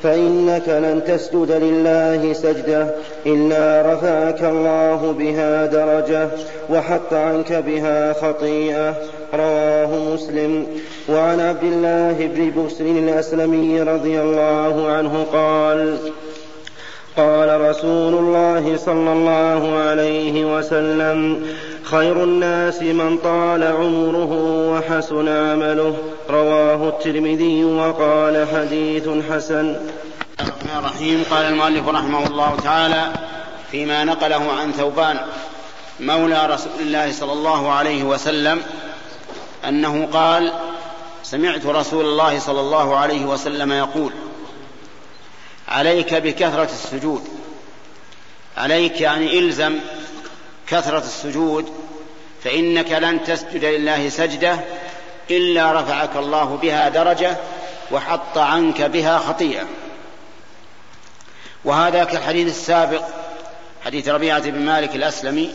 فإنك 0.06 0.68
لن 0.68 1.02
تسجد 1.06 1.50
لله 1.50 2.32
سجدة 2.32 2.94
إلا 3.26 3.94
رفعك 3.94 4.44
الله 4.44 5.14
بها 5.18 5.66
درجة 5.66 6.28
وحط 6.70 7.12
عنك 7.12 7.52
بها 7.52 8.12
خطيئة. 8.12 8.94
رواه 9.34 10.14
مسلم. 10.14 10.66
وعن 11.08 11.40
عبد 11.40 11.62
الله 11.62 12.26
بن 12.34 12.64
بسر 12.64 12.84
الأسلمي 12.84 13.82
رضي 13.82 14.20
الله 14.20 14.86
عنه 14.88 15.26
قال 15.32 15.96
قال 17.16 17.60
رسول 17.60 18.14
الله 18.14 18.76
صلى 18.76 19.12
الله 19.12 19.78
عليه 19.78 20.56
وسلم 20.56 21.46
خير 21.82 22.24
الناس 22.24 22.82
من 22.82 23.18
طال 23.18 23.62
عمره 23.62 24.32
وحسن 24.72 25.28
عمله. 25.28 25.96
رواه 26.30 26.88
الترمذي 26.88 27.64
وقال 27.64 28.46
حديث 28.54 29.08
حسن. 29.30 29.76
الرحمن 30.40 30.78
الرحيم. 30.78 31.24
قال 31.30 31.44
المؤلف 31.44 31.88
رحمه 31.88 32.26
الله 32.26 32.56
تعالى 32.64 33.12
فيما 33.70 34.04
نقله 34.04 34.52
عن 34.52 34.72
ثوبان 34.72 35.16
مولى 36.00 36.46
رسول 36.46 36.80
الله 36.80 37.12
صلى 37.12 37.32
الله 37.32 37.72
عليه 37.72 38.04
وسلم 38.04 38.62
أنه 39.68 40.08
قال 40.12 40.52
سمعت 41.22 41.66
رسول 41.66 42.04
الله 42.04 42.38
صلى 42.38 42.60
الله 42.60 42.96
عليه 42.96 43.24
وسلم 43.26 43.72
يقول 43.72 44.12
عليك 45.68 46.14
بكثرة 46.14 46.64
السجود. 46.64 47.28
عليك 48.56 49.00
يعني 49.00 49.38
إلزم 49.38 49.78
كثرة 50.66 50.98
السجود 50.98 51.72
فإنك 52.44 52.92
لن 52.92 53.24
تسجد 53.24 53.64
لله 53.64 54.08
سجدة 54.08 54.58
إلا 55.30 55.80
رفعك 55.80 56.16
الله 56.16 56.44
بها 56.44 56.88
درجة 56.88 57.36
وحط 57.90 58.38
عنك 58.38 58.82
بها 58.82 59.18
خطيئة. 59.18 59.66
وهذا 61.64 62.04
كالحديث 62.04 62.46
السابق 62.46 63.02
حديث 63.84 64.08
ربيعة 64.08 64.50
بن 64.50 64.60
مالك 64.60 64.96
الأسلمي 64.96 65.50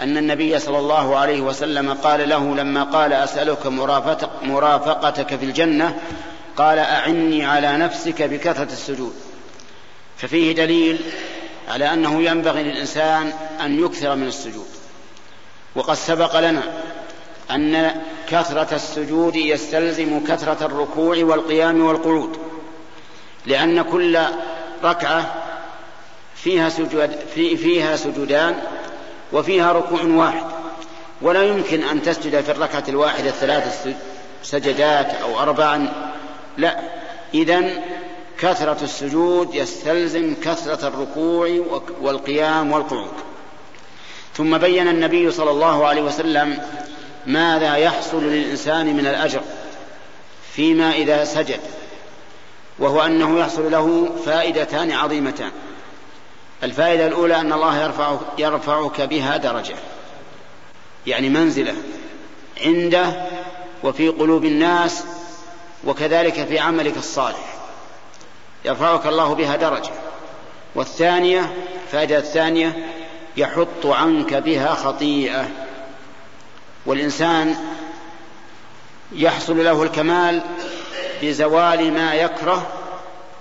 أن 0.00 0.16
النبي 0.16 0.58
صلى 0.58 0.78
الله 0.78 1.16
عليه 1.16 1.40
وسلم 1.40 1.94
قال 1.94 2.28
له 2.28 2.54
لما 2.54 2.84
قال 2.84 3.12
أسألك 3.12 3.66
مرافقتك 4.42 5.36
في 5.36 5.44
الجنة 5.44 5.98
قال 6.56 6.78
أعني 6.78 7.44
على 7.44 7.76
نفسك 7.76 8.22
بكثرة 8.22 8.72
السجود. 8.72 9.14
ففيه 10.16 10.52
دليل 10.52 11.00
على 11.68 11.92
أنه 11.92 12.22
ينبغي 12.22 12.62
للإنسان 12.62 13.32
أن 13.60 13.84
يكثر 13.84 14.14
من 14.14 14.26
السجود. 14.26 14.66
وقد 15.74 15.94
سبق 15.94 16.40
لنا 16.40 16.62
أن 17.50 18.00
كثرة 18.28 18.74
السجود 18.74 19.36
يستلزم 19.36 20.24
كثرة 20.24 20.66
الركوع 20.66 21.16
والقيام 21.18 21.84
والقعود 21.84 22.38
لأن 23.46 23.82
كل 23.82 24.18
ركعة 24.84 25.34
فيها 26.34 26.68
سجود 26.68 27.10
في 27.34 27.56
فيها 27.56 27.96
سجودان 27.96 28.62
وفيها 29.32 29.72
ركوع 29.72 30.02
واحد. 30.02 30.44
ولا 31.22 31.42
يمكن 31.42 31.82
أن 31.82 32.02
تسجد 32.02 32.40
في 32.40 32.50
الركعة 32.50 32.84
الواحدة 32.88 33.30
ثلاث 33.30 33.88
سجدات 34.42 35.14
أو 35.14 35.40
أربعا. 35.40 35.92
لا 36.58 36.78
إذن 37.34 37.82
كثرة 38.38 38.78
السجود 38.82 39.54
يستلزم 39.54 40.34
كثرة 40.44 40.88
الركوع 40.88 41.60
والقيام 42.00 42.72
والقعود. 42.72 43.12
ثم 44.36 44.58
بين 44.58 44.88
النبي 44.88 45.30
صلى 45.30 45.50
الله 45.50 45.86
عليه 45.86 46.02
وسلم 46.02 46.58
ماذا 47.26 47.76
يحصل 47.76 48.24
للإنسان 48.24 48.96
من 48.96 49.06
الأجر 49.06 49.40
فيما 50.52 50.92
إذا 50.92 51.24
سجد 51.24 51.60
وهو 52.78 53.02
أنه 53.02 53.38
يحصل 53.38 53.70
له 53.70 54.10
فائدتان 54.26 54.92
عظيمتان. 54.92 55.50
الفائدة 56.62 57.06
الأولى 57.06 57.40
أن 57.40 57.52
الله 57.52 57.82
يرفع 57.82 58.16
يرفعك 58.38 59.00
بها 59.00 59.36
درجة 59.36 59.74
يعني 61.06 61.28
منزلة 61.28 61.74
عنده 62.64 63.26
وفي 63.84 64.08
قلوب 64.08 64.44
الناس 64.44 65.04
وكذلك 65.84 66.46
في 66.46 66.58
عملك 66.58 66.96
الصالح. 66.96 67.61
يرفعك 68.64 69.06
الله 69.06 69.34
بها 69.34 69.56
درجة. 69.56 69.90
والثانية 70.74 71.52
الفائدة 71.86 72.18
الثانية 72.18 72.86
يحط 73.36 73.86
عنك 73.86 74.34
بها 74.34 74.74
خطيئة. 74.74 75.48
والإنسان 76.86 77.56
يحصل 79.12 79.64
له 79.64 79.82
الكمال 79.82 80.42
بزوال 81.22 81.92
ما 81.92 82.14
يكره 82.14 82.66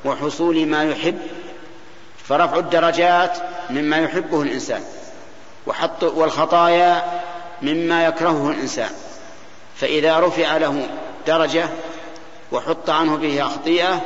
وحصول 0.05 0.65
ما 0.65 0.83
يحب 0.83 1.19
فرفع 2.23 2.57
الدرجات 2.57 3.37
مما 3.69 3.97
يحبه 3.97 4.41
الإنسان 4.41 4.83
وحط 5.67 6.03
والخطايا 6.03 7.21
مما 7.61 8.05
يكرهه 8.05 8.49
الإنسان. 8.49 8.89
فإذا 9.75 10.19
رفع 10.19 10.57
له 10.57 10.87
درجة 11.27 11.69
وحط 12.51 12.89
عنه 12.89 13.15
به 13.15 13.43
خطيئة 13.43 14.01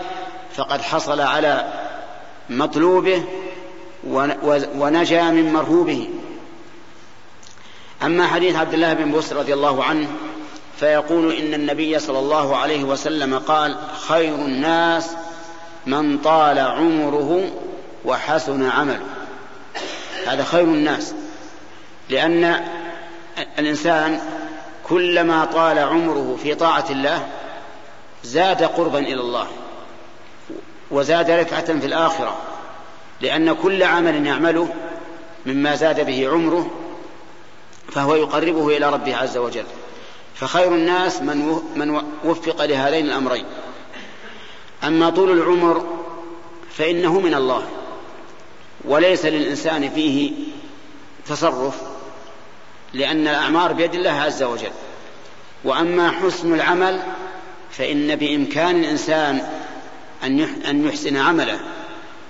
فقد 0.56 0.82
حصل 0.82 1.22
على 1.22 1.74
مطلوبه 2.50 3.24
ونجا 4.76 5.24
من 5.24 5.54
مرهوبه. 5.54 6.10
أما 8.04 8.28
حديث 8.28 8.56
عبد 8.56 8.74
الله 8.74 8.94
بن 8.94 9.12
بسر 9.12 9.36
رضي 9.36 9.54
الله 9.54 9.84
عنه 9.84 10.08
فيقول 10.80 11.34
إن 11.34 11.54
النبي 11.54 12.00
صلى 12.00 12.20
الله 12.20 12.58
عليه 12.58 12.84
وسلم 12.84 13.40
قال 13.40 13.78
خير 14.08 14.36
الناس 14.36 15.16
من 15.86 16.18
طال 16.18 16.60
عمره 16.60 17.52
وحسن 18.06 18.70
عمله. 18.70 19.06
هذا 20.28 20.44
خير 20.44 20.64
الناس 20.64 21.14
لأن 22.10 22.66
الإنسان 23.60 24.22
كلما 24.84 25.46
طال 25.46 25.80
عمره 25.80 26.38
في 26.44 26.56
طاعة 26.56 26.86
الله 26.90 27.28
زاد 28.24 28.64
قربا 28.64 29.00
إلى 29.00 29.22
الله. 29.22 29.48
وزاد 30.96 31.32
ركعة 31.32 31.80
في 31.80 31.86
الآخرة 31.86 32.38
لأن 33.22 33.54
كل 33.54 33.84
عمل 33.84 34.28
يعمله 34.28 34.74
مما 35.46 35.76
زاد 35.76 36.06
به 36.06 36.30
عمره 36.30 36.72
فهو 37.92 38.16
يقربه 38.16 38.78
إلى 38.78 38.90
ربه 38.90 39.16
عز 39.16 39.38
وجل. 39.38 39.66
فخير 40.36 40.76
الناس 40.76 41.22
من 41.22 41.62
من 41.76 42.02
وفق 42.24 42.66
لهذين 42.66 43.06
الأمرين. 43.06 43.46
أما 44.84 45.10
طول 45.10 45.32
العمر 45.32 45.86
فإنه 46.78 47.20
من 47.20 47.34
الله 47.34 47.64
وليس 48.86 49.26
للإنسان 49.26 49.90
فيه 49.90 50.32
تصرف 51.28 51.82
لأن 52.94 53.28
الأعمار 53.28 53.74
بيد 53.74 53.94
الله 53.94 54.12
عز 54.12 54.44
وجل. 54.44 54.72
وأما 55.64 56.12
حسن 56.12 56.54
العمل 56.54 57.02
فإن 57.72 58.16
بإمكان 58.16 58.76
الإنسان 58.76 59.65
أن 60.70 60.86
يحسن 60.88 61.18
عمله 61.18 61.60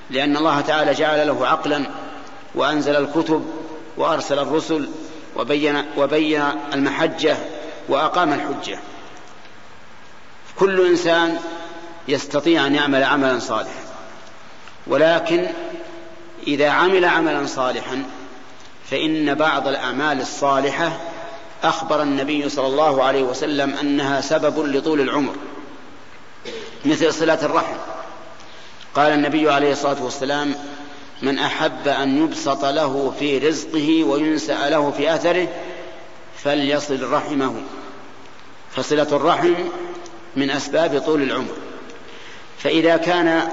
لأن 0.10 0.38
الله 0.38 0.62
تعالى 0.62 0.94
جعل 0.94 1.28
له 1.28 1.48
عقلا 1.48 1.86
وأنزل 2.56 2.96
الكتب 2.96 3.46
وأرسل 3.98 4.40
الرسل 4.40 4.90
وبين 5.36 5.86
وبين 5.98 6.44
المحجة 6.74 7.38
وأقام 7.90 8.34
الحجة. 8.34 8.80
كل 10.60 10.88
إنسان 10.88 11.40
يستطيع 12.08 12.68
أن 12.68 12.76
يعمل 12.76 13.04
عملا 13.04 13.40
صالحا 13.40 13.86
ولكن 14.88 15.48
إذا 16.48 16.70
عمل 16.70 17.06
عملا 17.06 17.46
صالحا 17.46 18.04
فإن 18.92 19.36
بعض 19.36 19.68
الأعمال 19.68 20.22
الصالحة 20.22 20.98
أخبر 21.64 22.02
النبي 22.02 22.50
صلى 22.50 22.68
الله 22.68 23.04
عليه 23.04 23.24
وسلم 23.24 23.74
أنها 23.74 24.22
سبب 24.22 24.60
لطول 24.60 25.02
العمر. 25.02 25.36
مثل 26.86 27.14
صلة 27.14 27.46
الرحم. 27.46 27.76
قال 28.96 29.12
النبي 29.12 29.52
عليه 29.52 29.72
الصلاة 29.72 30.04
والسلام 30.04 30.56
من 31.22 31.40
أحب 31.40 31.88
أن 31.88 32.24
يبسط 32.24 32.66
له 32.66 33.14
في 33.20 33.38
رزقه 33.38 34.04
وينسأ 34.04 34.70
له 34.70 34.92
في 34.92 35.16
أثره 35.16 35.48
فليصل 36.44 37.12
رحمه. 37.12 37.54
فصلة 38.72 39.08
الرحم 39.12 39.54
من 40.36 40.52
أسباب 40.52 41.02
طول 41.06 41.22
العمر. 41.22 41.54
فإذا 42.58 42.98
كان 42.98 43.50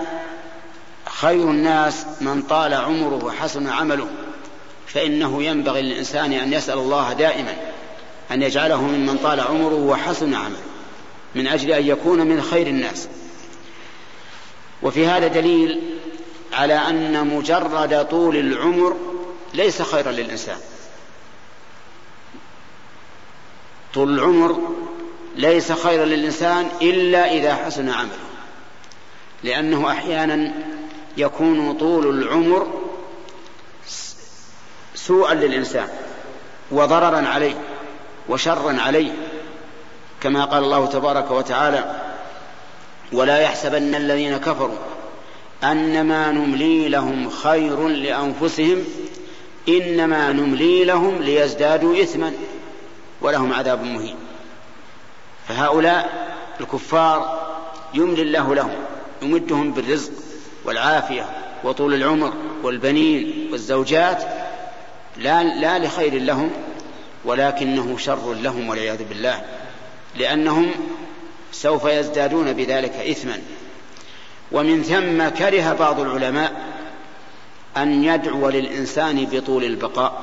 خير 1.06 1.50
الناس 1.50 2.06
من 2.20 2.42
طال 2.42 2.74
عمره 2.74 3.24
وحسن 3.24 3.68
عمله 3.68 4.06
فإنه 4.86 5.42
ينبغي 5.42 5.82
للإنسان 5.82 6.32
أن 6.32 6.52
يسأل 6.52 6.78
الله 6.78 7.12
دائما 7.12 7.56
أن 8.30 8.42
يجعله 8.42 8.82
ممن 8.82 9.18
طال 9.22 9.40
عمره 9.40 9.74
وحسن 9.74 10.34
عمله. 10.34 10.71
من 11.34 11.46
أجل 11.46 11.70
أن 11.70 11.86
يكون 11.86 12.26
من 12.26 12.42
خير 12.42 12.66
الناس. 12.66 13.08
وفي 14.82 15.06
هذا 15.06 15.26
دليل 15.26 15.80
على 16.52 16.74
أن 16.74 17.26
مجرد 17.26 18.08
طول 18.08 18.36
العمر 18.36 18.96
ليس 19.54 19.82
خيرا 19.82 20.12
للإنسان. 20.12 20.58
طول 23.94 24.14
العمر 24.14 24.74
ليس 25.36 25.72
خيرا 25.72 26.04
للإنسان 26.04 26.68
إلا 26.82 27.32
إذا 27.32 27.54
حسن 27.54 27.88
عمله. 27.88 28.18
لأنه 29.42 29.90
أحيانا 29.90 30.52
يكون 31.16 31.72
طول 31.78 32.22
العمر 32.22 32.80
سوءا 34.94 35.34
للإنسان 35.34 35.88
وضررا 36.70 37.28
عليه 37.28 37.54
وشرا 38.28 38.80
عليه 38.80 39.12
كما 40.22 40.44
قال 40.44 40.64
الله 40.64 40.86
تبارك 40.86 41.30
وتعالى 41.30 42.00
ولا 43.12 43.38
يحسبن 43.38 43.94
الذين 43.94 44.36
كفروا 44.36 44.78
أنما 45.64 46.32
نملي 46.32 46.88
لهم 46.88 47.30
خير 47.30 47.88
لأنفسهم 47.88 48.84
إنما 49.68 50.32
نملي 50.32 50.84
لهم 50.84 51.22
ليزدادوا 51.22 52.02
إثما 52.02 52.32
ولهم 53.20 53.52
عذاب 53.52 53.82
مهين. 53.82 54.16
فهؤلاء 55.48 56.32
الكفار 56.60 57.48
يملي 57.94 58.22
الله 58.22 58.54
لهم 58.54 58.74
يمدهم 59.22 59.72
بالرزق 59.72 60.12
والعافية 60.64 61.26
وطول 61.64 61.94
العمر 61.94 62.32
والبنين 62.62 63.48
والزوجات 63.52 64.22
لا, 65.16 65.42
لا 65.42 65.78
لخير 65.78 66.14
لهم 66.14 66.50
ولكنه 67.24 67.96
شر 67.98 68.32
لهم 68.32 68.68
والعياذ 68.68 69.04
بالله. 69.04 69.44
لأنهم 70.16 70.70
سوف 71.52 71.84
يزدادون 71.84 72.52
بذلك 72.52 72.92
إثما. 72.94 73.38
ومن 74.52 74.82
ثم 74.82 75.28
كره 75.28 75.72
بعض 75.72 76.00
العلماء 76.00 76.52
أن 77.76 78.04
يدعو 78.04 78.48
للإنسان 78.48 79.26
بطول 79.32 79.64
البقاء. 79.64 80.22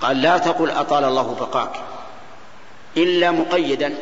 قال 0.00 0.22
لا 0.22 0.38
تقل 0.38 0.70
أطال 0.70 1.04
الله 1.04 1.36
بقاك 1.40 1.72
إلا 2.96 3.30
مقيدا. 3.30 3.94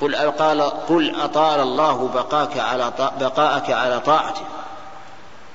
قل 0.00 0.16
قال 0.16 0.62
قل 0.62 1.20
أطال 1.20 1.60
الله 1.60 2.10
بقاك 2.14 2.58
على 2.58 2.92
بقاءك 3.20 3.70
على 3.70 4.00
طاعته. 4.00 4.42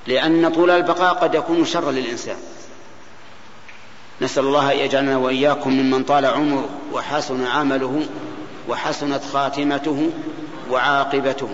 لأن 0.06 0.52
طول 0.52 0.70
البقاء 0.70 1.14
قد 1.14 1.34
يكون 1.34 1.64
شرا 1.64 1.90
للإنسان. 1.90 2.36
نسأل 4.20 4.44
الله 4.44 4.72
أن 4.72 4.78
يجعلنا 4.78 5.16
وإياكم 5.16 5.72
ممن 5.72 6.02
طال 6.02 6.26
عمره 6.26 6.68
وحسن 6.92 7.46
عمله 7.46 8.02
وحسنت 8.68 9.20
خاتمته 9.32 10.10
وعاقبته. 10.70 11.48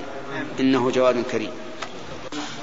إنه 0.60 0.90
جواد 0.90 1.22
كريم. 1.32 1.50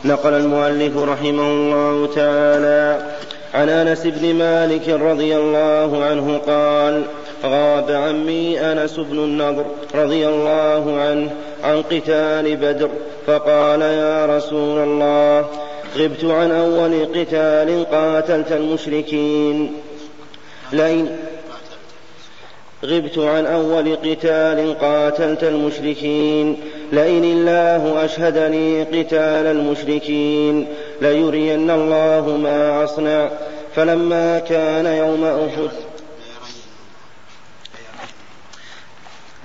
نقل 0.06 0.34
المؤلف 0.34 0.98
رحمه 0.98 1.48
الله 1.48 2.08
تعالى 2.16 3.12
عن 3.54 3.70
أنس 3.70 4.08
بن 4.08 4.36
مالك 4.36 4.90
رضي 4.90 5.38
الله 5.38 6.04
عنه 6.04 6.38
قال 6.48 7.06
غاب 7.44 7.92
عمي 7.92 8.60
أنس 8.60 9.00
بن 9.00 9.18
النضر 9.18 9.66
رضي 9.96 10.28
الله 10.28 11.02
عنه 11.02 11.32
عن 11.64 11.82
قتال 11.82 12.56
بدر 12.56 12.90
فقال 13.28 13.82
يا 13.82 14.38
رسول 14.38 14.84
الله 14.84 15.46
غبت 15.98 16.26
عن 16.26 16.52
أول 16.52 17.06
قتال 17.06 17.86
قاتلت 17.92 18.52
المشركين. 18.52 19.74
لئن 20.74 21.16
غبت 22.84 23.18
عن 23.18 23.46
أول 23.46 23.96
قتال 23.96 24.80
قاتلت 24.80 25.44
المشركين 25.44 26.58
لئن 26.92 27.24
الله 27.24 28.06
أشهدني 28.06 28.84
قتال 28.84 29.46
المشركين 29.46 30.68
ليرين 31.02 31.72
الله 31.72 32.38
ما 32.44 32.84
أصنع. 32.84 33.30
فلما 33.76 34.40
كان 34.40 34.86
يوم 34.86 35.26
أحد 35.26 35.70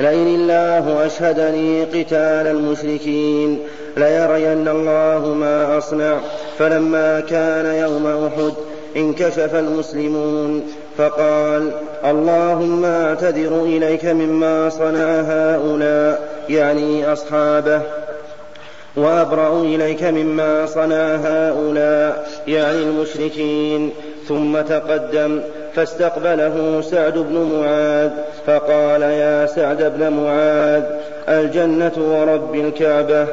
لئن 0.01 0.27
الله 0.27 1.07
أشهدني 1.07 1.85
قتال 1.85 2.47
المشركين 2.47 3.59
ليرين 3.97 4.69
الله 4.69 5.35
ما 5.35 5.79
أصنع. 5.79 6.21
فلما 6.59 7.21
كان 7.21 7.67
يوم 7.75 8.07
أحد 8.27 8.55
انكشف 8.97 9.55
المسلمون. 9.55 10.73
فقال 10.99 11.71
اللهم 12.05 12.85
اعتذر 12.85 13.63
إليك 13.63 14.05
مما 14.05 14.69
صنع 14.69 15.21
هؤلاء 15.21 16.29
يعني 16.49 17.13
أصحابه 17.13 17.81
وأبرأ 18.97 19.63
إليك 19.63 20.03
مما 20.03 20.67
صنع 20.67 21.15
هؤلاء 21.15 22.29
يعني 22.47 22.83
المشركين. 22.83 23.93
ثم 24.29 24.61
تقدم 24.61 25.41
فاستقبله 25.75 26.81
سعد 26.81 27.19
بن 27.19 27.59
معاذ 27.59 28.11
فقال 28.47 29.03
يا 29.03 29.47
سعد 29.47 29.83
بن 29.99 30.13
معاذ 30.13 30.83
الجنة 31.29 31.93
ورب 31.99 32.55
الكعبة 32.55 33.27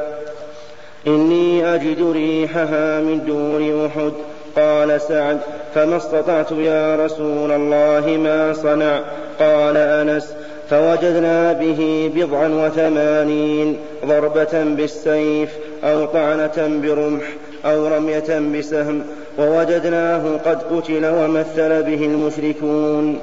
إني 1.06 1.74
أجد 1.74 2.10
ريحها 2.12 3.00
من 3.00 3.24
دون 3.26 3.86
أحد 3.86 4.12
قال 4.56 5.00
سعد 5.00 5.38
فما 5.74 5.96
استطعت 5.96 6.52
يا 6.52 6.96
رسول 6.96 7.52
الله 7.52 8.16
ما 8.16 8.52
صنع. 8.52 9.00
قال 9.38 9.76
أنس 9.76 10.34
فوجدنا 10.70 11.52
به 11.52 12.10
بضعا 12.14 12.48
وثمانين 12.48 13.76
ضربة 14.04 14.64
بالسيف 14.64 15.50
أو 15.84 16.04
طعنة 16.04 16.80
برمح 16.82 17.22
أو 17.64 17.86
رمية 17.86 18.58
بسهم 18.58 19.02
ووجدناه 19.38 20.22
قد 20.44 20.62
قتل 20.62 21.06
ومثل 21.06 21.82
به 21.82 22.06
المشركون. 22.06 23.20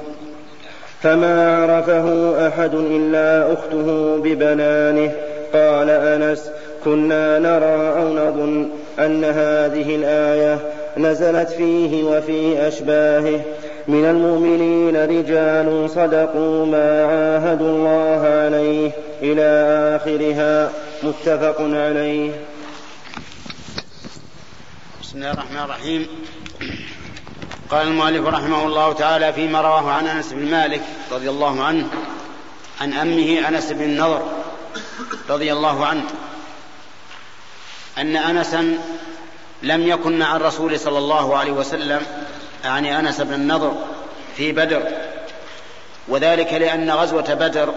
فما 1.02 1.56
عرفه 1.62 2.36
أحد 2.48 2.74
إلا 2.74 3.52
أخته 3.52 4.16
ببنانه. 4.16 5.12
قال 5.52 5.90
أنس 5.90 6.50
كنا 6.84 7.38
نرى 7.38 8.02
أو 8.02 8.08
نظن 8.08 8.68
أن 8.98 9.24
هذه 9.24 9.96
الآية 9.96 10.58
نزلت 10.96 11.48
فيه 11.48 12.04
وفي 12.04 12.68
أشباهه. 12.68 13.44
من 13.88 14.04
المؤمنين 14.04 14.96
رجال 14.96 15.90
صدقوا 15.90 16.66
ما 16.66 17.04
عاهدوا 17.04 17.68
الله 17.68 18.28
عليه 18.28 18.92
إلى 19.22 19.48
آخرها. 19.96 20.72
متفق 21.02 21.56
عليه. 21.60 22.32
بسم 25.02 25.18
الله 25.18 25.30
الرحمن 25.30 25.58
الرحيم. 25.64 26.06
قال 27.70 27.86
المؤلف 27.86 28.26
رحمه 28.26 28.66
الله 28.66 28.92
تعالى 28.92 29.32
فيما 29.32 29.60
رواه 29.60 29.90
عن 29.90 30.06
أنس 30.06 30.32
بن 30.32 30.50
مالك 30.50 30.82
رضي 31.12 31.30
الله 31.30 31.62
عنه 31.64 31.86
عن 32.80 32.92
أمه 32.92 33.48
أنس 33.48 33.72
بن 33.72 33.82
النضر 33.82 34.22
رضي 35.30 35.52
الله 35.52 35.86
عنه 35.86 36.04
أن 37.98 38.16
انسا 38.16 38.78
لم 39.62 39.88
يكن 39.88 40.18
مع 40.18 40.36
الرسول 40.36 40.80
صلى 40.80 40.98
الله 40.98 41.36
عليه 41.36 41.52
وسلم 41.52 42.06
يعني 42.64 42.98
أنس 42.98 43.20
بن 43.20 43.34
النضر 43.34 43.72
في 44.36 44.52
بدر. 44.52 44.82
وذلك 46.08 46.52
لأن 46.52 46.90
غزوة 46.90 47.34
بدر 47.34 47.74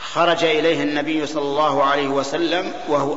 خرج 0.00 0.44
إليه 0.44 0.82
النبي 0.82 1.26
صلى 1.26 1.42
الله 1.42 1.84
عليه 1.84 2.08
وسلم 2.08 2.72
وهو 2.88 3.16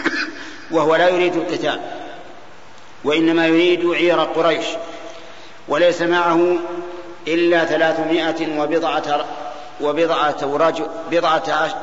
وهو 0.70 0.96
لا 0.96 1.08
يريد 1.08 1.36
القتال 1.36 1.80
وإنما 3.04 3.46
يريد 3.46 3.86
عير 3.90 4.20
قريش. 4.20 4.66
وليس 5.68 6.02
معه 6.02 6.56
إلا 7.28 7.64
ثلاثمائة 7.64 8.60
وبضعة 8.60 9.26
وبضعة 9.80 10.36
رجل 10.42 10.86
بضعة 11.10 11.74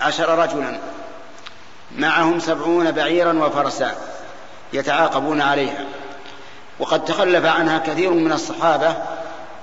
عشر 0.00 0.38
رجلا. 0.38 0.78
معهم 1.96 2.40
سبعون 2.40 2.90
بعيرا 2.90 3.32
وفرسا. 3.32 4.13
يتعاقبون 4.74 5.40
عليها. 5.40 5.84
وقد 6.78 7.04
تخلف 7.04 7.44
عنها 7.44 7.78
كثير 7.78 8.10
من 8.10 8.32
الصحابة 8.32 8.96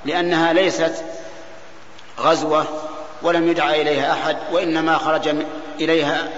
لأنها 0.06 0.54
ليست 0.54 1.04
غزوة 2.20 2.66
ولم 3.22 3.48
يدع 3.48 3.70
إليها 3.70 4.14
أحد 4.14 4.38
وإنما 4.52 4.98
خرج 4.98 5.36
إليها 5.80 6.30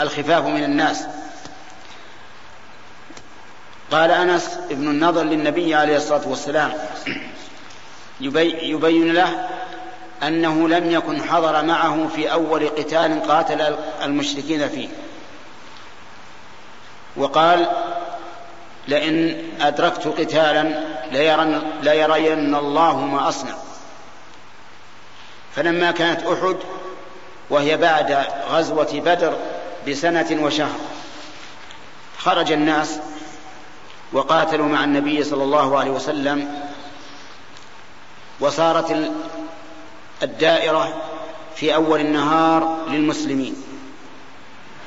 الخفاف 0.00 0.44
من 0.44 0.64
الناس. 0.64 1.04
قال 3.90 4.10
أنس 4.10 4.58
ابن 4.70 4.88
النضر 4.88 5.22
للنبي 5.22 5.74
عليه 5.74 5.96
الصلاة 5.96 6.28
والسلام 6.28 6.72
يبين 8.20 9.12
له 9.12 9.48
أنه 10.22 10.68
لم 10.68 10.90
يكن 10.90 11.22
حضر 11.22 11.62
معه 11.62 12.08
في 12.14 12.32
أول 12.32 12.68
قتال 12.68 13.22
قاتل 13.22 13.76
المشركين 14.02 14.68
فيه. 14.68 14.88
وقال 17.16 17.68
لئن 18.90 19.42
أدركت 19.60 20.08
قتالا 20.08 20.84
ليرن, 21.12 21.62
ليرين 21.82 22.54
الله 22.54 23.06
ما 23.06 23.28
أصنع. 23.28 23.54
فلما 25.56 25.90
كانت 25.90 26.26
أحد 26.26 26.56
وهي 27.50 27.76
بعد 27.76 28.26
غزوة 28.50 29.02
بدر 29.04 29.36
بسنة 29.88 30.38
وشهر 30.42 30.78
خرج 32.18 32.52
الناس 32.52 32.98
وقاتلوا 34.12 34.66
مع 34.66 34.84
النبي 34.84 35.24
صلى 35.24 35.44
الله 35.44 35.78
عليه 35.78 35.90
وسلم 35.90 36.62
وصارت 38.40 39.10
الدائرة 40.22 41.02
في 41.56 41.74
أول 41.74 42.00
النهار 42.00 42.78
للمسلمين. 42.88 43.56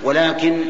ولكن 0.03 0.65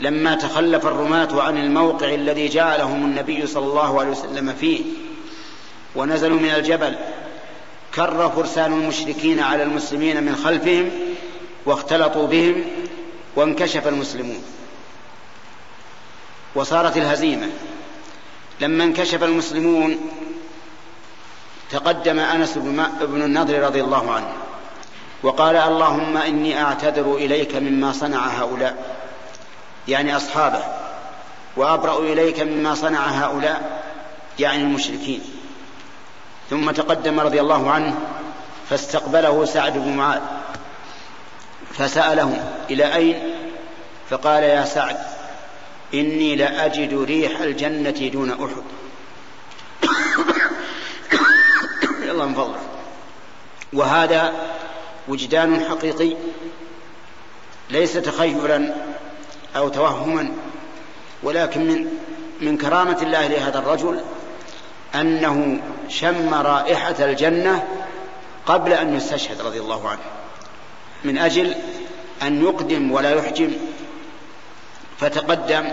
لما 0.00 0.34
تخلف 0.34 0.86
الرماة 0.86 1.42
عن 1.42 1.58
الموقع 1.58 2.14
الذي 2.14 2.48
جعلهم 2.48 3.04
النبي 3.04 3.46
صلى 3.46 3.66
الله 3.66 4.00
عليه 4.00 4.10
وسلم 4.10 4.52
فيه 4.60 4.80
ونزلوا 5.96 6.38
من 6.38 6.50
الجبل 6.50 6.96
كر 7.94 8.30
فرسان 8.30 8.72
المشركين 8.72 9.40
على 9.40 9.62
المسلمين 9.62 10.22
من 10.22 10.36
خلفهم 10.36 10.90
واختلطوا 11.66 12.26
بهم 12.26 12.64
وانكشف 13.36 13.88
المسلمون. 13.88 14.42
وصارت 16.54 16.96
الهزيمة. 16.96 17.48
لما 18.60 18.84
انكشف 18.84 19.22
المسلمون 19.22 20.10
تقدم 21.70 22.18
أنس 22.18 22.58
بن 23.00 23.22
النضر 23.22 23.62
رضي 23.62 23.80
الله 23.80 24.12
عنه 24.12 24.32
وقال 25.22 25.56
اللهم 25.56 26.16
إني 26.16 26.62
أعتذر 26.62 27.14
إليك 27.14 27.56
مما 27.56 27.92
صنع 27.92 28.26
هؤلاء. 28.26 28.98
يعني 29.88 30.16
أصحابه 30.16 30.62
وأبرأ 31.56 31.98
إليك 31.98 32.40
مما 32.40 32.74
صنع 32.74 33.06
هؤلاء 33.06 33.82
يعني 34.38 34.62
المشركين. 34.62 35.20
ثم 36.50 36.70
تقدم 36.70 37.20
رضي 37.20 37.40
الله 37.40 37.70
عنه 37.70 37.94
فاستقبله 38.70 39.44
سعد 39.44 39.78
بن 39.78 39.96
معاذ 39.96 40.20
فسأله 41.72 42.54
إلى 42.70 42.94
أين؟ 42.94 43.34
فقال 44.10 44.42
يا 44.42 44.64
سعد 44.64 44.96
إني 45.94 46.36
لأجد 46.36 47.02
ريح 47.02 47.40
الجنة 47.40 48.08
دون 48.12 48.30
أحد. 48.30 48.62
الله 52.10 52.26
من 52.26 52.34
فضله 52.34 52.60
وهذا 53.72 54.32
وجدان 55.08 55.64
حقيقي 55.70 56.16
ليس 57.70 57.92
تخيلا 57.92 58.74
أو 59.56 59.68
توهما 59.68 60.30
ولكن 61.22 61.66
من 61.66 61.86
من 62.40 62.56
كرامة 62.56 63.02
الله 63.02 63.26
لهذا 63.26 63.58
الرجل 63.58 64.00
أنه 64.94 65.60
شم 65.88 66.34
رائحة 66.34 66.94
الجنة 67.00 67.68
قبل 68.46 68.72
أن 68.72 68.96
يستشهد 68.96 69.40
رضي 69.40 69.60
الله 69.60 69.88
عنه 69.88 70.00
من 71.04 71.18
أجل 71.18 71.54
أن 72.22 72.42
يقدم 72.42 72.92
ولا 72.92 73.10
يحجم 73.10 73.52
فتقدم 74.98 75.68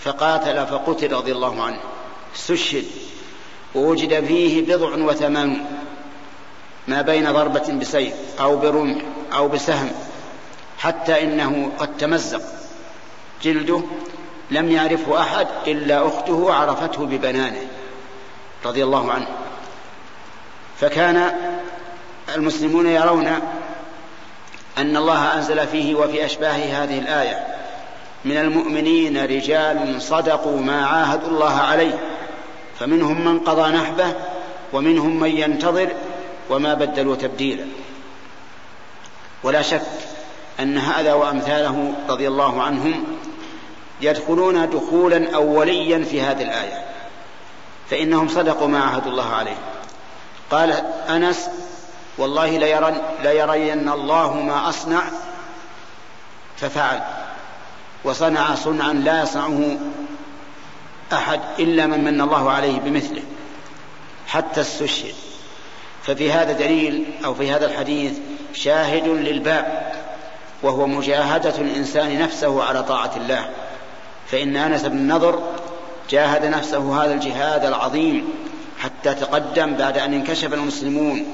فقاتل 0.00 0.66
فقتل 0.66 1.12
رضي 1.12 1.32
الله 1.32 1.62
عنه 1.62 1.80
استشهد 2.36 2.84
ووجد 3.74 4.24
فيه 4.24 4.74
بضع 4.74 4.94
وثمان 5.04 5.64
ما 6.88 7.02
بين 7.02 7.32
ضربة 7.32 7.72
بسيف 7.72 8.14
أو 8.40 8.56
برمح 8.56 9.02
أو 9.32 9.48
بسهم 9.48 9.90
حتى 10.78 11.22
إنه 11.22 11.72
قد 11.78 11.96
تمزق. 11.96 12.57
جلده 13.42 13.82
لم 14.50 14.70
يعرفه 14.70 15.20
أحد 15.20 15.46
إلا 15.66 16.06
أخته 16.06 16.52
عرفته 16.54 17.06
ببنانه 17.06 17.66
رضي 18.64 18.84
الله 18.84 19.12
عنه. 19.12 19.26
فكان 20.80 21.32
المسلمون 22.34 22.86
يرون 22.86 23.26
أن 24.78 24.96
الله 24.96 25.34
أنزل 25.34 25.66
فيه 25.66 25.94
وفي 25.94 26.24
اشباه 26.24 26.52
هذه 26.82 26.98
الآية 26.98 27.46
من 28.24 28.36
المؤمنين 28.36 29.24
رجال 29.24 30.02
صدقوا 30.02 30.60
ما 30.60 30.86
عاهدوا 30.86 31.28
الله 31.28 31.54
عليه 31.54 31.98
فمنهم 32.78 33.24
من 33.24 33.40
قضى 33.40 33.72
نحبه 33.72 34.12
ومنهم 34.72 35.20
من 35.20 35.30
ينتظر 35.30 35.88
وما 36.50 36.74
بدلوا 36.74 37.16
تبديلا. 37.16 37.64
ولا 39.42 39.62
شك 39.62 39.82
أن 40.60 40.78
هذا 40.78 41.14
وأمثاله 41.14 41.92
رضي 42.08 42.28
الله 42.28 42.62
عنهم 42.62 43.04
يدخلون 44.00 44.70
دخولا 44.70 45.34
أوليا 45.34 46.04
في 46.04 46.22
هذه 46.22 46.42
الآية 46.42 46.84
فإنهم 47.90 48.28
صدقوا 48.28 48.68
ما 48.68 48.80
عهدوا 48.84 49.10
الله 49.10 49.34
عليه. 49.34 49.56
قال 50.50 50.70
أنس 51.08 51.50
والله 52.18 52.58
ليرن 52.58 53.00
ليرين 53.22 53.88
الله 53.88 54.34
ما 54.34 54.68
أصنع 54.68 55.02
ففعل. 56.56 57.00
وصنع 58.04 58.54
صنعا 58.54 58.92
لا 58.92 59.22
يصنعه 59.22 59.78
أحد 61.12 61.40
إلا 61.58 61.86
من 61.86 62.04
من 62.04 62.20
الله 62.20 62.50
عليه 62.50 62.80
بمثله 62.80 63.22
حتى 64.26 64.60
استشهد. 64.60 65.14
ففي 66.02 66.32
هذا 66.32 66.52
دليل 66.52 67.04
أو 67.24 67.34
في 67.34 67.52
هذا 67.52 67.66
الحديث 67.66 68.12
شاهد 68.52 69.08
للباب 69.08 69.92
وهو 70.62 70.86
مجاهدة 70.86 71.54
الإنسان 71.58 72.18
نفسه 72.18 72.64
على 72.64 72.82
طاعة 72.82 73.12
الله. 73.16 73.50
فإن 74.30 74.56
أنس 74.56 74.84
بن 74.84 74.96
النضر 74.96 75.42
جاهد 76.10 76.44
نفسه 76.44 77.04
هذا 77.04 77.14
الجهاد 77.14 77.64
العظيم 77.64 78.28
حتى 78.78 79.14
تقدم 79.14 79.74
بعد 79.74 79.98
أن 79.98 80.14
انكشف 80.14 80.54
المسلمون 80.54 81.26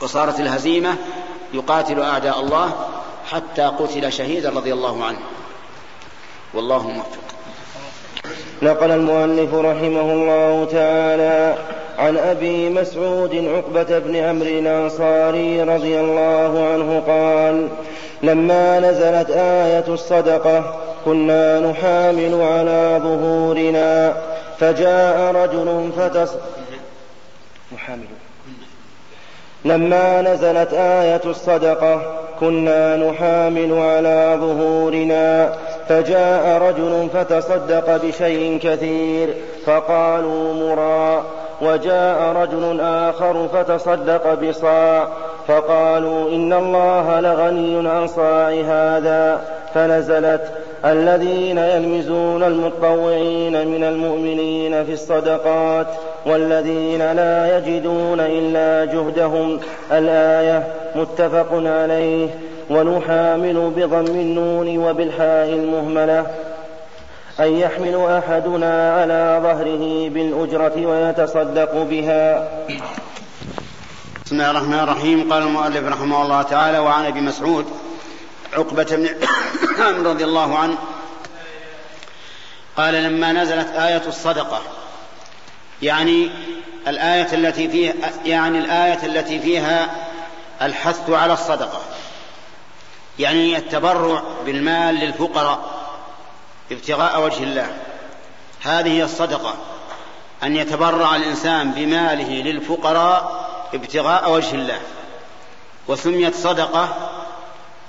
وصارت 0.00 0.40
الهزيمة 0.40 0.96
يقاتل 1.54 2.00
أعداء 2.00 2.40
الله 2.40 2.88
حتى 3.30 3.62
قتل 3.62 4.12
شهيدا 4.12 4.50
رضي 4.50 4.72
الله 4.72 5.04
عنه. 5.04 5.18
والله 6.54 6.90
موفق. 6.90 7.26
نقل 8.62 8.90
المؤلف 8.90 9.54
رحمه 9.54 10.12
الله 10.12 10.68
تعالى 10.72 11.58
عن 11.98 12.16
أبي 12.16 12.68
مسعود 12.70 13.34
عقبة 13.34 13.98
بن 13.98 14.16
عمرو 14.16 14.48
الأنصاري 14.48 15.62
رضي 15.62 16.00
الله 16.00 16.68
عنه 16.72 17.02
قال 17.06 17.68
لما 18.22 18.80
نزلت 18.80 19.30
آية 19.30 19.84
الصدقة 19.88 20.80
كنا 21.04 21.60
نحامل 21.60 22.42
على 22.42 23.00
ظهورنا 23.02 24.16
فجاء 24.58 25.34
رجل 25.34 25.90
فتص 25.96 26.32
نحامل 27.72 28.04
لما 29.66 30.22
نزلت 30.22 30.72
آية 30.74 31.20
الصدقة 31.26 32.00
كنا 32.40 32.96
نحامل 32.96 33.72
على 33.78 34.38
ظهورنا 34.40 35.52
فجاء 35.88 36.62
رجل 36.62 37.08
فتصدق 37.14 37.96
بشيء 37.96 38.58
كثير 38.62 39.34
فقالوا 39.66 40.54
مرا 40.54 41.24
وجاء 41.62 42.32
رجل 42.36 42.80
آخر 42.80 43.48
فتصدق 43.48 44.34
بصاع 44.34 45.08
فقالوا 45.48 46.30
إن 46.30 46.52
الله 46.52 47.20
لغني 47.20 47.88
عن 47.88 48.06
صاع 48.06 48.50
هذا 48.50 49.40
فنزلت 49.74 50.42
الذين 50.84 51.58
يلمزون 51.58 52.42
المطوعين 52.42 53.66
من 53.66 53.84
المؤمنين 53.84 54.84
في 54.84 54.92
الصدقات 54.92 55.86
والذين 56.26 57.12
لا 57.12 57.58
يجدون 57.58 58.20
إلا 58.20 58.92
جهدهم. 58.92 59.60
الآية 59.92 60.66
متفق 60.96 61.48
عليه 61.52 62.28
ونحامل 62.70 63.72
بضم 63.76 64.06
النون 64.06 64.78
وبالحاء 64.78 65.48
المهملة 65.48 66.26
أن 67.40 67.52
يحمل 67.52 68.06
أحدنا 68.06 69.00
على 69.00 69.40
ظهره 69.42 70.08
بالأجرة 70.08 70.86
ويتصدق 70.86 71.82
بها. 71.90 72.48
بسم 74.26 74.34
الله 74.34 74.50
الرحمن 74.50 74.78
الرحيم. 74.78 75.32
قال 75.32 75.42
المؤلف 75.42 75.84
رحمه 75.84 76.22
الله 76.22 76.42
تعالى 76.42 76.78
وعن 76.78 77.04
أبي 77.04 77.20
مسعود 77.20 77.66
عقبة 78.52 78.84
بن 78.84 79.08
عمرو 79.78 80.10
رضي 80.10 80.24
الله 80.24 80.58
عنه 80.58 80.78
قال 82.76 82.94
لما 82.94 83.32
نزلت 83.32 83.68
آية 83.68 84.02
الصدقة 84.06 84.62
يعني 85.82 86.30
الآية 86.88 87.34
التي 87.34 87.68
فيها 87.68 87.94
يعني 88.24 88.58
الآية 88.58 89.06
التي 89.06 89.40
فيها 89.40 89.96
الحث 90.62 91.10
على 91.10 91.32
الصدقة. 91.32 91.80
يعني 93.18 93.56
التبرع 93.56 94.22
بالمال 94.46 94.94
للفقراء 94.94 95.60
ابتغاء 96.72 97.24
وجه 97.24 97.42
الله. 97.42 97.76
هذه 98.62 98.88
هي 98.88 99.04
الصدقة 99.04 99.54
أن 100.42 100.56
يتبرع 100.56 101.16
الإنسان 101.16 101.70
بماله 101.70 102.42
للفقراء 102.42 103.45
ابتغاء 103.74 104.32
وجه 104.32 104.54
الله 104.54 104.80
وسميت 105.88 106.34
صدقة 106.34 107.12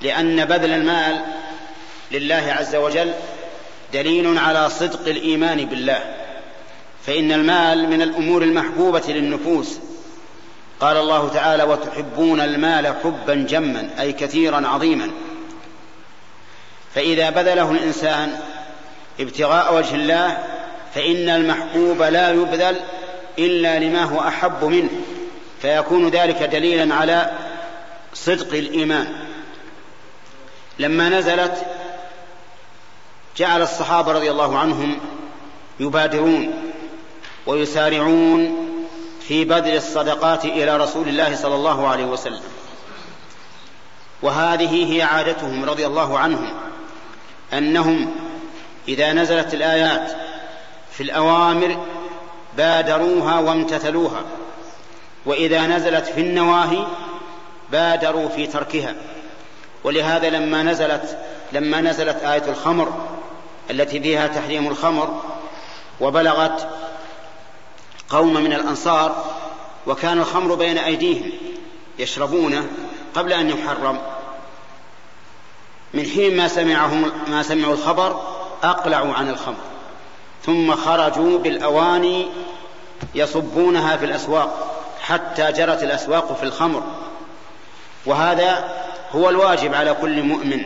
لأن 0.01 0.45
بذل 0.45 0.73
المال 0.73 1.21
لله 2.11 2.55
عز 2.59 2.75
وجل 2.75 3.13
دليل 3.93 4.38
على 4.38 4.69
صدق 4.69 5.07
الإيمان 5.07 5.65
بالله. 5.65 6.15
فإن 7.05 7.32
المال 7.32 7.89
من 7.89 8.01
الأمور 8.01 8.43
المحبوبة 8.43 9.03
للنفوس. 9.07 9.80
قال 10.80 10.97
الله 10.97 11.30
تعالى 11.30 11.63
وتحبون 11.63 12.41
المال 12.41 12.88
حبا 13.03 13.36
جما 13.36 13.89
أي 13.99 14.13
كثيرا 14.13 14.67
عظيما 14.67 15.11
فإذا 16.95 17.30
بذله 17.30 17.71
الإنسان 17.71 18.39
ابتغاء 19.19 19.75
وجه 19.75 19.95
الله 19.95 20.38
فإن 20.95 21.30
المحبوب 21.30 22.01
لا 22.01 22.30
يبذل 22.30 22.75
إلا 23.39 23.80
لما 23.80 24.03
هو 24.03 24.19
أحب 24.19 24.63
منه. 24.63 24.89
فيكون 25.61 26.09
ذلك 26.09 26.43
دليلا 26.43 26.95
على 26.95 27.31
صدق 28.13 28.53
الإيمان. 28.53 29.13
لما 30.79 31.09
نزلت 31.09 31.65
جعل 33.37 33.61
الصحابة 33.61 34.11
رضي 34.11 34.31
الله 34.31 34.57
عنهم 34.59 34.99
يبادرون 35.79 36.71
ويسارعون 37.45 38.67
في 39.27 39.45
بذل 39.45 39.75
الصدقات 39.75 40.45
إلى 40.45 40.77
رسول 40.77 41.07
الله 41.07 41.35
صلى 41.35 41.55
الله 41.55 41.87
عليه 41.87 42.05
وسلم. 42.05 42.41
وهذه 44.21 44.93
هي 44.93 45.01
عادتهم 45.01 45.65
رضي 45.65 45.85
الله 45.85 46.19
عنهم 46.19 46.53
أنهم 47.53 48.15
إذا 48.87 49.13
نزلت 49.13 49.53
الآيات 49.53 50.11
في 50.91 51.03
الأوامر 51.03 51.85
بادروها 52.57 53.39
وامتثلوها. 53.39 54.21
وإذا 55.28 55.67
نزلت 55.67 56.05
في 56.05 56.21
النواهي 56.21 56.88
بادروا 57.71 58.30
في 58.30 58.47
تركها. 58.47 58.95
ولهذا 59.84 60.30
لما 60.30 60.63
نزلت 60.63 61.17
لما 61.51 61.82
نزلت 61.82 62.23
آية 62.23 62.43
الخمر 62.49 62.93
التي 63.71 63.99
فيها 63.99 64.28
تحريم 64.28 64.67
الخمر 64.67 65.21
وبلغت 66.01 66.69
قوم 68.09 68.34
من 68.34 68.53
الأنصار 68.53 69.25
وكان 69.88 70.19
الخمر 70.19 70.55
بين 70.55 70.78
أيديهم 70.78 71.32
يشربونه 71.99 72.67
قبل 73.15 73.34
أن 73.34 73.49
يحرم. 73.49 73.99
من 75.93 76.05
حين 76.05 76.38
ما 76.38 76.47
سمعهم 76.47 77.11
ما 77.28 77.43
سمعوا 77.43 77.73
الخبر 77.73 78.21
أقلعوا 78.63 79.13
عن 79.13 79.30
الخمر. 79.30 79.63
ثم 80.45 80.75
خرجوا 80.75 81.38
بالأواني 81.38 82.28
يصبونها 83.15 83.97
في 83.97 84.05
الأسواق. 84.05 84.76
حتى 85.07 85.51
جرت 85.51 85.83
الأسواق 85.83 86.37
في 86.37 86.43
الخمر. 86.43 86.83
وهذا 88.05 88.71
هو 89.11 89.29
الواجب 89.29 89.73
على 89.73 89.93
كل 89.93 90.23
مؤمن 90.23 90.65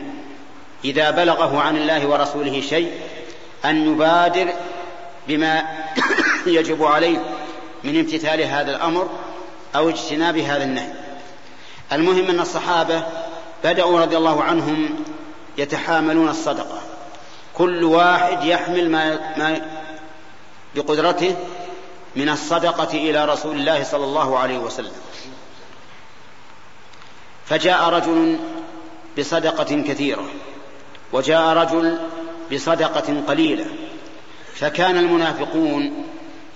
إذا 0.84 1.10
بلغه 1.10 1.60
عن 1.60 1.76
الله 1.76 2.06
ورسوله 2.06 2.60
شيء 2.60 2.92
أن 3.64 3.92
يبادر 3.92 4.52
بما 5.28 5.62
يجب 6.46 6.84
عليه 6.84 7.18
من 7.84 7.98
امتثال 7.98 8.40
هذا 8.40 8.70
الأمر 8.70 9.10
أو 9.76 9.88
اجتناب 9.88 10.36
هذا 10.36 10.64
النهي. 10.64 10.92
المهم 11.92 12.30
أن 12.30 12.40
الصحابة 12.40 13.02
بدأوا 13.64 14.00
رضي 14.00 14.16
الله 14.16 14.42
عنهم 14.42 15.04
يتحاملون 15.58 16.28
الصدقة. 16.28 16.80
كل 17.54 17.84
واحد 17.84 18.44
يحمل 18.44 18.90
ما, 18.90 19.20
ما 19.36 19.60
بقدرته 20.74 21.36
من 22.16 22.28
الصدقة 22.28 22.94
إلى 22.94 23.24
رسول 23.24 23.56
الله 23.56 23.84
صلى 23.84 24.04
الله 24.04 24.38
عليه 24.38 24.58
وسلم. 24.58 24.92
فجاء 27.46 27.88
رجل 27.88 28.38
بصدقة 29.18 29.82
كثيرة 29.82 30.24
وجاء 31.12 31.56
رجل 31.56 31.98
بصدقة 32.52 33.22
قليلة. 33.28 33.66
فكان 34.54 34.96
المنافقون 34.96 36.06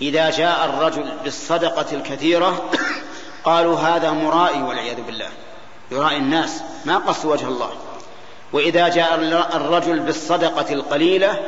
إذا 0.01 0.31
جاء 0.31 0.65
الرجل 0.65 1.13
بالصدقة 1.25 1.97
الكثيرة 1.97 2.71
قالوا 3.45 3.79
هذا 3.79 4.11
مرائي 4.11 4.63
والعياذ 4.63 5.03
بالله. 5.03 5.29
يرائي 5.91 6.17
الناس 6.17 6.63
ما 6.85 6.99
قص 6.99 7.25
وجه 7.25 7.49
الله. 7.49 7.71
وإذا 8.53 8.89
جاء 8.89 9.15
الرجل 9.57 10.01
بالصدقة 10.01 10.73
القليلة 10.73 11.41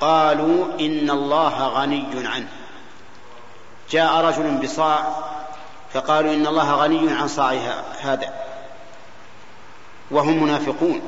قالوا 0.00 0.64
إن 0.80 1.10
الله 1.10 1.68
غني 1.68 2.06
عنه. 2.14 2.48
جاء 3.90 4.24
رجل 4.24 4.50
بصاع 4.62 5.04
فقالوا 5.92 6.34
إن 6.34 6.46
الله 6.46 6.74
غني 6.74 7.12
عن 7.12 7.28
صاع 7.28 7.56
هذا. 8.00 8.34
وهم 10.10 10.42
منافقون. 10.42 11.00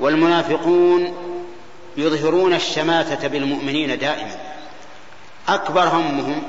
والمنافقون 0.00 1.14
يظهرون 1.96 2.54
الشماتة 2.54 3.28
بالمؤمنين 3.28 3.98
دائما. 3.98 4.36
أكبر 5.48 5.88
همهم 5.88 6.42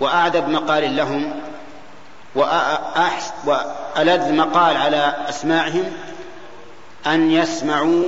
وأعذب 0.00 0.48
مقال 0.48 0.96
لهم 0.96 1.40
وألذ 3.46 4.32
مقال 4.32 4.76
على 4.76 5.16
أسماعهم 5.28 5.92
أن 7.06 7.30
يسمعوا 7.30 8.04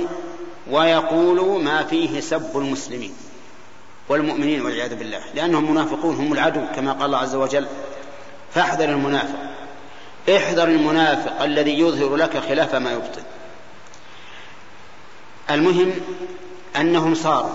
ويقولوا 0.71 1.59
ما 1.59 1.83
فيه 1.83 2.19
سب 2.19 2.57
المسلمين. 2.57 3.15
والمؤمنين 4.09 4.61
والعياذ 4.61 4.95
بالله. 4.95 5.21
لأنهم 5.35 5.71
منافقون 5.71 6.15
هم 6.15 6.33
العدو 6.33 6.61
كما 6.75 6.91
قال 6.91 7.05
الله 7.05 7.17
عز 7.17 7.35
وجل 7.35 7.67
فاحذر 8.53 8.89
المنافق. 8.89 9.35
احذر 10.29 10.63
المنافق 10.63 11.41
الذي 11.41 11.79
يظهر 11.79 12.15
لك 12.15 12.37
خلاف 12.37 12.75
ما 12.75 12.91
يبطن. 12.91 13.21
المهم 15.49 15.91
أنهم 16.75 17.15
صاروا. 17.15 17.51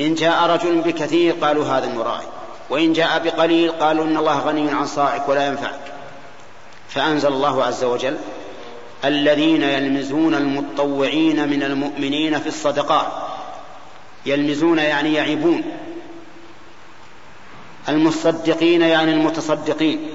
إن 0.00 0.14
جاء 0.14 0.50
رجل 0.50 0.80
بكثير 0.80 1.32
قالوا 1.32 1.64
هذا 1.64 1.86
المراعي 1.86 2.26
وإن 2.70 2.92
جاء 2.92 3.18
بقليل 3.24 3.72
قالوا 3.72 4.04
إن 4.04 4.16
الله 4.16 4.38
غني 4.38 4.70
عن 4.70 4.86
صاعك 4.86 5.28
ولا 5.28 5.46
ينفعك. 5.46 5.92
فأنزل 6.88 7.28
الله 7.28 7.64
عز 7.64 7.84
وجل 7.84 8.16
الذين 9.04 9.62
يلمزون 9.62 10.34
المطوعين 10.34 11.48
من 11.48 11.62
المؤمنين 11.62 12.38
في 12.38 12.46
الصدقات. 12.46 13.29
يلمزون 14.26 14.78
يعني 14.78 15.14
يعيبون. 15.14 15.62
المصدقين 17.88 18.82
يعني 18.82 19.12
المتصدقين. 19.12 20.08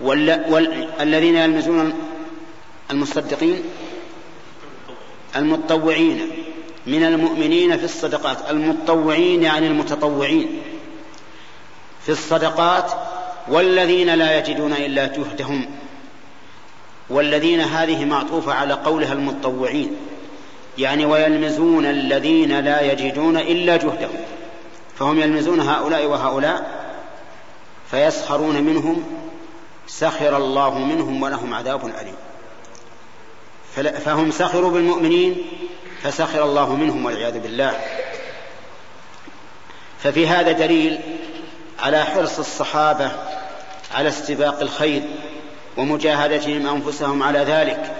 والذين 0.00 1.36
يلمزون 1.36 1.94
المصدقين 2.90 3.62
المتطوعين 5.36 6.30
من 6.86 7.04
المؤمنين 7.04 7.76
في 7.76 7.84
الصدقات. 7.84 8.50
المتطوعين 8.50 9.42
يعني 9.42 9.66
المتطوعين 9.66 10.62
في 12.06 12.12
الصدقات. 12.12 12.92
والذين 13.48 14.14
لا 14.14 14.38
يجدون 14.38 14.72
إلا 14.72 15.06
جهدهم. 15.06 15.66
والذين 17.10 17.60
هذه 17.60 18.04
معطوفة 18.04 18.52
على 18.52 18.74
قولها 18.74 19.12
المتطوعين. 19.12 19.96
يعني 20.78 21.04
ويلمزون 21.04 21.86
الذين 21.86 22.60
لا 22.60 22.80
يجدون 22.80 23.36
إلا 23.36 23.76
جهدهم. 23.76 24.24
فهم 24.98 25.20
يلمزون 25.20 25.60
هؤلاء 25.60 26.06
وهؤلاء 26.06 26.88
فيسخرون 27.90 28.62
منهم 28.62 29.04
سخر 29.86 30.36
الله 30.36 30.78
منهم 30.78 31.22
ولهم 31.22 31.54
عذاب 31.54 31.80
أليم. 31.86 32.14
فهم 33.92 34.30
سخروا 34.30 34.70
بالمؤمنين 34.70 35.36
فسخر 36.02 36.44
الله 36.44 36.74
منهم 36.74 37.04
والعياذ 37.04 37.38
بالله. 37.38 37.80
ففي 40.02 40.26
هذا 40.26 40.52
دليل 40.52 41.00
على 41.78 42.04
حرص 42.04 42.38
الصحابة 42.38 43.10
على 43.94 44.08
استباق 44.08 44.60
الخير 44.60 45.02
ومجاهدتهم 45.76 46.66
أنفسهم 46.66 47.22
على 47.22 47.38
ذلك. 47.38 47.94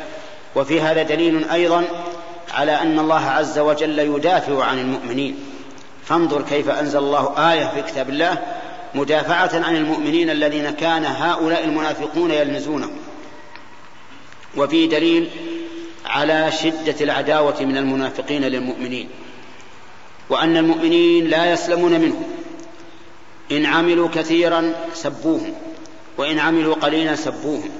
وفي 0.56 0.80
هذا 0.80 1.02
دليل 1.02 1.50
أيضا 1.50 1.84
على 2.50 2.72
أن 2.72 2.98
الله 2.98 3.24
عز 3.24 3.58
وجل 3.58 3.98
يدافع 3.98 4.64
عن 4.64 4.78
المؤمنين. 4.78 5.36
فانظر 6.04 6.42
كيف 6.42 6.68
أنزل 6.68 6.98
الله 6.98 7.52
آية 7.52 7.66
في 7.66 7.82
كتاب 7.82 8.08
الله 8.08 8.38
مدافعة 8.94 9.50
عن 9.54 9.76
المؤمنين 9.76 10.30
الذين 10.30 10.70
كان 10.70 11.04
هؤلاء 11.04 11.64
المنافقون 11.64 12.30
يلمزونهم 12.30 12.96
وفي 14.56 14.86
دليل 14.86 15.30
على 16.06 16.52
شدة 16.52 16.94
العداوة 17.00 17.60
من 17.60 17.76
المنافقين 17.76 18.44
للمؤمنين. 18.44 19.08
وأن 20.30 20.56
المؤمنين 20.56 21.28
لا 21.28 21.52
يسلمون 21.52 22.00
منهم. 22.00 22.24
إن 23.52 23.66
عملوا 23.66 24.08
كثيرا 24.08 24.72
سبوهم 24.94 25.54
وإن 26.18 26.38
عملوا 26.38 26.74
قليلا 26.74 27.16
سبوهم. 27.16 27.70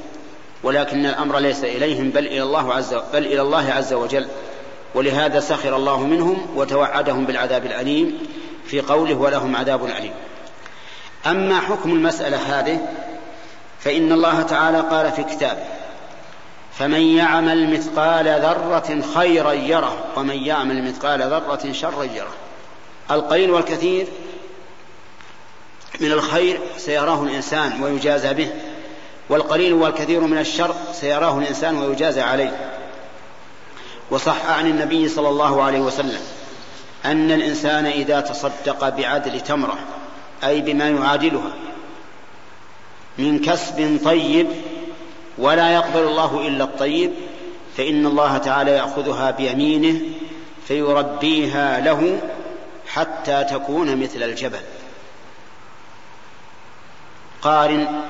ولكن 0.62 1.06
الأمر 1.06 1.38
ليس 1.38 1.64
إليهم 1.64 2.10
بل 2.10 2.26
إلى 2.26 2.42
الله 2.42 2.74
عز 2.74 2.94
بل 2.94 3.26
إلى 3.26 3.40
الله 3.40 3.72
عز 3.72 3.92
وجل. 3.92 4.28
ولهذا 4.94 5.40
سخر 5.40 5.76
الله 5.76 6.06
منهم 6.06 6.46
وتوعدهم 6.56 7.24
بالعذاب 7.24 7.66
الأليم 7.66 8.18
في 8.66 8.80
قوله 8.80 9.14
ولهم 9.14 9.56
عذاب 9.56 9.84
أليم. 9.84 10.14
أما 11.26 11.60
حكم 11.60 11.90
المسألة 11.90 12.36
هذه 12.36 12.80
فإن 13.80 14.12
الله 14.12 14.42
تعالى 14.42 14.80
قال 14.80 15.12
في 15.12 15.24
كتابه 15.24 15.64
فمن 16.78 17.00
يعمل 17.00 17.72
مثقال 17.72 18.28
ذرة 18.28 19.02
خيرا 19.14 19.52
يره 19.52 19.96
ومن 20.16 20.34
يعمل 20.34 20.88
مثقال 20.88 21.22
ذرة 21.22 21.72
شرا 21.72 22.04
يره. 22.04 22.34
القليل 23.10 23.50
والكثير 23.50 24.06
من 26.00 26.12
الخير 26.12 26.60
سيراه 26.76 27.22
الإنسان 27.22 27.82
ويجازى 27.82 28.34
به 28.34 28.50
والقليل 29.28 29.72
والكثير 29.72 30.20
من 30.20 30.38
الشر 30.38 30.74
سيراه 30.92 31.38
الإنسان 31.38 31.78
ويجازى 31.78 32.20
عليه. 32.20 32.77
وصح 34.10 34.46
عن 34.46 34.66
النبي 34.66 35.08
صلى 35.08 35.28
الله 35.28 35.62
عليه 35.62 35.80
وسلم 35.80 36.20
أن 37.04 37.30
الإنسان 37.30 37.86
إذا 37.86 38.20
تصدق 38.20 38.88
بعدل 38.88 39.40
تمرة 39.40 39.78
أي 40.44 40.60
بما 40.60 40.88
يعادلها 40.88 41.52
من 43.18 43.38
كسب 43.38 44.00
طيب 44.04 44.46
ولا 45.38 45.70
يقبل 45.70 46.00
الله 46.02 46.46
إلا 46.48 46.64
الطيب 46.64 47.12
فإن 47.76 48.06
الله 48.06 48.38
تعالى 48.38 48.70
يأخذها 48.70 49.30
بيمينه 49.30 50.00
فيربيها 50.68 51.80
له 51.80 52.18
حتى 52.88 53.44
تكون 53.44 53.96
مثل 54.02 54.22
الجبل. 54.22 54.60
قارن 57.42 58.02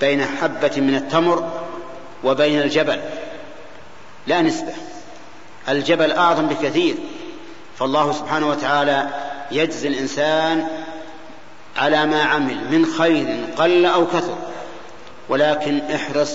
بين 0.00 0.24
حبة 0.24 0.72
من 0.76 0.94
التمر 0.94 1.64
وبين 2.24 2.60
الجبل 2.60 3.00
لا 4.26 4.42
نسبة. 4.42 4.72
الجبل 5.68 6.12
أعظم 6.12 6.46
بكثير. 6.46 6.96
فالله 7.78 8.12
سبحانه 8.12 8.48
وتعالى 8.48 9.08
يجزي 9.50 9.88
الإنسان 9.88 10.68
على 11.76 12.06
ما 12.06 12.22
عمل 12.22 12.70
من 12.70 12.86
خير 12.98 13.46
قل 13.56 13.86
أو 13.86 14.06
كثر 14.06 14.36
ولكن 15.28 15.80
احرص 15.94 16.32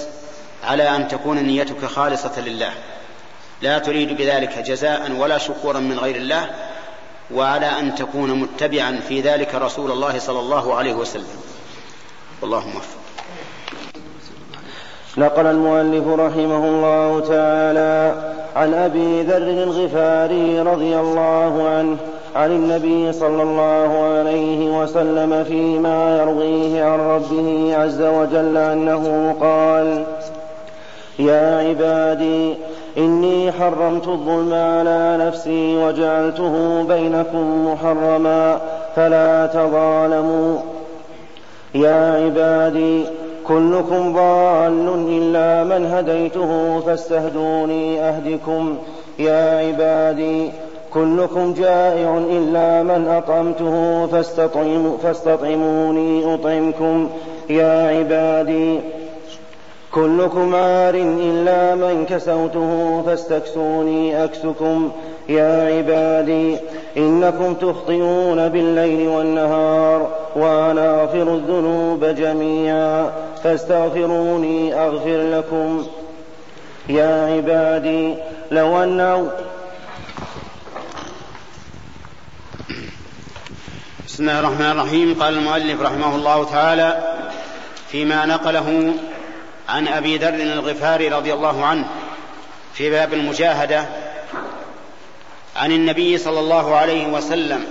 على 0.63 0.95
أن 0.95 1.07
تكون 1.07 1.37
نيتك 1.37 1.85
خالصة 1.85 2.39
لله. 2.39 2.71
لا 3.61 3.79
تريد 3.79 4.17
بذلك 4.17 4.57
جزاء 4.57 5.11
ولا 5.11 5.37
شكورا 5.37 5.79
من 5.79 5.99
غير 5.99 6.15
الله 6.15 6.49
وعلى 7.31 7.79
أن 7.79 7.95
تكون 7.95 8.39
متبعا 8.39 9.01
في 9.07 9.21
ذلك 9.21 9.55
رسول 9.55 9.91
الله 9.91 10.19
صلى 10.19 10.39
الله 10.39 10.75
عليه 10.75 10.93
وسلم. 10.93 11.41
والله 12.41 12.67
موفق. 12.67 13.08
نقل 15.17 15.45
المؤلف 15.45 16.07
رحمه 16.07 16.67
الله 16.67 17.19
تعالى 17.19 18.13
عن 18.55 18.73
أبي 18.73 19.21
ذر 19.21 19.63
الغفاري 19.63 20.59
رضي 20.59 20.99
الله 20.99 21.69
عنه 21.69 21.97
عن 22.35 22.51
النبي 22.51 23.11
صلى 23.11 23.43
الله 23.43 24.03
عليه 24.03 24.81
وسلم 24.81 25.43
فيما 25.43 26.17
يرويه 26.19 26.83
عن 26.83 26.99
ربه 26.99 27.75
عز 27.77 28.01
وجل 28.01 28.57
أنه 28.57 29.35
قال 29.41 30.03
يا 31.19 31.67
عبادي 31.69 32.55
إني 32.97 33.51
حرمت 33.51 34.07
الظلم 34.07 34.53
على 34.53 35.17
نفسي 35.27 35.77
وجعلته 35.77 36.83
بينكم 36.83 37.67
محرما 37.67 38.59
فلا 38.95 39.45
تظالموا. 39.45 40.57
يا 41.75 42.23
عبادي 42.25 43.05
كلكم 43.49 44.13
ضال 44.13 45.05
إلا 45.09 45.63
من 45.63 45.85
هديته 45.85 46.79
فاستهدوني 46.79 48.01
أهدكم. 48.01 48.77
يا 49.19 49.67
عبادي 49.67 50.51
كلكم 50.93 51.53
جائع 51.53 52.17
إلا 52.17 52.83
من 52.83 53.07
أطعمته 53.07 54.07
فاستطعم 54.07 54.97
فاستطعموني 55.03 56.33
أطعمكم. 56.33 57.09
يا 57.49 57.87
عبادي 57.97 58.79
كلكم 59.93 60.55
عار 60.55 60.95
إلا 60.95 61.75
من 61.75 62.05
كسوته 62.05 63.03
فاستكسوني 63.05 64.23
أكسكم. 64.23 64.91
يا 65.29 65.77
عبادي 65.77 66.57
إنكم 66.97 67.53
تخطئون 67.53 68.49
بالليل 68.49 69.07
والنهار 69.07 70.11
وأنا 70.35 71.01
أغفر 71.01 71.35
الذنوب 71.35 72.05
جميعا. 72.05 73.11
فاستغفروني 73.43 74.73
أغفر 74.73 75.37
لكم. 75.37 75.85
يا 76.89 77.35
عبادي 77.35 78.15
لو 78.51 78.83
أن 78.83 79.29
بسم 84.07 84.23
الله 84.23 84.39
الرحمن 84.39 84.71
الرحيم. 84.71 85.15
قال 85.19 85.37
المؤلف 85.37 85.81
رحمه 85.81 86.15
الله 86.15 86.43
تعالى 86.43 87.15
فيما 87.87 88.25
نقله 88.25 88.93
عن 89.69 89.87
أبي 89.87 90.17
ذر 90.17 90.33
الغفاري 90.33 91.07
رضي 91.07 91.33
الله 91.33 91.65
عنه 91.65 91.87
في 92.73 92.89
باب 92.89 93.13
المجاهدة 93.13 93.85
عن 95.55 95.71
النبي 95.71 96.17
صلى 96.17 96.39
الله 96.39 96.75
عليه 96.75 97.07
وسلم 97.07 97.65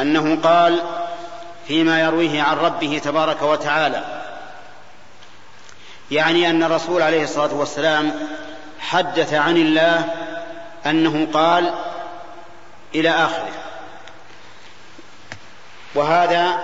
أنه 0.00 0.38
قال 0.42 0.82
فيما 1.68 2.00
يرويه 2.00 2.42
عن 2.42 2.56
ربه 2.56 3.00
تبارك 3.04 3.42
وتعالى 3.42 4.22
يعني 6.10 6.50
أن 6.50 6.62
الرسول 6.62 7.02
عليه 7.02 7.22
الصلاة 7.22 7.54
والسلام 7.54 8.12
حدث 8.80 9.34
عن 9.34 9.56
الله 9.56 10.14
أنه 10.86 11.28
قال 11.32 11.74
إلى 12.94 13.10
آخره. 13.10 13.52
وهذا 15.94 16.60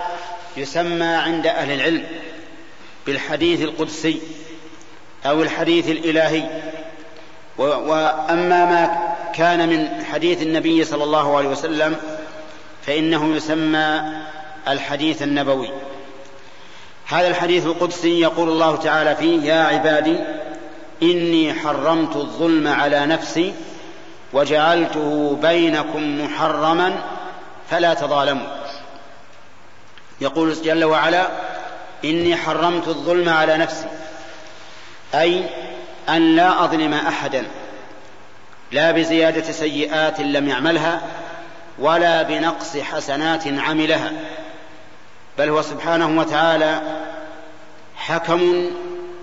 يسمى 0.57 1.05
عند 1.05 1.47
أهل 1.47 1.71
العلم. 1.71 2.05
بالحديث 3.05 3.61
القدسي 3.61 4.21
أو 5.25 5.41
الحديث 5.41 5.89
الإلهي. 5.89 6.43
واما 7.57 8.65
ما 8.65 9.13
كان 9.35 9.69
من 9.69 10.05
حديث 10.05 10.41
النبي 10.41 10.83
صلى 10.83 11.03
الله 11.03 11.37
عليه 11.37 11.49
وسلم 11.49 11.95
فإنه 12.85 13.35
يسمى 13.35 14.01
الحديث 14.67 15.21
النبوي. 15.21 15.69
هذا 17.07 17.27
الحديث 17.27 17.65
القدسي 17.65 18.19
يقول 18.21 18.49
الله 18.49 18.75
تعالى 18.75 19.15
فيه 19.15 19.41
يا 19.43 19.63
عبادي 19.63 20.17
إني 21.03 21.53
حرمت 21.53 22.15
الظلم 22.15 22.67
على 22.67 23.05
نفسي 23.05 23.53
وجعلته 24.33 25.37
بينكم 25.41 26.25
محرما 26.25 26.95
فلا 27.69 27.93
تظالموا. 27.93 28.47
يقول 30.21 30.53
جل 30.53 30.83
وعلا 30.83 31.27
إني 32.05 32.35
حرمت 32.35 32.87
الظلم 32.87 33.29
على 33.29 33.57
نفسي. 33.57 33.87
أي 35.13 35.45
أن 36.09 36.35
لا 36.35 36.63
أظلم 36.63 36.93
أحدا. 36.93 37.47
لا 38.71 38.91
بزيادة 38.91 39.51
سيئات 39.51 40.19
لم 40.19 40.49
يعملها 40.49 41.01
ولا 41.79 42.21
بنقص 42.21 42.77
حسنات 42.77 43.47
عملها. 43.47 44.11
بل 45.37 45.49
هو 45.49 45.61
سبحانه 45.61 46.19
وتعالى 46.19 46.81
حكم 47.95 48.71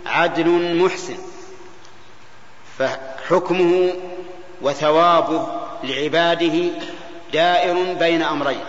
عدل 0.06 0.76
محسن. 0.76 1.16
فحكمه 2.78 3.92
وثوابه 4.62 5.46
لعباده 5.84 6.70
دائر 7.32 7.92
بين 7.92 8.22
أمرين 8.22 8.64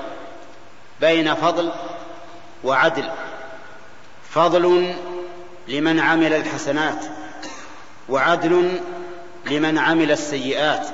بين 1.01 1.33
فضل 1.35 1.71
وعدل. 2.63 3.09
فضل 4.29 4.95
لمن 5.67 5.99
عمل 5.99 6.33
الحسنات 6.33 7.05
وعدل 8.09 8.79
لمن 9.45 9.77
عمل 9.77 10.11
السيئات 10.11 10.87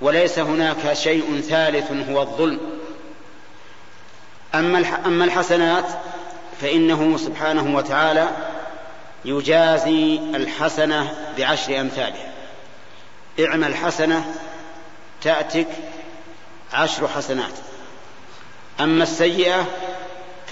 وليس 0.00 0.38
هناك 0.38 0.92
شيء 0.92 1.40
ثالث 1.40 2.10
هو 2.10 2.22
الظلم. 2.22 2.60
أما 4.54 5.24
الحسنات 5.24 5.84
فإنه 6.60 7.16
سبحانه 7.16 7.76
وتعالى 7.76 8.28
يجازي 9.24 10.20
الحسنة 10.34 11.14
بعشر 11.38 11.80
أمثالها. 11.80 12.32
اعمل 13.40 13.74
حسنة 13.74 14.34
تأتك 15.22 15.68
عشر 16.72 17.08
حسنات. 17.08 17.52
أما 18.80 19.02
السيئة 19.02 19.66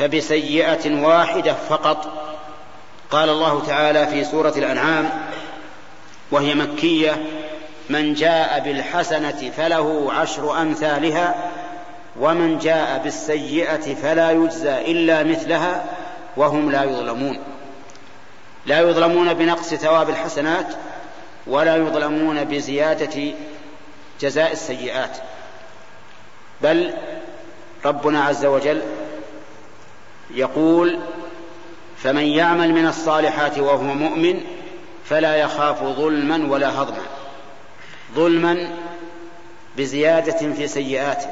فبسيئة 0.01 1.02
واحدة 1.02 1.55
فقط. 1.55 2.27
قال 3.10 3.28
الله 3.28 3.66
تعالى 3.66 4.06
في 4.06 4.24
سورة 4.24 4.52
الأنعام 4.56 5.10
وهي 6.31 6.55
مكية 6.55 7.22
من 7.90 8.14
جاء 8.14 8.60
بالحسنة 8.60 9.51
فله 9.56 10.12
عشر 10.12 10.62
أمثالها 10.62 11.35
ومن 12.20 12.59
جاء 12.59 13.01
بالسيئة 13.05 13.94
فلا 13.94 14.31
يجزى 14.31 14.78
إلا 14.93 15.22
مثلها 15.22 15.85
وهم 16.36 16.70
لا 16.70 16.85
يظلمون. 16.85 17.39
لا 18.66 18.81
يظلمون 18.81 19.35
بنقص 19.35 19.74
ثواب 19.74 20.10
الحسنات 20.10 20.66
ولا 21.47 21.77
يظلمون 21.77 22.44
بزيادة 22.44 23.32
جزاء 24.20 24.52
السيئات. 24.52 25.16
بل 26.62 26.94
ربنا 27.85 28.24
عز 28.24 28.44
وجل 28.44 28.82
يقول 30.35 30.98
فمن 31.97 32.24
يعمل 32.24 32.74
من 32.74 32.86
الصالحات 32.86 33.59
وهو 33.59 33.82
مؤمن 33.82 34.40
فلا 35.05 35.36
يخاف 35.36 35.85
ظلما 35.85 36.51
ولا 36.51 36.82
هضما. 36.82 37.02
ظلما 38.15 38.77
بزيادة 39.77 40.52
في 40.52 40.69
سيئاته 40.69 41.31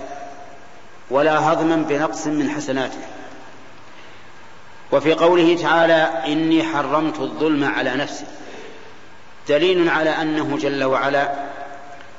ولا 1.11 1.53
هضما 1.53 1.77
بنقص 1.77 2.27
من 2.27 2.51
حسناته. 2.51 2.99
وفي 4.93 5.13
قوله 5.13 5.57
تعالى 5.63 6.23
إني 6.27 6.63
حرمت 6.63 7.21
الظلم 7.21 7.65
على 7.65 7.95
نفسي. 7.95 8.25
دليل 9.49 9.89
على 9.89 10.11
أنه 10.11 10.59
جل 10.61 10.85
وعلا 10.85 11.33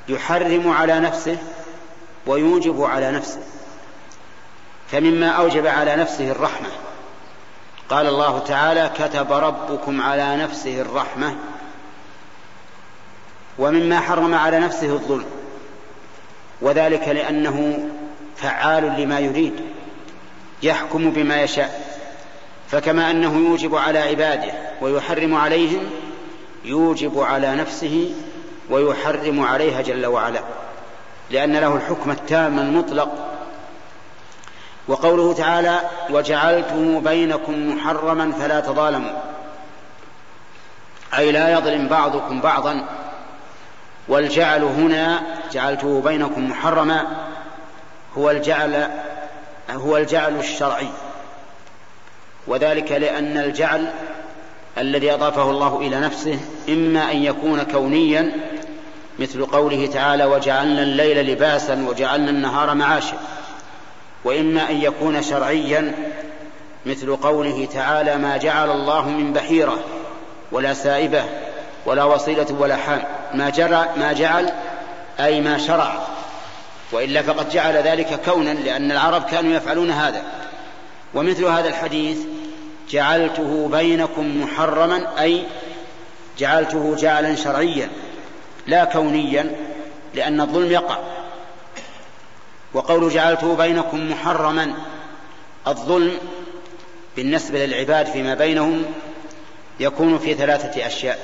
يحرم 0.08 0.70
على 0.70 1.00
نفسه 1.00 1.36
ويوجب 2.26 2.82
على 2.82 3.10
نفسه. 3.12 3.40
فمما 4.92 5.28
أوجب 5.28 5.66
على 5.66 5.96
نفسه 5.96 6.30
الرحمة. 6.30 6.68
قال 7.90 8.06
الله 8.06 8.38
تعالى 8.38 8.90
كتب 8.98 9.32
ربكم 9.32 10.00
على 10.00 10.36
نفسه 10.36 10.80
الرحمة 10.80 11.34
ومما 13.58 14.00
حرم 14.00 14.34
على 14.34 14.58
نفسه 14.58 14.92
الظلم 14.92 15.26
وذلك 16.60 17.08
لأنه 17.08 17.88
فعال 18.36 18.84
لما 18.98 19.18
يريد 19.18 19.52
يحكم 20.62 21.10
بما 21.10 21.42
يشاء 21.42 21.98
فكما 22.68 23.10
أنه 23.10 23.48
يوجب 23.48 23.74
على 23.74 23.98
عباده 23.98 24.52
ويحرم 24.80 25.34
عليهم 25.34 25.90
يوجب 26.64 27.20
على 27.20 27.56
نفسه 27.56 28.14
ويحرم 28.70 29.40
عليها 29.40 29.80
جل 29.80 30.06
وعلا 30.06 30.40
لأن 31.30 31.56
له 31.56 31.76
الحكم 31.76 32.10
التام 32.10 32.58
المطلق 32.58 33.39
وقوله 34.90 35.34
تعالى 35.34 35.80
وجعلته 36.10 37.00
بينكم 37.00 37.68
محرما 37.74 38.32
فلا 38.32 38.60
تظالموا. 38.60 39.12
أي 41.18 41.32
لا 41.32 41.52
يظلم 41.52 41.88
بعضكم 41.88 42.40
بعضا. 42.40 42.84
والجعل 44.08 44.62
هنا 44.64 45.22
جعلته 45.52 46.00
بينكم 46.00 46.50
محرما 46.50 47.06
هو 48.18 48.30
الجعل 48.30 48.90
هو 49.70 49.96
الجعل 49.96 50.38
الشرعي. 50.38 50.88
وذلك 52.46 52.92
لأن 52.92 53.36
الجعل 53.36 53.92
الذي 54.78 55.14
أضافه 55.14 55.50
الله 55.50 55.78
إلى 55.78 56.00
نفسه 56.00 56.38
إما 56.68 57.12
أن 57.12 57.16
يكون 57.16 57.62
كونيا 57.62 58.32
مثل 59.18 59.46
قوله 59.46 59.86
تعالى 59.86 60.24
وجعلنا 60.24 60.82
الليل 60.82 61.32
لباسا 61.32 61.86
وجعلنا 61.88 62.30
النهار 62.30 62.74
معاشا. 62.74 63.16
وإما 64.24 64.70
أن 64.70 64.80
يكون 64.80 65.22
شرعيا 65.22 65.94
مثل 66.86 67.16
قوله 67.16 67.68
تعالى 67.74 68.16
ما 68.16 68.36
جعل 68.36 68.70
الله 68.70 69.08
من 69.08 69.32
بحيرة 69.32 69.78
ولا 70.52 70.74
سائبة 70.74 71.24
ولا 71.86 72.04
وصيلة 72.04 72.46
ولا 72.58 72.76
حام. 72.76 73.02
ما, 73.34 73.50
جرى 73.50 73.86
ما 73.96 74.12
جعل 74.12 74.52
أي 75.20 75.40
ما 75.40 75.58
شرع. 75.58 75.92
وإلا 76.92 77.22
فقد 77.22 77.50
جعل 77.50 77.74
ذلك 77.74 78.20
كونا 78.24 78.50
لأن 78.50 78.92
العرب 78.92 79.24
كانوا 79.24 79.52
يفعلون 79.52 79.90
هذا. 79.90 80.22
ومثل 81.14 81.44
هذا 81.44 81.68
الحديث 81.68 82.18
جعلته 82.90 83.68
بينكم 83.72 84.42
محرما 84.42 85.20
أي 85.20 85.44
جعلته 86.38 86.96
جعلا 86.98 87.34
شرعيا 87.34 87.88
لا 88.66 88.84
كونيا 88.84 89.50
لأن 90.14 90.40
الظلم 90.40 90.72
يقع. 90.72 90.98
وقول 92.74 93.10
جعلته 93.10 93.56
بينكم 93.56 94.10
محرما 94.10 94.74
الظلم 95.66 96.18
بالنسبة 97.16 97.66
للعباد 97.66 98.06
فيما 98.06 98.34
بينهم 98.34 98.84
يكون 99.80 100.18
في 100.18 100.34
ثلاثة 100.34 100.86
أشياء. 100.86 101.18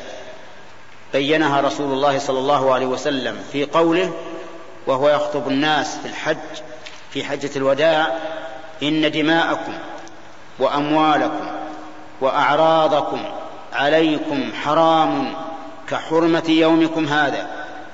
بينها 1.12 1.60
رسول 1.60 1.92
الله 1.92 2.18
صلى 2.18 2.38
الله 2.38 2.74
عليه 2.74 2.86
وسلم 2.86 3.38
في 3.52 3.64
قوله 3.64 4.12
وهو 4.86 5.08
يخطب 5.08 5.48
الناس 5.48 5.96
في 5.98 6.08
الحج 6.08 6.36
في 7.10 7.24
حجة 7.24 7.50
الوداع 7.56 8.16
إن 8.82 9.10
دماءكم 9.10 9.72
وأموالكم 10.58 11.46
وأعراضكم 12.20 13.24
عليكم 13.72 14.52
حرام 14.64 15.34
كحرمة 15.90 16.44
يومكم 16.48 17.06
هذا 17.06 17.46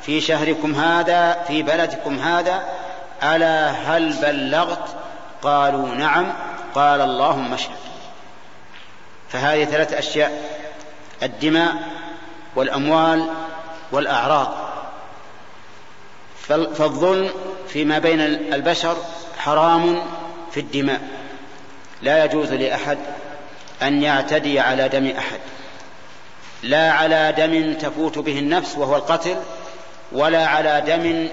في 0.03 0.21
شهركم 0.21 0.75
هذا 0.75 1.45
في 1.49 1.63
بلدكم 1.63 2.19
هذا 2.19 2.63
ألا 3.23 3.71
هل 3.71 4.13
بلغت؟ 4.13 4.97
قالوا 5.43 5.95
نعم. 5.95 6.33
قال 6.75 7.01
اللهم 7.01 7.55
اشهد. 7.55 7.77
فهذه 9.29 9.65
ثلاث 9.65 9.93
أشياء 9.93 10.43
الدماء 11.23 11.75
والأموال 12.57 13.27
والأعراض. 13.93 14.55
فالظلم 16.49 17.31
فيما 17.69 17.99
بين 17.99 18.21
البشر 18.55 18.97
حرام 19.39 20.03
في 20.53 20.61
الدماء. 20.61 21.01
لا 22.03 22.25
يجوز 22.25 22.53
لأحد 22.53 22.99
أن 23.83 24.03
يعتدي 24.03 24.61
على 24.61 24.89
دم 24.89 25.07
أحد. 25.07 25.39
لا 26.63 26.93
على 26.93 27.35
دم 27.37 27.75
تفوت 27.75 28.19
به 28.19 28.39
النفس 28.39 28.79
وهو 28.79 28.97
القتل 28.97 29.37
ولا 30.13 30.47
على 30.47 30.81
دم 30.87 31.29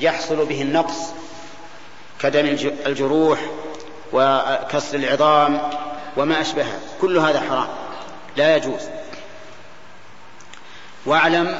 يحصل 0.00 0.46
به 0.46 0.62
النقص 0.62 0.98
كدم 2.20 2.46
الجروح 2.86 3.38
وكسر 4.12 4.96
العظام 4.96 5.70
وما 6.16 6.40
أشبهها 6.40 6.78
كل 7.00 7.18
هذا 7.18 7.40
حرام. 7.40 7.68
لا 8.36 8.56
يجوز. 8.56 8.80
واعلم 11.06 11.58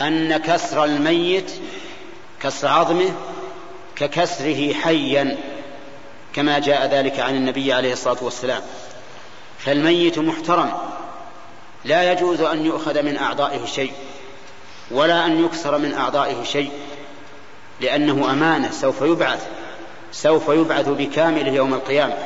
أن 0.00 0.36
كسر 0.36 0.84
الميت 0.84 1.52
كسر 2.42 2.68
عظمه 2.68 3.10
ككسره 3.96 4.72
حيا 4.72 5.38
كما 6.34 6.58
جاء 6.58 6.86
ذلك 6.86 7.20
عن 7.20 7.36
النبي 7.36 7.72
عليه 7.72 7.92
الصلاة 7.92 8.24
والسلام. 8.24 8.62
فالميت 9.58 10.18
محترم. 10.18 10.72
لا 11.84 12.12
يجوز 12.12 12.40
أن 12.40 12.66
يؤخذ 12.66 13.02
من 13.02 13.16
أعضائه 13.16 13.66
شيء 13.66 13.92
ولا 14.90 15.26
أن 15.26 15.44
يكسر 15.44 15.78
من 15.78 15.94
أعضائه 15.94 16.42
شيء. 16.44 16.70
لأنه 17.80 18.32
أمانة 18.32 18.70
سوف 18.70 19.02
يبعث 19.02 19.46
سوف 20.12 20.48
يبعث 20.48 20.88
بكامله 20.88 21.52
يوم 21.52 21.74
القيامة. 21.74 22.16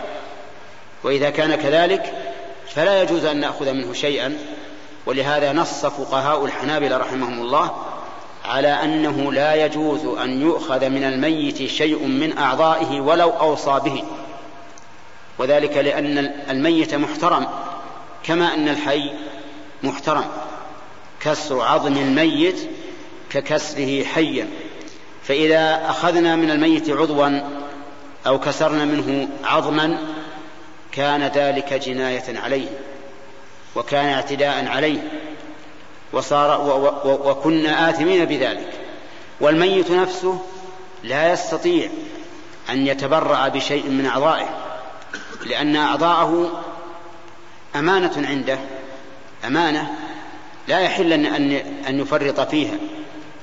وإذا 1.05 1.31
كان 1.31 1.55
كذلك 1.55 2.13
فلا 2.69 3.03
يجوز 3.03 3.25
أن 3.25 3.41
نأخذ 3.41 3.73
منه 3.73 3.93
شيئا. 3.93 4.39
ولهذا 5.07 5.53
نص 5.53 5.87
فقهاء 5.87 6.45
الحنابلة 6.45 6.97
رحمهم 6.97 7.43
الله 7.43 7.77
على 8.45 8.69
أنه 8.69 9.33
لا 9.33 9.55
يجوز 9.67 10.19
أن 10.19 10.43
يؤخذ 10.43 10.89
من 10.89 11.05
الميت 11.05 11.67
شيء 11.67 12.07
من 12.07 12.39
أعضائه 12.39 13.01
ولو 13.01 13.31
أوصى 13.31 13.81
به. 13.85 14.05
وذلك 15.39 15.77
لأن 15.77 16.19
الميت 16.51 16.95
محترم 16.95 17.47
كما 18.23 18.55
أن 18.55 18.69
الحي 18.69 19.11
محترم. 19.83 20.25
كسر 21.21 21.61
عظم 21.61 21.97
الميت 21.97 22.71
ككسره 23.31 24.05
حيا. 24.05 24.49
فإذا 25.25 25.91
أخذنا 25.91 26.37
من 26.37 26.51
الميت 26.51 26.91
عضوا 26.91 27.41
أو 28.27 28.41
كسرنا 28.41 28.85
منه 28.85 29.29
عظما 29.45 29.99
كان 30.93 31.23
ذلك 31.23 31.73
جناية 31.73 32.39
عليه 32.41 32.69
وكان 33.75 34.09
اعتداء 34.09 34.67
عليه 34.69 35.01
وصار 36.13 36.61
وكنا 37.05 37.91
آثمين 37.91 38.25
بذلك. 38.25 38.73
والميت 39.41 39.91
نفسه 39.91 40.41
لا 41.03 41.33
يستطيع 41.33 41.89
أن 42.71 42.87
يتبرع 42.87 43.49
بشيء 43.49 43.89
من 43.89 44.07
أعضائه 44.07 44.49
لأن 45.47 45.77
أعضاءه 45.77 46.63
أمانة 47.77 48.29
عنده 48.29 48.59
أمانة 49.47 49.95
لا 50.69 50.81
يحل 50.81 51.13
أن 51.13 51.53
أن 51.89 52.01
يفرط 52.01 52.41
فيها. 52.41 52.75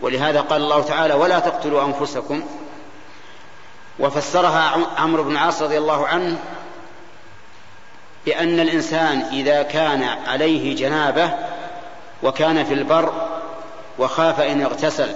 ولهذا 0.02 0.41
قال 0.41 0.61
الله 0.61 0.84
تعالى 0.84 1.14
ولا 1.14 1.40
تقتلوا 1.40 1.86
أنفسكم. 1.86 2.44
وفسرها 3.99 4.78
عمرو 4.98 5.23
بن 5.23 5.32
العاص 5.32 5.61
رضي 5.61 5.78
الله 5.78 6.07
عنه 6.07 6.38
بأن 8.26 8.60
الإنسان 8.60 9.22
إذا 9.22 9.64
كان 9.64 10.03
عليه 10.03 10.76
جنابة 10.76 11.32
وكان 12.23 12.65
في 12.65 12.73
البر 12.73 13.14
وخاف 13.99 14.40
إن 14.40 14.61
اغتسل 14.61 15.15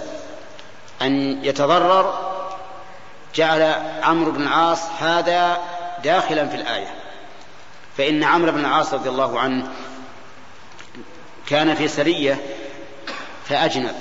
أن 1.02 1.44
يتضرر 1.44 2.32
جعل 3.34 3.74
عمرو 4.02 4.30
بن 4.30 4.42
العاص 4.42 4.82
هذا 5.00 5.58
داخلا 6.04 6.48
في 6.48 6.56
الآية. 6.56 6.94
فإن 7.96 8.24
عمرو 8.24 8.52
بن 8.52 8.60
العاص 8.60 8.94
رضي 8.94 9.08
الله 9.08 9.40
عنه 9.40 9.68
كان 11.46 11.74
في 11.74 11.88
سرية 11.88 12.40
فأجنب. 13.44 13.94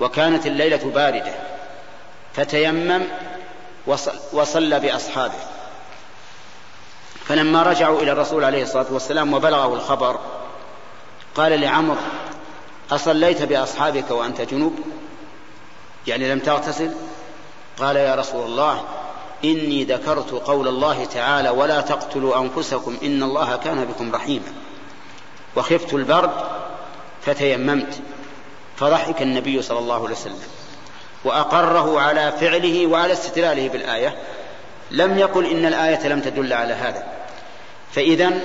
وكانت 0.00 0.46
الليلة 0.46 0.90
باردة 0.94 1.34
فتيمم 2.34 3.02
وصلى 4.32 4.80
بأصحابه. 4.80 5.38
فلما 7.24 7.62
رجعوا 7.62 8.02
إلى 8.02 8.12
الرسول 8.12 8.44
عليه 8.44 8.62
الصلاة 8.62 8.86
والسلام 8.90 9.34
وبلغه 9.34 9.74
الخبر 9.74 10.18
قال 11.34 11.60
لعمر 11.60 11.96
أصليت 12.90 13.42
بأصحابك 13.42 14.10
وأنت 14.10 14.40
جنوب؟ 14.40 14.78
يعني 16.06 16.32
لم 16.32 16.38
تغتسل؟ 16.38 16.94
قال 17.78 17.96
يا 17.96 18.14
رسول 18.14 18.44
الله 18.44 18.84
إني 19.44 19.84
ذكرت 19.84 20.30
قول 20.30 20.68
الله 20.68 21.04
تعالى 21.04 21.48
ولا 21.48 21.80
تقتلوا 21.80 22.40
أنفسكم 22.40 22.96
إن 23.02 23.22
الله 23.22 23.56
كان 23.56 23.84
بكم 23.84 24.14
رحيما. 24.14 24.52
وخفت 25.56 25.94
البرد 25.94 26.30
فتيممت. 27.22 28.00
فضحك 28.76 29.22
النبي 29.22 29.62
صلى 29.62 29.78
الله 29.78 30.04
عليه 30.04 30.14
وسلم 30.14 30.42
وأقره 31.24 32.00
على 32.00 32.32
فعله 32.32 32.86
وعلى 32.86 33.12
استدلاله 33.12 33.68
بالآية 33.68 34.16
لم 34.90 35.18
يقل 35.18 35.46
إن 35.46 35.66
الآية 35.66 36.08
لم 36.08 36.20
تدل 36.20 36.52
على 36.52 36.72
هذا 36.72 37.06
فإذا 37.92 38.40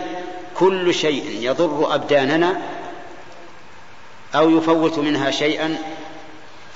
كل 0.56 0.94
شيء 0.94 1.26
يضر 1.42 1.96
أبداننا 1.96 2.62
أو 4.36 4.50
يفوت 4.50 5.00
منها 5.00 5.32
شيئا 5.32 5.78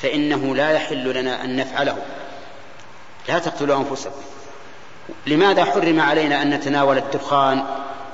فإنه 0.02 0.56
لا 0.56 0.72
يحل 0.72 1.14
لنا 1.14 1.44
أن 1.44 1.56
نفعله 1.56 1.98
لا 3.27 3.40
تقتلوا 3.40 3.77
أنفسكم 3.77 4.22
لماذا 5.27 5.65
حرم 5.65 5.99
علينا 5.99 6.41
أن 6.41 6.49
نتناول 6.49 6.98
الدخان 6.98 7.65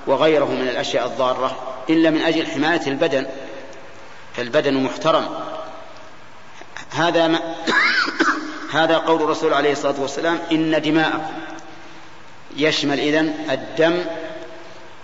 وغيره 0.08 0.46
من 0.46 0.68
الأشياء 0.68 1.06
الضارة 1.06 1.56
إلا 1.90 2.10
من 2.10 2.22
أجل 2.22 2.48
حماية 2.48 2.88
البدن 2.88 3.26
فالبدن 4.36 4.74
محترم. 4.74 5.28
هذا 6.92 7.28
ما 7.28 7.56
هذا 8.72 8.98
قول 8.98 9.22
الرسول 9.22 9.54
عليه 9.54 9.72
الصلاة 9.72 10.02
والسلام 10.02 10.40
إن 10.52 10.82
دماءكم 10.82 11.34
يشمل 12.58 13.00
إذن 13.00 13.34
الدم 13.52 14.06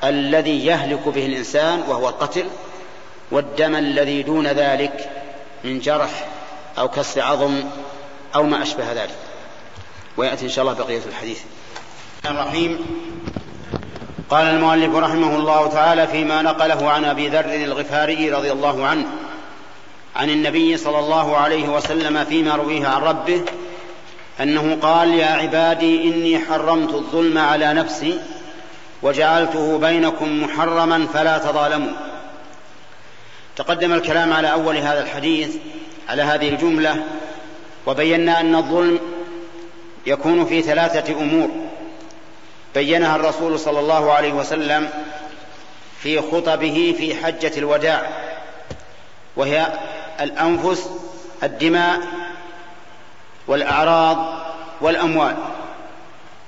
الذي 0.03 0.65
يهلك 0.65 1.07
به 1.07 1.25
الإنسان 1.25 1.83
وهو 1.87 2.09
القتل 2.09 2.45
والدم 3.31 3.75
الذي 3.75 4.23
دون 4.23 4.47
ذلك 4.47 5.09
من 5.63 5.79
جرح 5.79 6.27
أو 6.77 6.87
كسر 6.87 7.21
عظم 7.21 7.63
أو 8.35 8.43
ما 8.43 8.63
أشبه 8.63 8.93
ذلك. 8.93 9.15
ويأتي 10.17 10.45
إن 10.45 10.49
شاء 10.49 10.65
الله 10.65 10.73
بقية 10.73 11.01
الحديث. 11.07 11.41
الرحيم. 12.25 12.79
قال 14.29 14.47
المؤلف 14.47 14.95
رحمه 14.95 15.35
الله 15.35 15.67
تعالى 15.67 16.07
فيما 16.07 16.41
نقله 16.41 16.89
عن 16.89 17.05
أبي 17.05 17.27
ذر 17.27 17.53
الغفاري 17.53 18.31
رضي 18.31 18.51
الله 18.51 18.85
عنه 18.85 19.05
عن 20.15 20.29
النبي 20.29 20.77
صلى 20.77 20.99
الله 20.99 21.37
عليه 21.37 21.69
وسلم 21.69 22.23
فيما 22.23 22.55
رويه 22.55 22.87
عن 22.87 23.01
ربه 23.01 23.41
أنه 24.41 24.77
قال 24.81 25.13
يا 25.13 25.27
عبادي 25.27 26.03
إني 26.03 26.39
حرمت 26.39 26.93
الظلم 26.93 27.37
على 27.37 27.73
نفسي 27.73 28.19
وجعلته 29.01 29.77
بينكم 29.77 30.43
محرما 30.43 31.07
فلا 31.13 31.37
تظالموا. 31.37 31.93
تقدم 33.55 33.93
الكلام 33.93 34.33
على 34.33 34.51
أول 34.51 34.77
هذا 34.77 35.03
الحديث 35.03 35.55
على 36.09 36.21
هذه 36.21 36.49
الجملة 36.49 37.03
وبينا 37.85 38.39
أن 38.39 38.55
الظلم 38.55 38.99
يكون 40.07 40.45
في 40.45 40.61
ثلاثة 40.61 41.13
أمور. 41.13 41.66
بينها 42.75 43.15
الرسول 43.15 43.59
صلى 43.59 43.79
الله 43.79 44.13
عليه 44.13 44.33
وسلم 44.33 44.89
في 45.99 46.21
خطبه 46.21 46.95
في 46.97 47.15
حجة 47.15 47.51
الوداع 47.57 48.09
وهي 49.35 49.67
الأنفس 50.21 50.89
الدماء 51.43 51.99
والأعراض 53.47 54.17
والأموال. 54.81 55.35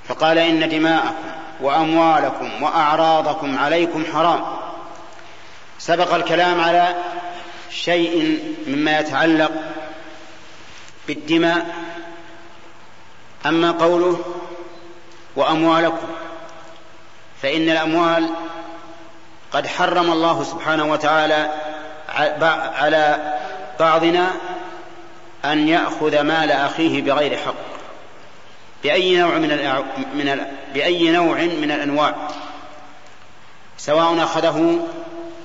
فقال 0.07 0.37
إن 0.37 0.69
دماءكم 0.69 1.13
وأموالكم 1.61 2.63
وأعراضكم 2.63 3.57
عليكم 3.57 4.03
حرام. 4.13 4.41
سبق 5.79 6.13
الكلام 6.13 6.61
على 6.61 6.95
شيء 7.71 8.39
مما 8.67 8.99
يتعلق 8.99 9.51
بالدماء 11.07 11.75
أما 13.45 13.71
قوله 13.71 14.19
وأموالكم. 15.39 16.07
فإن 17.41 17.69
الأموال 17.69 18.29
قد 19.51 19.67
حرم 19.67 20.11
الله 20.11 20.43
سبحانه 20.43 20.91
وتعالى 20.91 21.51
على 22.75 23.35
بعضنا 23.79 24.31
أن 25.45 25.67
يأخذ 25.67 26.21
مال 26.21 26.51
أخيه 26.51 27.01
بغير 27.01 27.37
حق. 27.37 27.53
بأي 28.83 29.17
نوع 29.17 29.35
من 29.35 29.49
من 30.13 30.45
بأي 30.73 31.11
نوع 31.11 31.37
من 31.37 31.71
الأنواع. 31.71 32.15
سواء 33.77 34.23
أخذه 34.23 34.87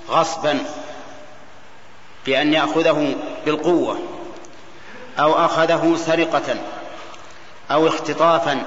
غصبا 0.09 0.59
بأن 2.27 2.53
يأخذه 2.53 3.15
بالقوة 3.47 3.99
أو 5.19 5.45
أخذه 5.45 5.97
سرقة 5.97 6.57
أو 7.71 7.89
اختطافا 7.89 8.65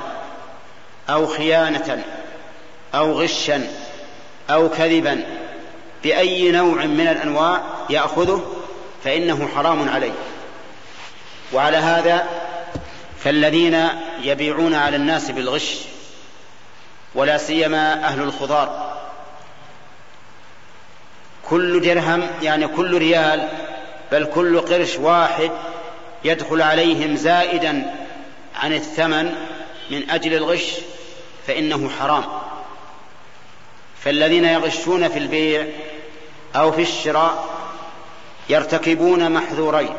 أو 1.09 1.27
خيانة 1.27 2.03
أو 2.95 3.21
غشا 3.21 3.67
أو 4.49 4.69
كذبا 4.69 5.25
بأي 6.03 6.51
نوع 6.51 6.85
من 6.85 7.07
الأنواع 7.07 7.61
يأخذه 7.89 8.55
فإنه 9.03 9.49
حرام 9.55 9.89
عليه. 9.89 10.13
وعلى 11.53 11.77
هذا 11.77 12.27
فالذين 13.19 13.87
يبيعون 14.23 14.73
على 14.73 14.95
الناس 14.95 15.31
بالغش 15.31 15.75
ولا 17.15 17.37
سيما 17.37 17.93
أهل 17.93 18.21
الخضار. 18.21 18.97
كل 21.49 21.81
درهم 21.81 22.27
يعني 22.41 22.67
كل 22.67 22.97
ريال 22.97 23.49
بل 24.11 24.25
كل 24.25 24.59
قرش 24.59 24.97
واحد 24.97 25.51
يدخل 26.23 26.61
عليهم 26.61 27.15
زائدا 27.15 27.93
عن 28.55 28.73
الثمن 28.73 29.35
من 29.91 30.09
أجل 30.09 30.33
الغش 30.33 30.71
فإنه 31.47 31.89
حرام. 31.99 32.23
فالذين 34.03 34.45
يغشون 34.45 35.09
في 35.09 35.19
البيع 35.19 35.67
أو 36.55 36.71
في 36.71 36.81
الشراء 36.81 37.49
يرتكبون 38.49 39.31
محذورين. 39.31 39.93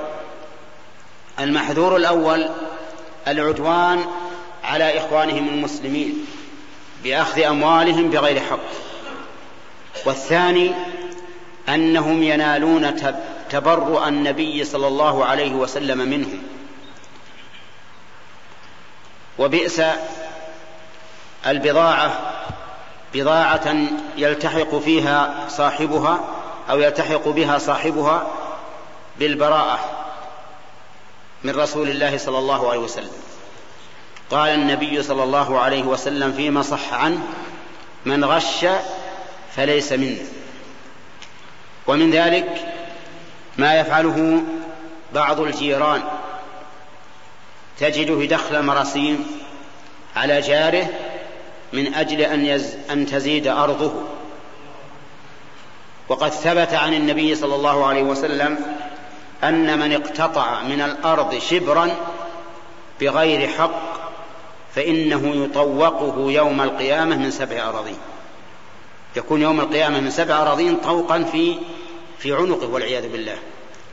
المحذور 1.41 1.97
الأول 1.97 2.51
العدوان 3.29 4.05
على 4.65 4.99
إخوانهم 4.99 5.49
المسلمين 5.49 6.27
بأخذ 7.05 7.43
أموالهم 7.43 8.11
بغير 8.11 8.41
حق. 8.41 8.59
والثاني 10.07 10.73
أنهم 11.69 12.23
ينالون 12.23 12.97
تبرؤ 13.51 14.09
النبي 14.09 14.65
صلى 14.65 14.87
الله 14.87 15.25
عليه 15.25 15.53
وسلم 15.53 15.99
منهم. 15.99 16.43
وبئس 19.39 19.83
البضاعة 21.47 22.21
بضاعة 23.15 23.75
يلتحق 24.17 24.75
فيها 24.79 25.35
صاحبها 25.49 26.21
أو 26.71 26.81
يلتحق 26.81 27.29
بها 27.29 27.59
صاحبها 27.59 28.27
بالبراءة 29.19 29.79
من 31.45 31.57
رسول 31.57 31.89
الله 31.89 32.19
صلى 32.19 32.39
الله 32.39 32.71
عليه 32.71 32.79
وسلم. 32.79 33.11
قال 34.31 34.51
النبي 34.51 35.03
صلى 35.03 35.23
الله 35.23 35.61
عليه 35.61 35.83
وسلم 35.83 36.33
فيما 36.33 36.63
صح 36.63 36.93
عنه 36.93 37.19
من 38.05 38.25
غش 38.25 38.67
فليس 39.57 39.93
منا 39.93 40.25
ومن 41.87 42.11
ذلك 42.11 42.75
ما 43.59 43.81
يفعله 43.81 44.43
بعض 45.15 45.41
الجيران 45.41 46.03
تجده 47.79 48.25
دخل 48.25 48.63
مراسيم 48.63 49.27
على 50.17 50.41
جاره 50.41 50.89
من 51.73 51.95
أجل 51.95 52.21
أن, 52.21 52.47
يز 52.47 52.77
أن 52.91 53.07
تزيد 53.07 53.47
أرضه. 53.47 53.93
وقد 56.09 56.31
ثبت 56.31 56.75
عن 56.75 56.95
النبي 56.95 57.35
صلى 57.35 57.55
الله 57.55 57.87
عليه 57.87 58.03
وسلم 58.03 58.77
أن 59.45 59.79
من 59.79 59.93
اقتطع 59.93 60.63
من 60.63 60.81
الأرض 60.81 61.39
شبرا 61.39 61.91
بغير 63.01 63.49
حق 63.49 63.99
فإنه 64.75 65.45
يطوقه 65.45 66.31
يوم 66.31 66.61
القيامة 66.61 67.17
من 67.17 67.31
سبع 67.31 67.69
أراضين. 67.69 67.99
يكون 69.17 69.43
يوم 69.43 69.61
القيامة 69.61 70.01
من 70.01 70.11
سبع 70.11 70.43
أراضين 70.43 70.77
طوقا 70.77 71.23
في 71.23 71.57
في 72.19 72.33
عنقه 72.33 72.67
والعياذ 72.67 73.09
بالله. 73.09 73.37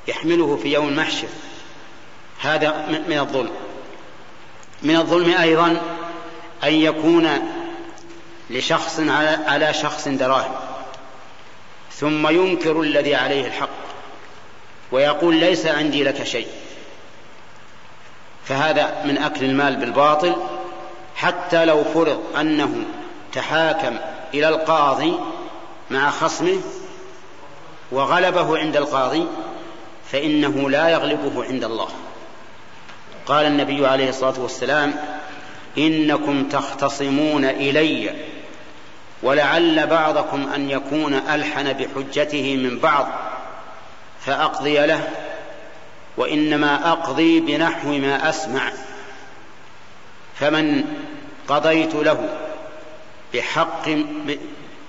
يحمله 0.08 0.60
في 0.64 0.74
يوم 0.74 0.88
المحشر. 0.88 1.28
هذا 2.42 2.86
من 3.10 3.20
الظلم. 3.20 3.52
من 4.84 4.96
الظلم 4.96 5.34
أيضا 5.34 5.82
أن 6.64 6.74
يكون 6.74 7.30
لشخص 8.50 9.00
على 9.48 9.74
شخص 9.74 10.08
دراهم 10.08 10.56
ثم 11.92 12.28
ينكر 12.28 12.82
الذي 12.82 13.16
عليه 13.16 13.48
الحق 13.48 13.70
ويقول 14.92 15.36
ليس 15.36 15.66
عندي 15.66 16.04
لك 16.04 16.24
شيء. 16.24 16.48
فهذا 18.46 19.02
من 19.06 19.18
أكل 19.18 19.46
المال 19.46 19.76
بالباطل 19.76 20.36
حتى 21.16 21.66
لو 21.66 21.84
فرض 21.84 22.24
أنه 22.40 22.86
تحاكم 23.34 23.98
إلى 24.34 24.50
القاضي 24.50 25.14
مع 25.90 26.10
خصمه 26.10 26.62
وغلبه 27.92 28.58
عند 28.58 28.78
القاضي 28.78 29.28
فإنه 30.12 30.70
لا 30.70 30.90
يغلبه 30.90 31.44
عند 31.46 31.64
الله. 31.64 31.88
قال 33.26 33.46
النبي 33.46 33.88
عليه 33.88 34.10
الصلاة 34.10 34.40
والسلام 34.40 34.96
إنكم 35.78 36.50
تختصمون 36.50 37.46
إلي 37.46 38.16
ولعل 39.26 39.88
بعضكم 39.88 40.54
أن 40.56 40.70
يكون 40.70 41.14
ألحن 41.14 41.74
بحجته 41.74 42.56
من 42.56 42.80
بعض 42.80 43.08
فأقضي 44.26 44.86
له 44.86 45.10
وإنما 46.18 46.92
أقضي 46.92 47.40
بنحو 47.40 47.98
ما 47.98 48.30
أسمع. 48.30 48.72
فمن 50.40 50.84
قضيت 51.48 51.96
له 51.96 52.30
بحق 53.34 53.90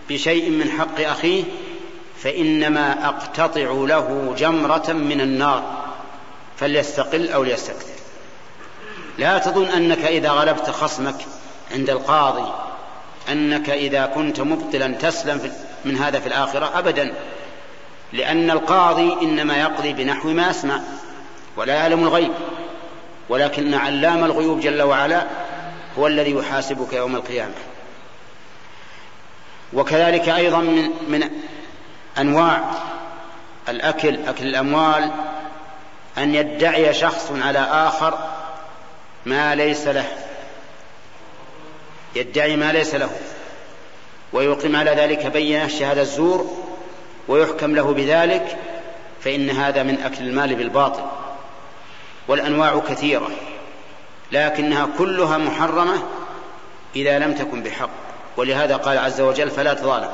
بشيء 0.08 0.50
من 0.50 0.70
حق 0.70 1.00
أخيه 1.00 1.44
فإنما 2.22 3.08
أقتطع 3.08 3.70
له 3.72 4.34
جمرة 4.38 4.92
من 4.92 5.20
النار 5.20 5.84
فليستقل 6.56 7.28
أو 7.28 7.42
ليستكثر. 7.44 7.96
لا 9.18 9.38
تظن 9.38 9.66
أنك 9.66 10.04
إذا 10.04 10.30
غلبت 10.30 10.70
خصمك 10.70 11.26
عند 11.74 11.90
القاضي 11.90 12.65
أنك 13.28 13.70
إذا 13.70 14.06
كنت 14.06 14.40
مبطلا 14.40 14.88
تسلم 14.88 15.52
من 15.84 15.96
هذا 15.96 16.20
في 16.20 16.26
الآخرة 16.26 16.78
أبدا. 16.78 17.14
لأن 18.12 18.50
القاضي 18.50 19.12
إنما 19.22 19.56
يقضي 19.56 19.92
بنحو 19.92 20.28
ما 20.28 20.50
أسمع 20.50 20.80
ولا 21.56 21.74
يعلم 21.74 22.04
الغيب. 22.04 22.32
ولكن 23.28 23.74
علام 23.74 24.24
الغيوب 24.24 24.60
جل 24.60 24.82
وعلا 24.82 25.26
هو 25.98 26.06
الذي 26.06 26.30
يحاسبك 26.30 26.92
يوم 26.92 27.16
القيامة. 27.16 27.54
وكذلك 29.72 30.28
أيضا 30.28 30.58
من, 30.58 30.90
من 31.08 31.30
أنواع 32.18 32.60
الأكل 33.68 34.18
أكل 34.26 34.46
الأموال 34.46 35.10
أن 36.18 36.34
يدعي 36.34 36.94
شخص 36.94 37.32
على 37.32 37.58
آخر 37.58 38.18
ما 39.26 39.54
ليس 39.54 39.86
له. 39.86 40.25
يدعي 42.16 42.56
ما 42.56 42.72
ليس 42.72 42.94
له 42.94 43.10
ويقيم 44.32 44.76
على 44.76 44.90
ذلك 44.90 45.26
بينة 45.26 45.68
شهادة 45.68 46.02
الزور 46.02 46.56
ويحكم 47.28 47.74
له 47.74 47.92
بذلك 47.92 48.58
فإن 49.20 49.50
هذا 49.50 49.82
من 49.82 50.02
أكل 50.02 50.24
المال 50.24 50.54
بالباطل. 50.54 51.02
والأنواع 52.28 52.78
كثيرة 52.88 53.30
لكنها 54.32 54.88
كلها 54.98 55.38
محرمة 55.38 56.02
إذا 56.96 57.18
لم 57.18 57.34
تكن 57.34 57.62
بحق. 57.62 57.90
ولهذا 58.36 58.76
قال 58.76 58.98
عز 58.98 59.20
وجل 59.20 59.50
فلا 59.50 59.74
تظالم. 59.74 60.10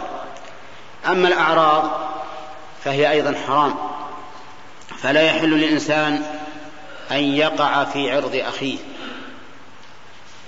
أما 1.07 1.29
الأعراض 1.29 1.91
فهي 2.85 3.11
أيضا 3.11 3.35
حرام. 3.47 3.75
فلا 4.99 5.23
يحل 5.23 5.51
للإنسان 5.51 6.23
أن 7.11 7.25
يقع 7.25 7.85
في 7.85 8.11
عرض 8.11 8.37
أخيه. 8.37 8.79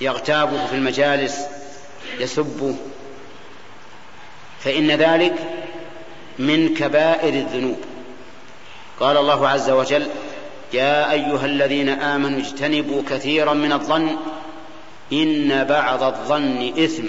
يغتابه 0.04 0.66
في 0.66 0.74
المجالس 0.74 1.40
يسبه 2.18 2.76
فإن 4.60 4.90
ذلك 4.90 5.34
من 6.38 6.74
كبائر 6.74 7.34
الذنوب. 7.34 7.78
قال 9.00 9.16
الله 9.16 9.48
عز 9.48 9.70
وجل 9.70 10.08
يا 10.72 11.12
أيها 11.12 11.46
الذين 11.46 11.88
آمنوا 11.88 12.38
اجتنبوا 12.38 13.02
كثيرا 13.10 13.52
من 13.52 13.72
الظن 13.72 14.16
إن 15.12 15.64
بعض 15.64 16.02
الظن 16.02 16.72
إثم. 16.78 17.04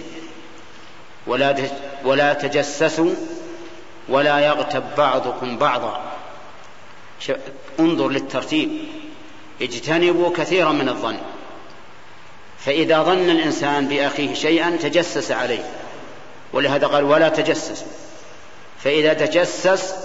ولا 1.27 1.55
ولا 2.05 2.33
تجسسوا 2.33 3.11
ولا 4.09 4.39
يغتب 4.39 4.83
بعضكم 4.97 5.57
بعضا. 5.57 6.01
انظر 7.79 8.09
للترتيب. 8.09 8.69
اجتنبوا 9.61 10.29
كثيرا 10.37 10.71
من 10.71 10.89
الظن. 10.89 11.17
فإذا 12.65 13.03
ظن 13.03 13.29
الإنسان 13.29 13.87
بأخيه 13.87 14.33
شيئا 14.33 14.77
تجسس 14.81 15.31
عليه. 15.31 15.63
ولهذا 16.53 16.87
قال 16.87 17.03
ولا 17.03 17.29
تجسسوا 17.29 17.87
فإذا 18.83 19.13
تجسس 19.13 19.95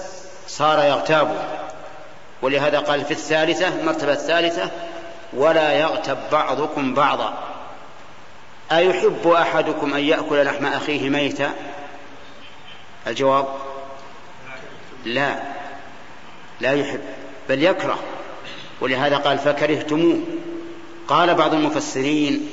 صار 0.47 0.83
يغتاب. 0.83 1.45
ولهذا 2.41 2.79
قال 2.79 3.05
في 3.05 3.11
الثالثة 3.11 3.67
المرتبة 3.67 4.13
الثالثة 4.13 4.71
ولا 5.33 5.73
يغتب 5.73 6.17
بعضكم 6.31 6.93
بعضا. 6.93 7.33
أيحب 8.71 9.27
أحدكم 9.27 9.93
أن 9.93 9.99
يأكل 9.99 10.45
لحم 10.45 10.65
أخيه 10.65 11.09
ميتا؟ 11.09 11.51
الجواب 13.07 13.47
لا. 15.05 15.35
لا 16.59 16.73
يحب 16.73 17.01
بل 17.49 17.63
يكره. 17.63 17.99
ولهذا 18.81 19.17
قال 19.17 19.37
فكرهتموه. 19.39 20.19
قال 21.11 21.35
بعض 21.35 21.53
المفسرين 21.53 22.49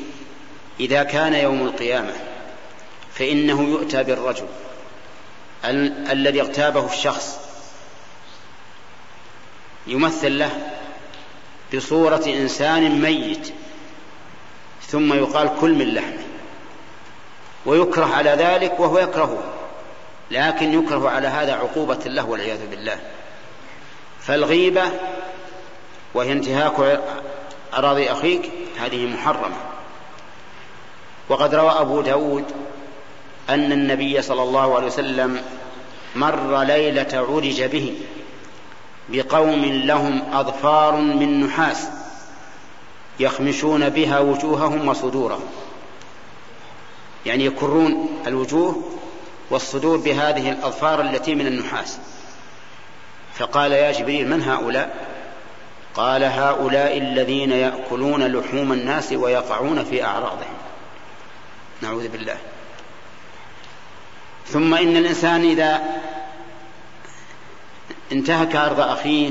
إذا 0.80 1.02
كان 1.02 1.34
يوم 1.34 1.62
القيامة 1.66 2.12
فإنه 3.14 3.62
يؤتى 3.62 4.02
بالرجل 4.02 4.46
ال- 5.64 6.10
الذي 6.10 6.40
اغتابه 6.40 6.86
الشخص 6.86 7.38
يمثل 9.86 10.38
له 10.38 10.50
بصورة 11.74 12.24
إنسان 12.26 13.00
ميت 13.00 13.52
ثم 14.86 15.12
يقال 15.12 15.50
كل 15.60 15.72
من 15.74 15.94
لحمه 15.94 16.22
ويكره 17.66 18.06
على 18.14 18.30
ذلك 18.30 18.80
وهو 18.80 18.98
يكرهه 18.98 19.42
لكن 20.30 20.82
يكره 20.82 21.08
على 21.10 21.28
هذا 21.28 21.52
عقوبة 21.54 21.98
له 22.06 22.24
والعياذ 22.26 22.66
بالله 22.70 22.98
فالغيبة 24.20 24.82
وهي 26.14 26.32
انتهاك 26.32 27.00
أراضي 27.74 28.12
أخيك؟ 28.12 28.50
هذه 28.78 29.06
محرمة. 29.06 29.56
وقد 31.28 31.54
روى 31.54 31.70
أبو 31.70 32.00
داود 32.00 32.44
أن 33.50 33.72
النبي 33.72 34.22
صلى 34.22 34.42
الله 34.42 34.76
عليه 34.76 34.86
وسلم 34.86 35.42
مر 36.14 36.62
ليلة 36.62 37.08
عرج 37.12 37.62
به 37.62 37.94
بقوم 39.08 39.64
لهم 39.64 40.22
أظفار 40.32 40.96
من 40.96 41.44
نحاس 41.44 41.88
يخمشون 43.20 43.88
بها 43.88 44.18
وجوههم 44.18 44.88
وصدورهم. 44.88 45.44
يعني 47.26 47.44
يكرون 47.44 48.22
الوجوه 48.26 48.82
والصدور 49.50 49.96
بهذه 49.96 50.50
الأظفار 50.50 51.00
التي 51.00 51.34
من 51.34 51.46
النحاس. 51.46 51.98
فقال 53.34 53.72
يا 53.72 53.92
جبريل 53.92 54.28
من 54.30 54.42
هؤلاء؟ 54.42 55.17
قال 55.94 56.24
هؤلاء 56.24 56.98
الذين 56.98 57.52
يأكلون 57.52 58.26
لحوم 58.26 58.72
الناس 58.72 59.12
ويقعون 59.12 59.84
في 59.84 60.04
أعراضهم. 60.04 60.56
نعوذ 61.82 62.08
بالله. 62.08 62.36
ثم 64.46 64.74
إن 64.74 64.96
الإنسان 64.96 65.44
إذا 65.44 65.82
انتهك 68.12 68.56
عرض 68.56 68.80
أخيه 68.80 69.30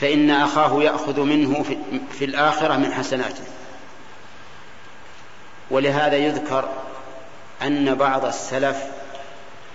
فإن 0.00 0.30
أخاه 0.30 0.82
يأخذ 0.82 1.20
منه 1.20 1.62
في, 1.62 1.76
في 2.18 2.24
الآخرة 2.24 2.76
من 2.76 2.92
حسناته. 2.92 3.44
ولهذا 5.70 6.16
يذكر 6.16 6.68
أن 7.62 7.94
بعض 7.94 8.24
السلف 8.24 8.76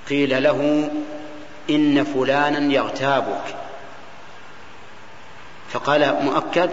قيل 0.09 0.43
له 0.43 0.91
إن 1.69 2.03
فلانا 2.03 2.73
يغتابك. 2.73 3.55
فقال 5.71 6.23
مؤكد 6.23 6.69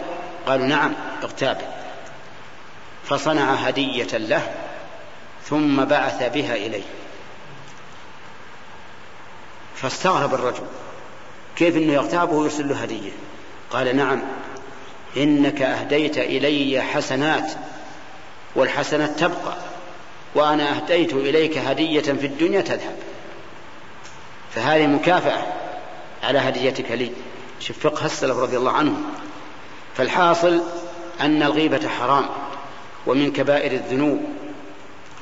قالوا 0.47 0.67
نعم 0.67 0.93
اغتابك 1.23 1.69
فصنع 3.09 3.55
هدية 3.55 4.17
له 4.17 4.53
ثم 5.45 5.85
بعث 5.85 6.33
بها 6.35 6.55
إليه. 6.55 6.83
فاستغرب 9.77 10.35
الرجل 10.35 10.65
كيف 11.57 11.77
إنه 11.77 11.93
يغتابه 11.93 12.33
ويرسل 12.33 12.69
له 12.69 12.77
هدية؟ 12.77 13.11
قال 13.71 13.97
نعم 13.97 14.23
إنك 15.17 15.63
أهديت 15.63 16.19
إلي 16.19 16.83
حسنات 16.83 17.53
والحسنات 18.55 19.11
تبقى 19.11 19.57
وأنا 20.35 20.77
أهديت 20.77 21.15
إليك 21.15 21.59
هدية 21.59 22.01
في 22.01 22.27
الدنيا 22.27 22.61
تذهب. 22.61 22.97
فهذه 24.55 24.87
مكافأة 24.87 25.47
على 26.23 26.39
هديتك 26.39 26.91
لي. 26.91 27.13
شوف 27.61 27.79
فقه 27.79 28.07
السلف 28.07 28.37
رضي 28.37 28.57
الله 28.57 28.73
عنهم. 28.73 29.03
فالحاصل 29.97 30.63
أن 31.21 31.43
الغيبة 31.43 31.89
حرام 31.89 32.25
ومن 33.07 33.33
كبائر 33.33 33.73
الذنوب 33.73 34.21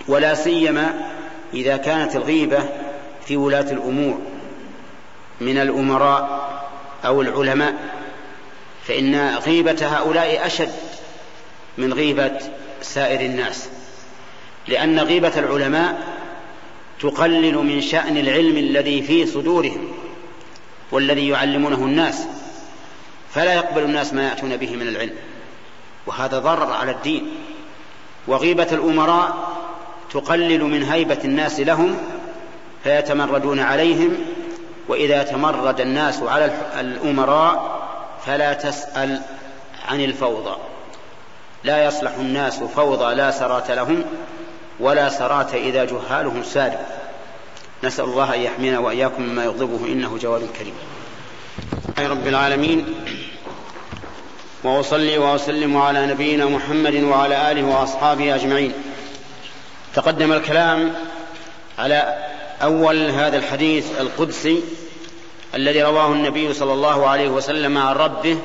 ولا 0.09 0.35
سيما 0.35 1.11
إذا 1.55 1.77
كانت 1.77 2.17
الغيبة 2.17 2.69
في 3.27 3.37
ولاة 3.37 3.73
الأمور 3.73 4.19
من 5.41 5.59
الأمراء 5.59 6.45
أو 7.05 7.23
العلماء 7.23 7.75
فإن 8.85 9.37
غيبة 9.37 9.87
هؤلاء 9.87 10.47
أشد 10.47 10.73
من 11.79 11.93
غيبة 11.93 12.39
سائر 12.83 13.21
الناس. 13.21 13.69
لأن 14.69 14.99
غيبة 14.99 15.39
العلماء 15.39 16.15
تقلل 17.01 17.55
من 17.55 17.81
شأن 17.81 18.17
العلم 18.17 18.57
الذي 18.57 19.03
في 19.03 19.27
صدورهم. 19.27 19.89
والذي 20.95 21.29
يعلمونه 21.29 21.77
الناس 21.77 22.27
فلا 23.35 23.55
يقبل 23.55 23.83
الناس 23.83 24.15
ما 24.15 24.29
يأتون 24.29 24.57
به 24.57 24.77
من 24.77 24.89
العلم. 24.89 25.15
وهذا 26.07 26.39
ضرر 26.39 26.73
على 26.73 26.91
الدين. 26.93 27.35
وغيبة 28.27 28.69
الأمراء 28.73 29.57
تقلل 30.13 30.65
من 30.65 30.83
هيبة 30.83 31.19
الناس 31.25 31.61
لهم 31.61 31.99
فيتمردون 32.85 33.61
عليهم. 33.61 34.17
وإذا 34.89 35.23
تمرد 35.23 35.81
الناس 35.81 36.23
على 36.23 36.51
الأمراء 36.81 37.83
فلا 38.27 38.53
تسأل 38.53 39.21
عن 39.89 40.01
الفوضى. 40.01 40.57
لا 41.65 41.85
يصلح 41.85 42.13
الناس 42.19 42.63
فوضى 42.63 43.15
لا 43.15 43.31
سرات 43.31 43.71
لهم 43.71 44.05
ولا 44.81 45.09
سرات 45.09 45.55
إذا 45.55 45.85
جهالهم 45.85 46.43
سادوا. 46.43 47.04
نسأل 47.85 48.05
الله 48.05 48.35
أن 48.35 48.41
يحمينا 48.41 48.79
وإياكم 48.79 49.23
مما 49.23 49.45
يغضبه 49.45 49.87
إنه 49.87 50.19
جواد 50.23 50.49
كريم. 50.59 50.75
رب 52.11 52.27
العالمين 52.27 52.95
وأصلي 54.65 55.19
وأسلم 55.19 55.77
على 55.77 56.07
نبينا 56.07 56.47
محمد 56.47 56.95
وعلى 56.95 57.51
آله 57.51 57.63
وأصحابه 57.63 58.35
أجمعين. 58.35 58.73
تقدم 59.95 60.33
الكلام 60.33 60.95
على 61.79 62.19
أول 62.63 63.11
هذا 63.11 63.37
الحديث 63.37 63.87
القدسي 64.01 64.63
الذي 65.55 65.83
رواه 65.83 66.13
النبي 66.13 66.55
صلى 66.55 66.73
الله 66.73 67.09
عليه 67.09 67.29
وسلم 67.29 67.79
عن 67.79 67.95
ربه 67.95 68.39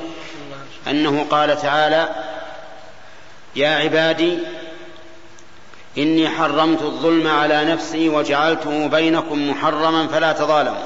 أنه 0.88 1.26
قال 1.30 1.62
تعالى 1.62 2.08
يا 3.56 3.68
عبادي 3.68 4.38
إني 5.98 6.28
حرمت 6.28 6.82
الظلم 6.82 7.26
على 7.26 7.64
نفسي 7.64 8.08
وجعلته 8.08 8.86
بينكم 8.86 9.50
محرما 9.50 10.08
فلا 10.08 10.32
تظالموا. 10.32 10.82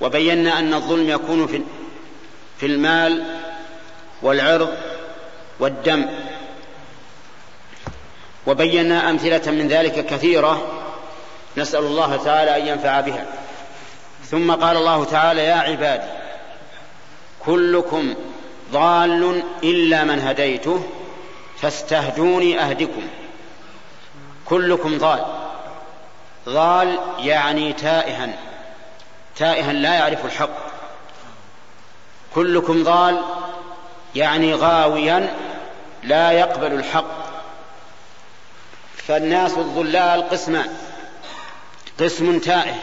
وبينا 0.00 0.58
أن 0.58 0.74
الظلم 0.74 1.10
يكون 1.10 1.46
في 1.46 1.62
في 2.60 2.66
المال 2.66 3.24
والعرض 4.22 4.74
والدم. 5.60 6.06
وبينا 8.46 9.10
أمثلة 9.10 9.50
من 9.52 9.68
ذلك 9.68 10.06
كثيرة 10.06 10.82
نسأل 11.56 11.84
الله 11.84 12.16
تعالى 12.16 12.56
أن 12.62 12.66
ينفع 12.68 13.00
بها. 13.00 13.26
ثم 14.30 14.52
قال 14.52 14.76
الله 14.76 15.04
تعالى 15.04 15.44
يا 15.44 15.54
عبادي 15.54 16.10
كلكم 17.46 18.14
ضال 18.72 19.42
إلا 19.62 20.04
من 20.04 20.20
هديته 20.20 20.84
فاستهدوني 21.64 22.60
أهدكم. 22.60 23.02
كلكم 24.44 24.98
ضال. 24.98 25.24
ضال 26.48 26.98
يعني 27.18 27.72
تائها. 27.72 28.28
تائها 29.36 29.72
لا 29.72 29.94
يعرف 29.94 30.24
الحق. 30.24 30.56
كلكم 32.34 32.84
ضال 32.84 33.22
يعني 34.14 34.54
غاويا 34.54 35.36
لا 36.02 36.32
يقبل 36.32 36.72
الحق. 36.72 37.24
فالناس 38.96 39.52
الضلال 39.52 40.28
قسمان. 40.28 40.76
قسم 42.00 42.38
تائه 42.38 42.74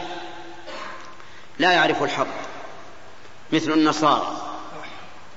لا 1.58 1.72
يعرف 1.72 2.02
الحق. 2.02 2.26
مثل 3.52 3.72
النصارى. 3.72 4.36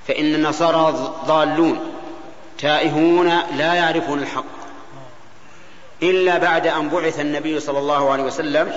فإن 0.08 0.36
النصارى 0.36 1.14
ضالون. 1.26 1.95
تائهون 2.60 3.28
لا 3.58 3.74
يعرفون 3.74 4.20
الحق. 4.20 4.46
إلا 6.04 6.38
بعد 6.38 6.68
أن 6.68 6.90
بعث 6.90 7.20
النبي 7.20 7.60
صلى 7.60 7.80
الله 7.80 8.12
عليه 8.12 8.24
وسلم 8.24 8.74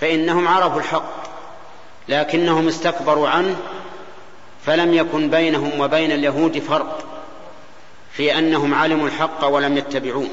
فإنهم 0.00 0.48
عرفوا 0.48 0.78
الحق 0.78 1.12
لكنهم 2.08 2.68
استكبروا 2.68 3.28
عنه 3.28 3.56
فلم 4.66 4.94
يكن 4.94 5.30
بينهم 5.30 5.80
وبين 5.80 6.12
اليهود 6.12 6.58
فرق 6.58 7.04
في 8.12 8.38
أنهم 8.38 8.74
علموا 8.74 9.06
الحق 9.06 9.44
ولم 9.44 9.76
يتبعوه. 9.76 10.28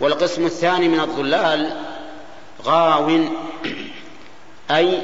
والقسم 0.00 0.46
الثاني 0.46 0.88
من 0.88 1.00
الضلال 1.00 1.76
غاو 2.64 3.20
أي 4.70 5.02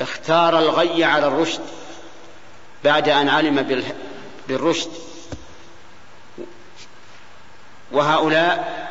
اختار 0.00 0.58
الغي 0.58 1.04
على 1.04 1.26
الرشد 1.26 1.60
بعد 2.84 3.08
أن 3.08 3.28
علم 3.28 3.86
بالرشد. 4.48 4.90
وهؤلاء 7.92 8.88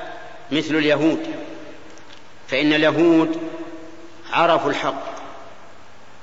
مثل 0.51 0.75
اليهود 0.75 1.19
فإن 2.47 2.73
اليهود 2.73 3.37
عرفوا 4.33 4.69
الحق 4.69 5.03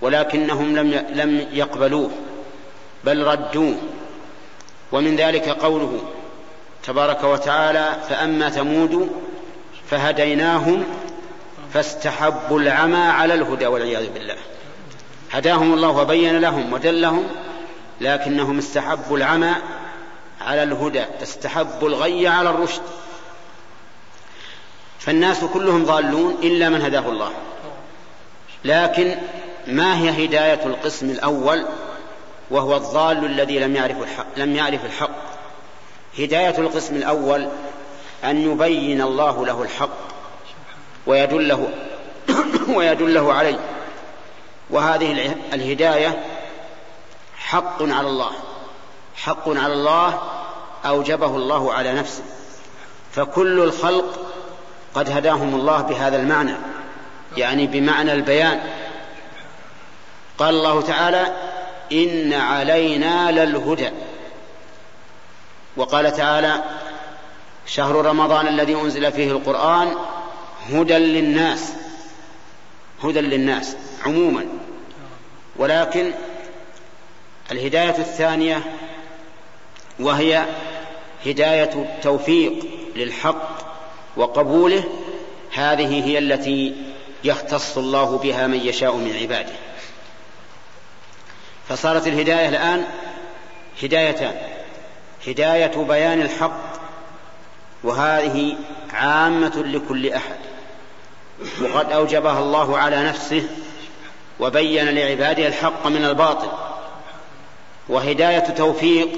ولكنهم 0.01 0.77
لم 0.77 1.07
لم 1.13 1.47
يقبلوه 1.53 2.11
بل 3.05 3.27
ردوه 3.27 3.75
ومن 4.93 5.17
ذلك 5.17 5.49
قوله 5.49 6.03
تبارك 6.83 7.25
وتعالى 7.25 7.97
فأما 8.09 8.51
ثمود 8.51 9.11
فهديناهم 9.91 10.85
فاستحبوا 11.75 12.61
العمى 12.61 12.97
على 12.97 13.35
الهدى 13.35 13.67
والعياذ 13.67 14.13
بالله. 14.13 14.37
هداهم 15.33 15.75
الله 15.75 15.89
وبين 15.91 16.39
لهم 16.39 16.73
ودلهم 16.73 17.25
لكنهم 18.01 18.59
استحبوا 18.59 19.17
العمى 19.17 19.55
على 20.41 20.63
الهدى 20.63 21.05
استحبوا 21.23 21.89
الغي 21.89 22.29
على 22.29 22.51
الرشد. 22.51 22.83
فالناس 24.99 25.45
كلهم 25.45 25.85
ضالون 25.85 26.39
إلا 26.43 26.69
من 26.69 26.83
هداه 26.83 27.09
الله. 27.09 27.33
لكن 28.65 29.17
ما 29.67 29.99
هي 29.99 30.27
هداية 30.27 30.67
القسم 30.67 31.11
الأول؟ 31.11 31.67
وهو 32.51 32.77
الضال 32.77 33.25
الذي 33.25 33.59
لم 33.59 33.77
يعرف 33.77 34.03
الحق 34.03 34.27
لم 34.37 34.57
يعرف 34.57 34.85
الحق. 34.85 35.11
هداية 36.19 36.59
القسم 36.59 36.97
الأول 36.97 37.49
أن 38.25 38.53
يبين 38.53 39.03
الله 39.03 39.47
له 39.47 39.63
الحق 39.63 39.99
ويدله 41.07 41.69
ويدله 42.77 43.33
عليه. 43.35 43.59
وهذه 44.71 45.37
الهداية 45.53 46.23
حق 47.39 47.83
على 47.83 48.09
الله. 48.09 48.33
حق 49.17 49.49
على 49.49 49.73
الله 49.73 50.21
أوجبه 50.87 51.37
الله 51.37 51.75
على 51.75 51.95
نفسه. 51.95 52.23
فكل 53.13 53.61
الخلق 53.61 54.27
قد 54.95 55.11
هداهم 55.11 55.55
الله 55.55 55.81
بهذا 55.81 56.17
المعنى 56.17 56.55
يعني 57.37 57.67
بمعنى 57.67 58.13
البيان. 58.13 58.61
قال 60.39 60.55
الله 60.55 60.83
تعالى 60.83 61.37
إن 61.93 62.33
علينا 62.33 63.31
للهدى. 63.31 63.91
وقال 65.77 66.17
تعالى 66.17 66.65
شهر 67.67 68.07
رمضان 68.07 68.47
الذي 68.47 68.75
أنزل 68.75 69.13
فيه 69.13 69.31
القرآن 69.31 69.97
هدى 70.73 70.99
للناس 70.99 71.73
هدى 73.05 73.21
للناس 73.21 73.77
عموما. 74.07 74.47
ولكن 75.57 76.13
الهداية 77.53 77.99
الثانية 77.99 78.63
وهي 80.01 80.45
هداية 81.27 81.71
التوفيق 81.75 82.67
للحق 82.97 83.59
وقبوله 84.17 84.85
هذه 85.55 86.05
هي 86.05 86.19
التي 86.19 86.75
يختص 87.25 87.79
الله 87.79 88.19
بها 88.19 88.47
من 88.47 88.61
يشاء 88.61 88.97
من 88.97 89.17
عباده. 89.21 89.53
فصارت 91.69 92.07
الهداية 92.07 92.49
الآن 92.49 92.85
هدايتان 93.83 94.35
هداية 95.27 95.77
بيان 95.77 96.21
الحق 96.21 96.77
وهذه 97.85 98.57
عامة 98.93 99.63
لكل 99.67 100.13
أحد. 100.13 100.37
وقد 101.63 101.93
أوجبها 101.93 102.39
الله 102.39 102.79
على 102.79 103.03
نفسه 103.03 103.49
وبين 104.41 104.89
لعباده 104.89 105.47
الحق 105.47 105.87
من 105.87 106.05
الباطل. 106.05 106.49
وهداية 107.89 108.39
توفيق 108.39 109.09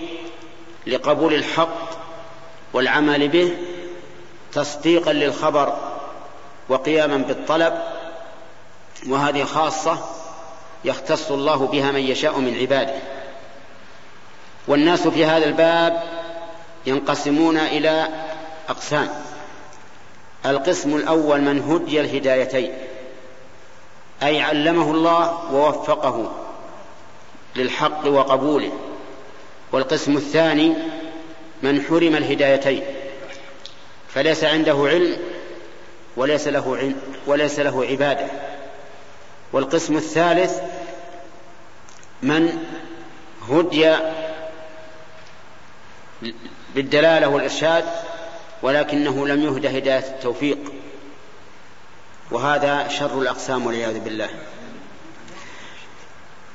لقبول 0.87 1.35
الحق 1.35 1.91
والعمل 2.73 3.29
به 3.29 3.57
تصديقا 4.53 5.13
للخبر 5.13 5.77
وقياما 6.69 7.17
بالطلب 7.17 7.83
وهذه 9.09 9.45
خاصة 9.45 9.99
يختص 10.85 11.31
الله 11.31 11.67
بها 11.67 11.93
من 11.93 12.01
يشاء 12.01 12.39
من 12.39 12.55
عباده. 12.61 12.95
والناس 14.69 15.09
في 15.09 15.25
هذا 15.25 15.47
الباب 15.47 16.03
ينقسمون 16.87 17.57
إلى 17.57 18.09
أقسام. 18.69 19.09
القسم 20.47 20.97
الأول 20.97 21.41
من 21.41 21.63
هدي 21.71 22.01
الهدايتين 22.01 22.73
أي 24.23 24.43
علمه 24.43 24.91
الله 24.91 25.55
ووفقه 25.55 26.33
للحق 27.57 28.07
وقبوله. 28.07 28.73
والقسم 29.73 30.17
الثاني 30.17 30.75
من 31.63 31.83
حرم 31.83 32.17
الهدايتين 32.17 32.83
فليس 34.15 34.45
عنده 34.45 34.77
علم 34.89 35.17
وليس 36.17 36.49
له 36.49 36.77
علم 36.77 37.01
وليس 37.27 37.59
له 37.61 37.85
عبادة. 37.85 38.27
والقسم 39.53 39.97
الثالث 39.97 40.61
من 42.23 42.59
هدي 43.49 43.97
بالدلالة 46.75 47.29
والإرشاد 47.29 47.85
ولكنه 48.63 49.27
لم 49.27 49.43
يهد 49.43 49.67
هداية 49.67 49.99
التوفيق. 49.99 50.59
وهذا 52.31 52.89
شر 52.89 53.21
الأقسام 53.21 53.67
والعياذ 53.67 53.99
بالله. 53.99 54.29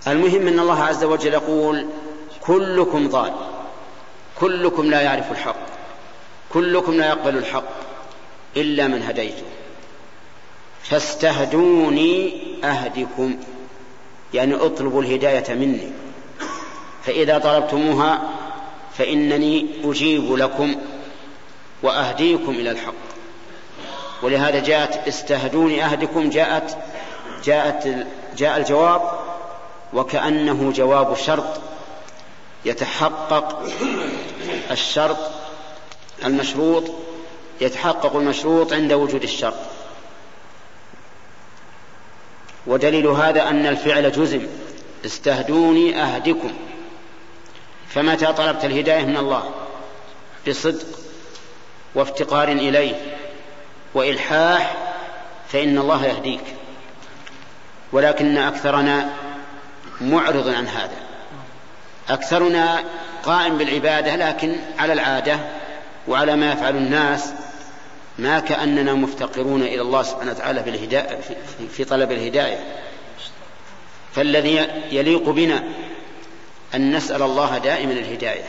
المهم 0.08 0.48
أن 0.48 0.60
الله 0.60 0.84
عز 0.84 1.04
وجل 1.04 1.34
يقول 1.34 1.88
كلكم 2.48 3.10
ضال. 3.10 3.34
كلكم 4.40 4.90
لا 4.90 5.02
يعرف 5.02 5.32
الحق. 5.32 5.56
كلكم 6.54 6.94
لا 6.94 7.08
يقبل 7.08 7.38
الحق 7.38 7.64
إلا 8.58 8.88
من 8.88 9.04
هديته. 9.04 9.44
فاستهدوني 10.84 12.42
أهدكم. 12.64 13.36
يعني 14.34 14.56
اطلبوا 14.56 15.02
الهداية 15.02 15.54
مني. 15.54 15.92
فإذا 17.04 17.38
طلبتموها 17.38 18.22
فإنني 18.98 19.68
أجيب 19.84 20.34
لكم 20.34 20.76
وأهديكم 21.84 22.52
إلى 22.52 22.72
الحق. 22.72 22.94
ولهذا 24.24 24.60
جاءت 24.60 25.08
استهدوني 25.08 25.86
أهدكم 25.86 26.30
جاءت 26.30 26.78
جاءت 27.44 28.08
جاء 28.38 28.58
الجواب 28.58 29.02
وكأنه 29.94 30.72
جواب 30.76 31.16
شرط 31.16 31.62
يتحقق 32.66 33.64
الشرط 34.72 35.18
المشروط 36.26 36.84
يتحقق 37.62 38.16
المشروط 38.16 38.74
عند 38.74 38.94
وجود 38.94 39.24
الشرط. 39.24 39.58
ودليل 42.68 43.08
هذا 43.08 43.50
أن 43.50 43.66
الفعل 43.66 44.12
جزم. 44.12 44.48
استهدوني 45.06 46.02
أهدكم. 46.02 46.54
فمتى 47.90 48.34
طلبت 48.34 48.66
الهداية 48.66 49.06
من 49.06 49.18
الله 49.18 49.52
بصدق 50.48 51.00
وافتقار 51.96 52.48
إليه 52.48 53.18
وإلحاح 53.94 54.94
فإن 55.48 55.78
الله 55.78 56.06
يهديك. 56.06 56.44
ولكن 57.92 58.38
أكثرنا 58.38 59.14
معرض 60.02 60.48
عن 60.48 60.68
هذا. 60.68 61.13
أكثرنا 62.10 62.84
قائم 63.24 63.58
بالعبادة 63.58 64.16
لكن 64.16 64.56
على 64.78 64.94
العادة 64.94 65.40
وعلى 66.08 66.36
ما 66.36 66.52
يفعل 66.54 66.76
الناس 66.76 67.34
ما 68.20 68.40
كأننا 68.40 68.94
مفتقرون 68.94 69.62
إلى 69.62 69.82
الله 69.82 70.04
سبحانه 70.04 70.32
وتعالى 70.32 70.62
بالهداية 70.62 71.20
في 71.72 71.84
طلب 71.84 72.12
الهداية. 72.12 72.58
فالذي 74.12 74.68
يليق 74.92 75.30
بنا 75.30 75.64
أن 76.76 76.96
نسأل 76.96 77.22
الله 77.22 77.58
دائما 77.58 77.92
الهداية. 77.92 78.44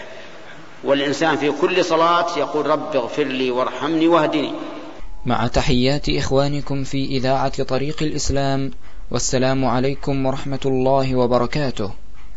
والإنسان 0.85 1.37
في 1.37 1.51
كل 1.51 1.85
صلاة 1.85 2.39
يقول 2.39 2.67
رب 2.67 2.97
اغفر 2.97 3.25
لي 3.25 3.51
وارحمني 3.51 4.09
واهدني. 4.09 4.53
مع 5.27 5.47
تحيات 5.47 6.09
إخوانكم 6.09 6.85
في 6.85 7.05
إذاعة 7.05 7.63
طريق 7.63 8.03
الإسلام 8.03 8.71
والسلام 9.11 9.65
عليكم 9.65 10.27
ورحمة 10.27 10.61
الله 10.67 11.15
وبركاته. 11.15 11.91